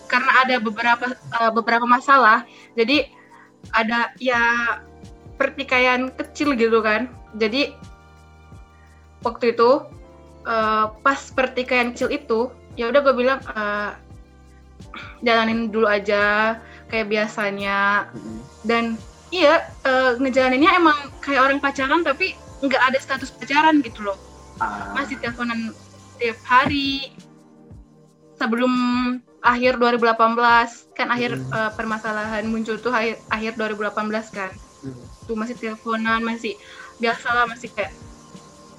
[0.06, 2.46] karena ada beberapa eh, beberapa masalah
[2.78, 3.10] jadi
[3.74, 4.78] ada ya
[5.34, 7.74] pertikaian kecil gitu kan jadi
[9.26, 9.82] waktu itu
[10.46, 12.40] eh, pas pertikaian kecil itu
[12.78, 13.90] ya udah gue bilang eh,
[15.26, 16.56] jalanin dulu aja
[16.86, 18.06] kayak biasanya
[18.62, 18.94] dan
[19.34, 24.16] iya eh, ngejalaninnya emang kayak orang pacaran tapi nggak ada status pacaran gitu loh
[24.56, 24.96] Ah.
[24.96, 25.76] masih teleponan
[26.16, 27.12] tiap hari
[28.34, 28.72] sebelum
[29.40, 30.16] akhir 2018
[30.92, 31.52] kan akhir Hmm.
[31.52, 34.50] eh, permasalahan muncul tuh akhir akhir 2018 kan
[34.82, 34.92] Mm.
[35.24, 36.52] tuh masih teleponan masih
[36.96, 37.90] biasa lah masih kayak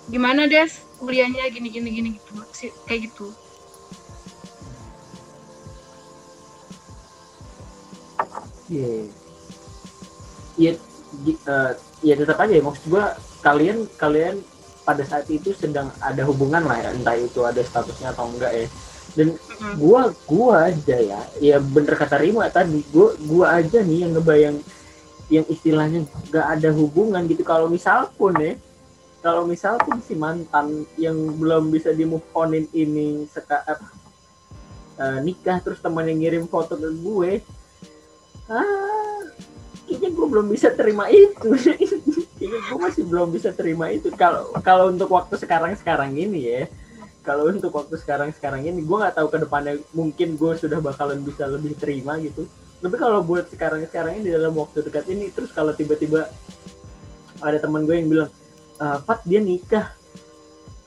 [0.08, 3.34] gimana des kuliahnya gini gini gini gitu masih kayak gitu
[8.68, 9.08] Iya.
[10.58, 10.72] Iya,
[11.24, 11.72] gi- eh,
[12.04, 14.42] ya tetap aja ya maksud gua kalian kalian
[14.88, 18.66] pada saat itu sedang ada hubungan lah ya entah itu ada statusnya atau enggak ya.
[19.20, 19.36] Dan
[19.76, 24.58] gua gua aja ya ya bener kata Rima tadi gua gua aja nih yang ngebayang
[25.28, 27.44] yang istilahnya nggak ada hubungan gitu.
[27.44, 28.56] Kalau misal pun ya
[29.20, 33.92] kalau misal pun si mantan yang belum bisa di move onin ini seka, apa,
[35.04, 37.32] eh, nikah terus temannya ngirim foto ke gue
[38.48, 39.20] ah
[39.84, 41.50] kayaknya gue belum bisa terima itu
[42.48, 44.08] kayaknya gue masih belum bisa terima itu.
[44.16, 46.62] Kalau kalau untuk waktu sekarang sekarang ini ya
[47.28, 51.20] kalau untuk waktu sekarang sekarang ini gue nggak tahu ke depannya mungkin gue sudah bakalan
[51.28, 52.48] bisa lebih terima gitu.
[52.80, 56.32] Tapi kalau buat sekarang sekarang ini dalam waktu dekat ini terus kalau tiba-tiba
[57.44, 58.30] ada teman gue yang bilang
[58.80, 59.92] "Eh, Fat dia nikah.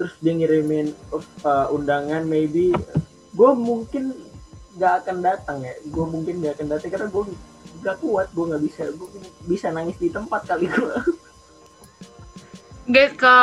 [0.00, 0.96] Terus dia ngirimin
[1.44, 2.72] uh, undangan maybe
[3.36, 4.16] gue mungkin
[4.80, 5.76] nggak akan datang ya.
[5.92, 7.24] Gue mungkin nggak akan datang karena gue
[7.84, 9.08] nggak kuat gue nggak bisa gue
[9.44, 10.96] bisa nangis di tempat kali gue
[12.90, 13.34] guys ke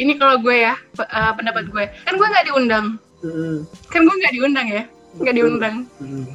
[0.00, 1.84] ini kalau gue ya eh, pendapat gue.
[2.04, 2.86] Kan gue nggak diundang.
[3.24, 3.56] Mm,
[3.88, 4.84] kan gue nggak diundang ya
[5.20, 5.76] nggak diundang.
[6.02, 6.26] Mm,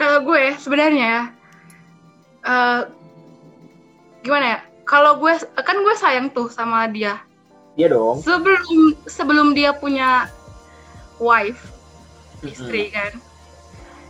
[0.00, 1.30] kalau gue sebenarnya
[2.40, 2.80] eh
[4.24, 4.58] gimana ya
[4.88, 7.20] kalau gue kan gue sayang tuh sama dia.
[7.78, 8.20] Iya dong.
[8.20, 10.28] Sebelum sebelum dia punya
[11.20, 11.80] wife
[12.40, 13.12] istri kan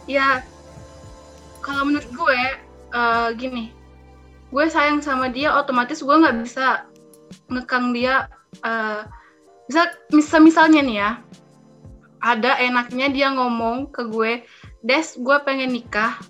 [0.06, 0.42] ya
[1.60, 2.40] kalau menurut gue
[2.94, 3.74] eh, gini
[4.50, 6.86] gue sayang sama dia otomatis gue nggak bisa
[7.50, 8.30] ngekang dia
[8.62, 9.02] eh,
[9.68, 11.10] misal misal misalnya nih ya
[12.20, 14.44] ada enaknya dia ngomong ke gue
[14.84, 16.20] des gue pengen nikah.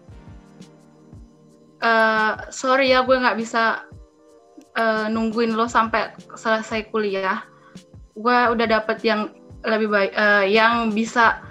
[1.82, 3.84] Eh, sorry ya gue nggak bisa
[4.78, 7.42] eh, nungguin lo sampai selesai kuliah.
[8.14, 9.34] Gue udah dapet yang
[9.66, 11.42] lebih baik eh, yang bisa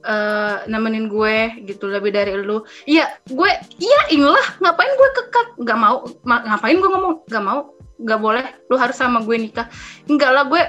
[0.00, 2.64] eh, nemenin gue gitu lebih dari lu.
[2.88, 3.50] Iya gue
[3.84, 5.48] iya lah ngapain gue kekak?
[5.60, 7.28] Nggak mau ma- ngapain gue ngomong?
[7.28, 9.70] Nggak mau nggak boleh lu harus sama gue nikah.
[10.10, 10.62] Enggak lah gue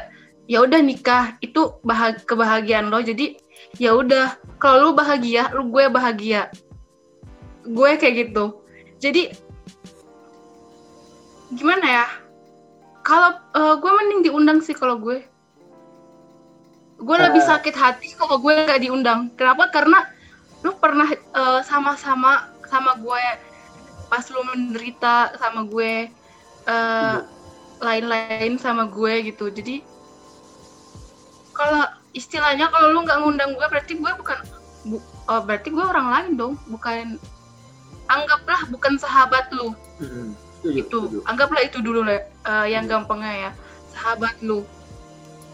[0.46, 1.38] ya udah nikah.
[1.42, 3.02] Itu bahag kebahagiaan lo.
[3.02, 3.38] Jadi
[3.82, 4.38] ya udah.
[4.62, 6.54] Kalau lu bahagia lu gue bahagia.
[7.66, 8.62] Gue kayak gitu.
[9.02, 9.34] Jadi
[11.54, 12.06] gimana ya?
[13.06, 15.26] Kalau eh, gue mending diundang sih kalau gue.
[16.96, 17.48] Gue lebih Eh.
[17.50, 19.34] sakit hati kalau gue nggak diundang.
[19.36, 19.70] Kenapa?
[19.74, 20.06] Karena
[20.62, 23.24] lu pernah eh, sama-sama sama gue.
[24.06, 26.10] Pas lu menderita sama gue
[26.66, 27.18] eh,
[27.80, 29.84] lain-lain sama gue gitu jadi
[31.56, 34.38] kalau istilahnya kalau lu nggak ngundang gue berarti gue bukan
[34.88, 34.98] bu,
[35.28, 37.20] oh, berarti gue orang lain dong bukan
[38.06, 39.74] anggaplah bukan sahabat lu.
[40.62, 41.18] Setuju, itu setuju.
[41.26, 43.52] anggaplah itu dulu lah eh, yang gampangnya ya
[43.94, 44.66] sahabat lu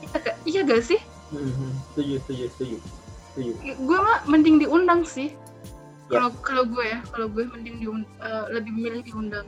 [0.02, 1.02] iya gak, iya gak sih
[1.32, 1.72] Mhm.
[1.96, 2.78] Setuju, setuju, setuju.
[3.32, 3.52] Setuju.
[3.88, 5.32] gue mah mending diundang sih
[6.12, 6.20] Ya.
[6.20, 7.80] kalau kalau gue ya kalau gue mending
[8.20, 9.48] eh, lebih milih diundang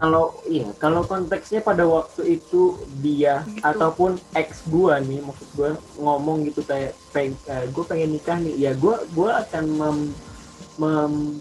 [0.00, 2.72] Kalau iya, kalau konteksnya pada waktu itu
[3.04, 3.60] dia Gitu.
[3.60, 8.54] ataupun ex gua nih, maksud gua ngomong gitu kayak peng, eh, gua pengen nikah nih,
[8.56, 9.98] ya gua gua akan mem,
[10.80, 11.40] mem-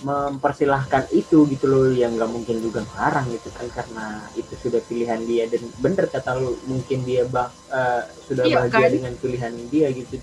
[0.00, 5.20] mempersilahkan itu gitu loh yang nggak mungkin juga ngelarang gitu kan karena itu sudah pilihan
[5.28, 8.92] dia dan bener kata lu mungkin dia bah, eh, sudah Iya, bahagia kan?
[8.96, 10.16] dengan pilihan dia gitu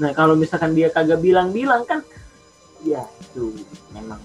[0.00, 2.00] nah kalau misalkan dia kagak bilang-bilang kan
[2.80, 3.52] ya itu
[3.92, 4.16] memang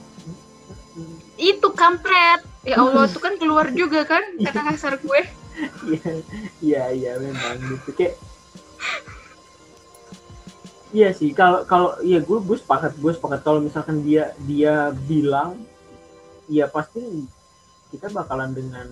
[1.36, 2.42] itu kampret.
[2.64, 5.22] Ya Allah itu kan keluar juga kan kata kasar gue.
[5.86, 6.12] Iya,
[6.60, 7.94] iya, iya memang gitu.
[7.94, 8.18] Kayak.
[10.90, 13.42] Iya sih, kalau kalau iya gue gue sepakat gue sepakat.
[13.42, 15.58] Kalau misalkan dia dia bilang,
[16.46, 17.26] ya pasti
[17.90, 18.86] kita bakalan dengan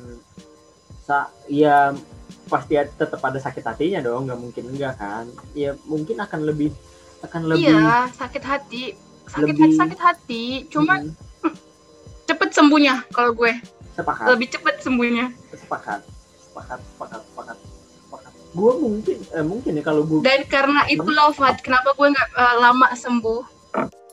[1.02, 1.94] sa ya
[2.46, 5.30] pasti ada- tetap ada sakit hatinya dong, nggak mungkin enggak kan?
[5.54, 6.74] Ya mungkin akan lebih
[7.22, 8.84] akan lebih iya sakit hati.
[9.30, 10.44] Sakit lebih- hati sakit hati.
[10.74, 11.14] Cuma Hmm,
[12.32, 13.52] cepet sembuhnya kalau gue.
[14.00, 14.26] Sepakat.
[14.32, 15.26] Lebih cepet sembuhnya.
[15.52, 16.00] Sepakat.
[16.40, 17.58] Sepakat sepakat sepakat
[18.08, 18.32] sepakat.
[18.56, 22.30] Gue mungkin eh, mungkin ya kalau gue dan karena itu loh Fat kenapa gue nggak
[22.36, 23.42] eh, lama sembuh?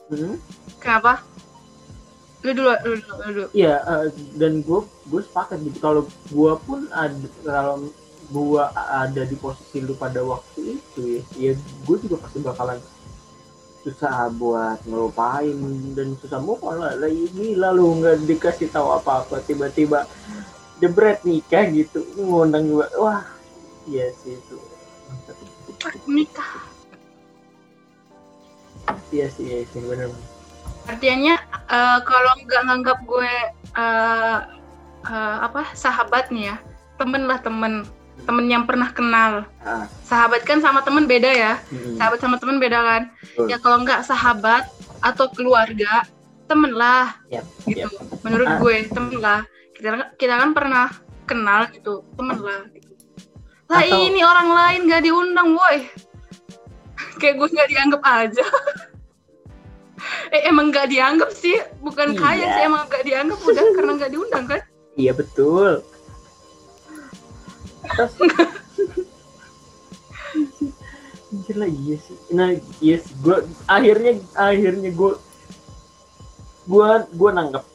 [0.09, 0.35] Hmm?
[0.81, 1.23] kenapa?
[2.39, 3.47] Lu dulu lu dulu, lu dulu.
[3.51, 4.05] Iya, eh,
[4.39, 4.79] dan gue
[5.11, 5.77] gue sepakat gitu.
[5.79, 7.91] Kalau gue pun ada kalau
[8.29, 12.77] gue ada di posisi lu pada waktu itu ya, ya gue juga pasti bakalan
[13.83, 15.55] susah buat ngelupain
[15.95, 16.93] dan susah move on lah.
[16.99, 19.39] Lah iya, gila lu nggak dikasih tahu apa-apa.
[19.43, 20.07] Tiba-tiba
[20.83, 22.03] jebret nikah gitu.
[22.19, 23.23] Ngundang juga wah
[23.87, 24.57] iya sih itu.
[26.05, 26.69] Nikah
[29.13, 30.09] iya sih iya sih bener.
[30.89, 31.35] Artinya
[31.69, 33.33] eh, kalau nggak nganggap gue
[33.77, 34.37] eh,
[35.05, 36.57] eh, apa sahabat nih ya
[36.97, 37.87] temen lah temen
[38.21, 39.47] temen yang pernah kenal.
[39.59, 41.53] Ah, sahabat kan sama temen beda ya.
[41.67, 43.01] Mm, sahabat sama temen beda kan.
[43.13, 43.47] Betul.
[43.47, 44.67] ya kalau nggak sahabat
[44.99, 46.03] atau keluarga
[46.43, 47.85] temen lah Yap, gitu.
[47.85, 47.91] yap.
[48.19, 48.57] menurut Ah.
[48.57, 49.39] gue temen lah
[49.71, 50.89] kita kita kan pernah
[51.23, 52.89] kenal gitu temen lah gitu.
[53.65, 55.87] lah Atau- ini orang lain nggak diundang woi.
[57.15, 58.45] Kayak gue nggak dianggap aja.
[60.29, 61.59] Eh emang nggak dianggap sih.
[61.79, 62.17] Bukan Iya.
[62.17, 63.37] kaya sih emang nggak dianggap.
[63.41, 64.61] Udah karena nggak diundang kan?
[64.95, 65.79] Iya betul
[71.29, 72.17] Anjir lah iya sih.
[72.33, 72.49] Nah
[72.81, 73.13] iya sih.
[73.21, 73.37] Gue
[73.69, 75.11] akhirnya akhirnya gue
[76.69, 77.65] gue gue nangkep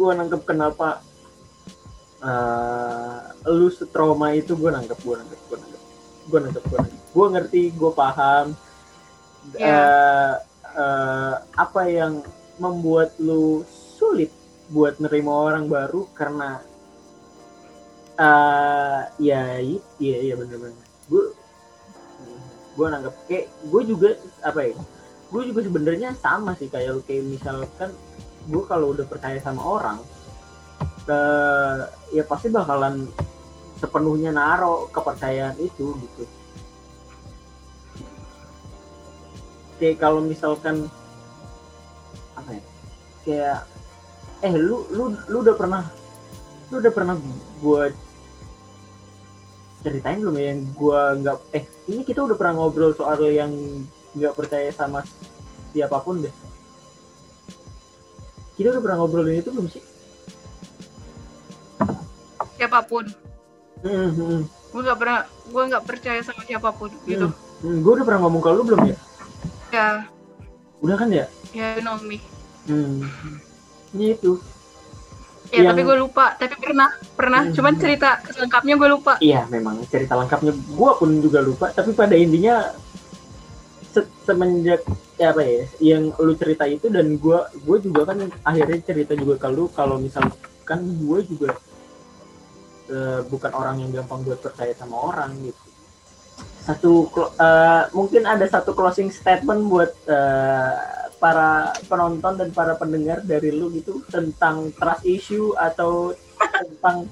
[0.00, 1.04] gue nangkep kenapa
[2.24, 3.20] eh
[3.52, 5.82] lu setrauma itu gue nangkep gue nangkep gue nangkep
[6.28, 8.46] gue nangkep gue nangkep gue ngerti gue paham
[9.56, 9.64] Iya.
[9.64, 10.32] eh
[10.76, 12.20] eh, apa yang
[12.60, 13.64] membuat lu
[13.96, 14.28] sulit
[14.68, 16.60] buat nerima orang baru karena
[18.18, 19.62] eh ya
[20.02, 20.74] iya iya bener-bener
[21.06, 21.24] gue
[22.74, 24.08] gue nanggap kayak gue juga
[24.42, 24.74] apa ya
[25.28, 27.90] gue juga sebenarnya sama sih kayak kayak misalkan
[28.48, 29.98] gue kalau udah percaya sama orang
[31.08, 31.78] eh
[32.12, 33.08] ya pasti bakalan
[33.78, 36.24] sepenuhnya naro kepercayaan itu gitu.
[39.78, 40.90] Kayak kalau misalkan
[42.34, 42.62] apa ya
[43.22, 43.58] kayak
[44.42, 45.82] eh lu lu lu udah pernah
[46.68, 47.14] lu udah pernah
[47.62, 47.94] buat
[49.88, 53.50] ceritain belum ya yang gua nggak eh ini kita udah pernah ngobrol soal yang
[54.12, 55.00] nggak percaya sama
[55.72, 56.34] siapa pun deh.
[58.58, 59.82] Kita udah pernah ngobrolin itu belum sih?
[62.58, 63.06] Siapa pun.
[63.86, 64.40] Hmm, hmm,
[64.74, 67.30] gue nggak pernah gue nggak percaya sama siapa pun gitu.
[67.62, 67.78] hmm.
[67.78, 68.96] gue udah pernah ngomong ke lu belum ya?
[69.70, 69.88] Ya.
[70.82, 71.26] Udah kan ya?
[71.54, 72.18] Ya you know me.
[72.66, 73.06] Hmm.
[73.94, 74.42] ini itu
[75.48, 76.24] ya Yang- tapi gue lupa.
[76.36, 77.40] Tapi pernah pernah.
[77.44, 77.54] Hmm.
[77.56, 79.12] cuman cerita lengkapnya gue lupa.
[79.18, 79.80] Iya, memang.
[79.88, 82.72] Cerita lengkapnya gua pun juga lupa, tapi pada intinya
[83.88, 84.84] se- semenjak
[85.18, 89.34] ya apa ya, yang lu cerita itu dan gua gua juga kan akhirnya cerita juga
[89.40, 91.56] ke lu kalau misalkan gue juga
[92.88, 95.62] eh, bukan orang yang gampang buat percaya sama orang gitu.
[96.62, 97.08] Satu
[97.40, 103.70] eh, mungkin ada satu closing statement buat eh, para penonton dan para pendengar dari lu
[103.74, 107.10] gitu tentang trust issue atau tentang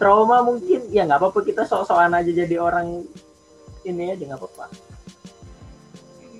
[0.00, 0.88] trauma mungkin.
[0.90, 3.04] Ya nggak apa-apa kita sok-sokan aja jadi orang
[3.84, 4.66] ini aja nggak apa-apa.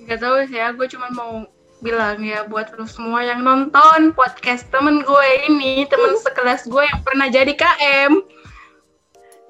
[0.05, 1.49] Gak tahu sih ya, gue cuma mau
[1.81, 7.01] bilang ya buat lu semua yang nonton podcast temen gue ini, temen sekelas gue yang
[7.01, 8.21] pernah jadi KM,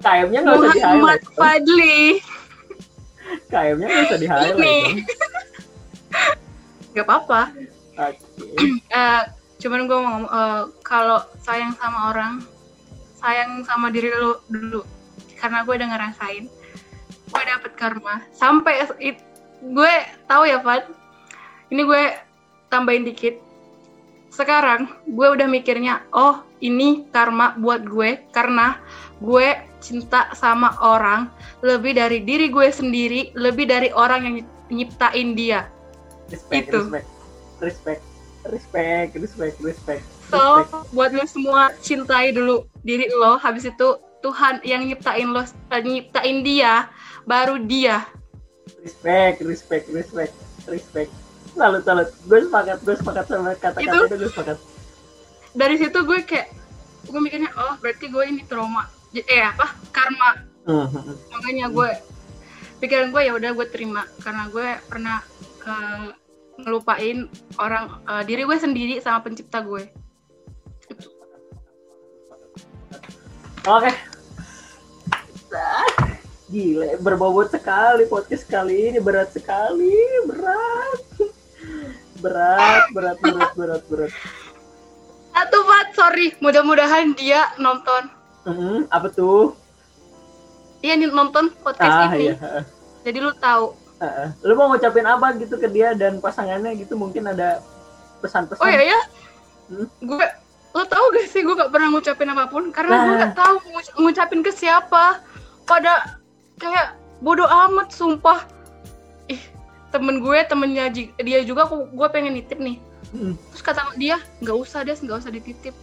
[0.00, 2.00] KM-nya nggak usah di Muhammad highlight Fadli.
[3.48, 4.96] KM-nya nggak usah di highlight.
[6.96, 7.52] Gak apa-apa.
[8.00, 8.16] oke
[8.88, 9.22] Eh,
[9.60, 12.40] cuman gue mau ngomong, eh, kalau sayang sama orang,
[13.20, 14.80] sayang sama diri lu dulu.
[15.36, 16.44] Karena gue udah ngerasain,
[17.28, 18.24] gue dapet karma.
[18.32, 19.24] Sampai it-
[19.60, 19.94] gue
[20.24, 20.88] tahu ya, Fat.
[21.68, 22.02] Ini gue
[22.72, 23.36] tambahin dikit.
[24.32, 28.80] Sekarang gue udah mikirnya, oh ini karma buat gue karena
[29.20, 31.32] gue cinta sama orang
[31.64, 34.36] lebih dari diri gue sendiri, lebih dari orang yang
[34.68, 35.68] nyiptain dia.
[36.28, 36.78] Respect Itu.
[36.82, 37.06] respect.
[37.60, 38.02] Respect.
[38.46, 40.02] Respect respect respect.
[40.30, 40.94] So, respect.
[40.94, 43.88] buat lo semua cintai dulu diri lo, habis itu
[44.22, 46.90] Tuhan yang nyiptain lo, eh, nyiptain dia,
[47.26, 48.06] baru dia.
[48.82, 50.32] respect respect respect.
[50.66, 51.10] Respect.
[51.54, 54.58] Salut salut gue sepakat gue sepakat sama kata-kata Itu- itu gue sepakat.
[55.56, 56.48] Dari situ gue kayak,
[57.06, 60.42] gue mikirnya, oh berarti gue ini trauma, eh apa, karma.
[60.66, 61.32] Mhm.
[61.32, 61.90] Makanya gue,
[62.78, 65.22] pikiran gue ya udah gue terima, karena gue pernah
[65.66, 66.08] eh,
[66.62, 67.28] ngelupain
[67.58, 69.84] orang, eh, diri gue sendiri sama pencipta gue.
[73.66, 73.90] oke.
[75.56, 75.88] Ah,
[76.46, 79.94] gile berbobot sekali podcast kali ini berat sekali
[80.28, 81.00] berat.
[82.22, 84.12] Berat berat berat berat berat.
[85.36, 88.08] Satu Fat, sorry, mudah-mudahan dia nonton.
[88.48, 89.52] Mhm, apa tuh?
[90.80, 92.64] Dia nonton podcast ah ini, iya.
[93.04, 93.85] Jadi lu tahu.
[94.40, 97.64] Lu mau ngucapin apa gitu ke dia dan pasangannya gitu mungkin ada
[98.18, 99.00] pesan-pesan Oh iya ya,
[99.66, 99.88] Hmm?
[99.98, 100.26] gue
[100.70, 103.20] lo tau gak sih gue gak pernah ngucapin apa pun karena gue Nah.
[103.24, 105.18] gak tahu ngu- ngucapin ke siapa.
[105.62, 106.20] Pada
[106.54, 108.44] kayak bodoh amat sumpah.
[109.26, 109.40] Ih
[109.88, 112.76] temen gue temennya dia juga aku- gue pengen nitip nih.
[113.08, 113.34] Hmm.
[113.50, 115.74] Terus kata dia nggak usah deh nggak usah dititip.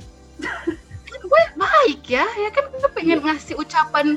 [1.03, 4.15] kan gue baik ya, ya kan gue pengen ngasih ucapan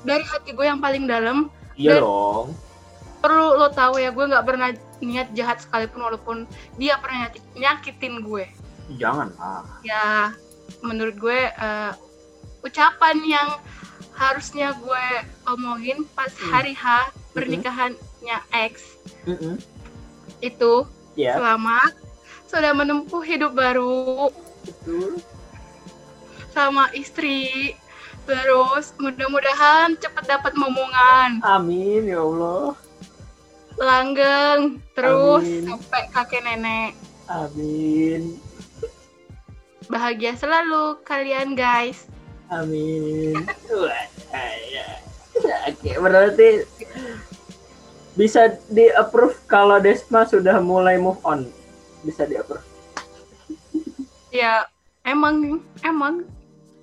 [0.00, 1.48] dari hati gue yang paling dalam.
[1.74, 2.46] iya Dan- dong
[3.18, 4.68] Perlu lo tahu ya gue nggak pernah
[5.00, 6.36] niat jahat sekalipun walaupun
[6.74, 8.46] dia pernah nyaki- nyakitin gue.
[8.90, 10.32] jangan ah ya
[10.80, 11.92] menurut gue eh,
[12.62, 13.48] ucapan yang
[14.12, 15.06] harusnya gue
[15.46, 16.48] omongin pas Hmm.
[16.50, 19.60] hari H pernikahannya X Mm-mm.
[20.40, 21.36] itu ya.
[21.36, 21.92] selamat
[22.46, 24.32] sudah menempuh hidup baru.
[24.64, 25.20] Betul.
[26.50, 27.76] Sama istri
[28.24, 31.44] terus mudah-mudahan cepat dapat momongan.
[31.44, 32.72] Amin ya Allah
[33.88, 34.60] langgeng
[34.92, 35.64] terus Amin.
[35.64, 36.92] sampai kakek nenek.
[37.32, 38.36] Amin.
[39.88, 42.04] Bahagia selalu kalian guys.
[42.52, 43.40] Amin.
[45.64, 46.68] Oke berarti
[48.12, 51.48] bisa di approve kalau Desma sudah mulai move on?
[52.04, 52.68] Bisa di approve
[54.30, 54.64] ya
[55.04, 56.24] emang emang.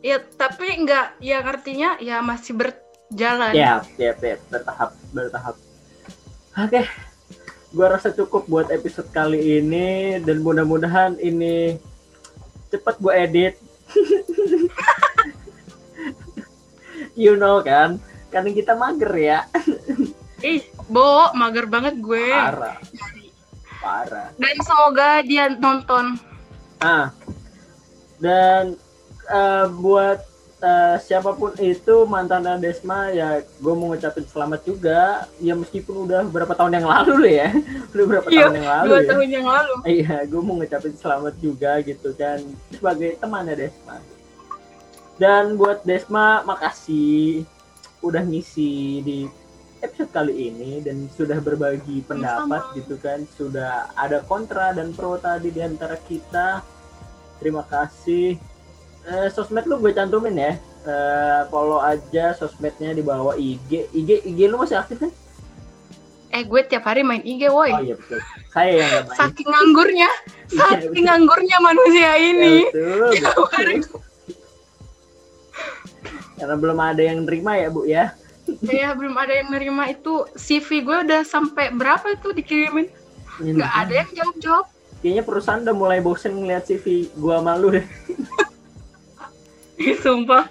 [0.06, 3.54] Ya tapi nggak ya artinya ya masih berjalan.
[3.58, 5.56] Ya ya ya bertahap bertahap
[6.58, 6.82] oke.
[7.76, 11.76] Gua rasa cukup buat episode kali ini dan mudah-mudahan ini
[12.72, 13.60] cepat gua edit.
[17.16, 17.98] You know kan?
[18.28, 19.40] Karena kita mager ya.
[20.44, 22.28] Ih bo mager banget gue.
[22.28, 22.78] Parah.
[23.80, 24.28] Parah.
[24.36, 26.20] Dan semoga dia nonton.
[26.84, 27.16] Ah.
[28.20, 28.76] Dan
[29.32, 30.20] eh, buat
[30.66, 35.30] eh, siapa pun itu mantan Desma ya gue mau ngucapin selamat juga.
[35.38, 37.50] Ya meskipun udah berapa tahun yang lalu loh ya.
[37.94, 39.08] Udah berapa Iya, tahun yang lalu dua ya.
[39.14, 39.74] tahun yang lalu.
[39.86, 42.40] Iya gue mau ngucapin selamat juga gitu kan.
[42.74, 43.98] Sebagai temannya Desma
[45.16, 47.48] dan buat Desma makasih
[48.04, 49.20] udah ngisi di
[49.80, 52.78] episode kali ini dan sudah berbagi pendapat Sama-sama.
[52.78, 53.20] gitu kan.
[53.38, 56.66] Sudah ada kontra dan pro tadi di antara kita.
[57.40, 58.36] Terima kasih
[59.06, 60.54] Eh, sosmed lu gue cantumin ya.
[60.86, 65.14] Eh, follow aja sosmednya di bawah IG IG IG lu masih aktif kan?
[66.36, 67.72] eh gue tiap hari main IG woi.
[67.72, 68.20] Oh iya betul.
[68.52, 69.16] Saya yang main.
[69.16, 70.10] Saking nganggurnya.
[70.52, 72.56] Iya, saking nganggurnya manusia ini.
[73.16, 73.96] Ya, betul.
[76.36, 78.12] Karena belum ada yang nerima ya bu ya.
[78.68, 80.28] ya belum ada yang nerima itu.
[80.36, 82.92] CV gue udah sampai berapa itu dikirimin?
[83.40, 84.66] Nggak ada yang jawab jawab
[85.04, 87.86] Kayaknya perusahaan udah mulai bosen ngeliat CV gua malu deh.
[90.04, 90.46] sumpah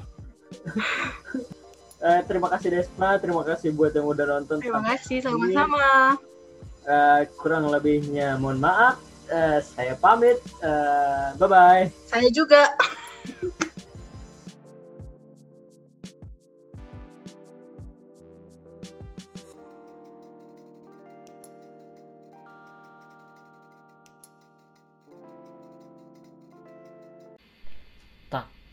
[2.05, 4.61] Eh, terima kasih Desma, terima kasih buat yang udah nonton.
[4.61, 6.21] Terima kasih, sama-sama.
[6.85, 9.01] Eh, kurang lebihnya mohon maaf.
[9.33, 10.37] Eh, saya pamit.
[10.61, 11.85] Eh, bye bye.
[12.05, 12.77] Saya juga.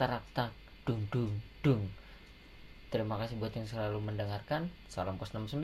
[0.02, 0.50] tarak tak
[0.82, 1.30] dung dung
[1.62, 1.86] dung.
[2.90, 4.74] Terima kasih buat yang selalu mendengarkan.
[4.90, 5.62] Salam kos 69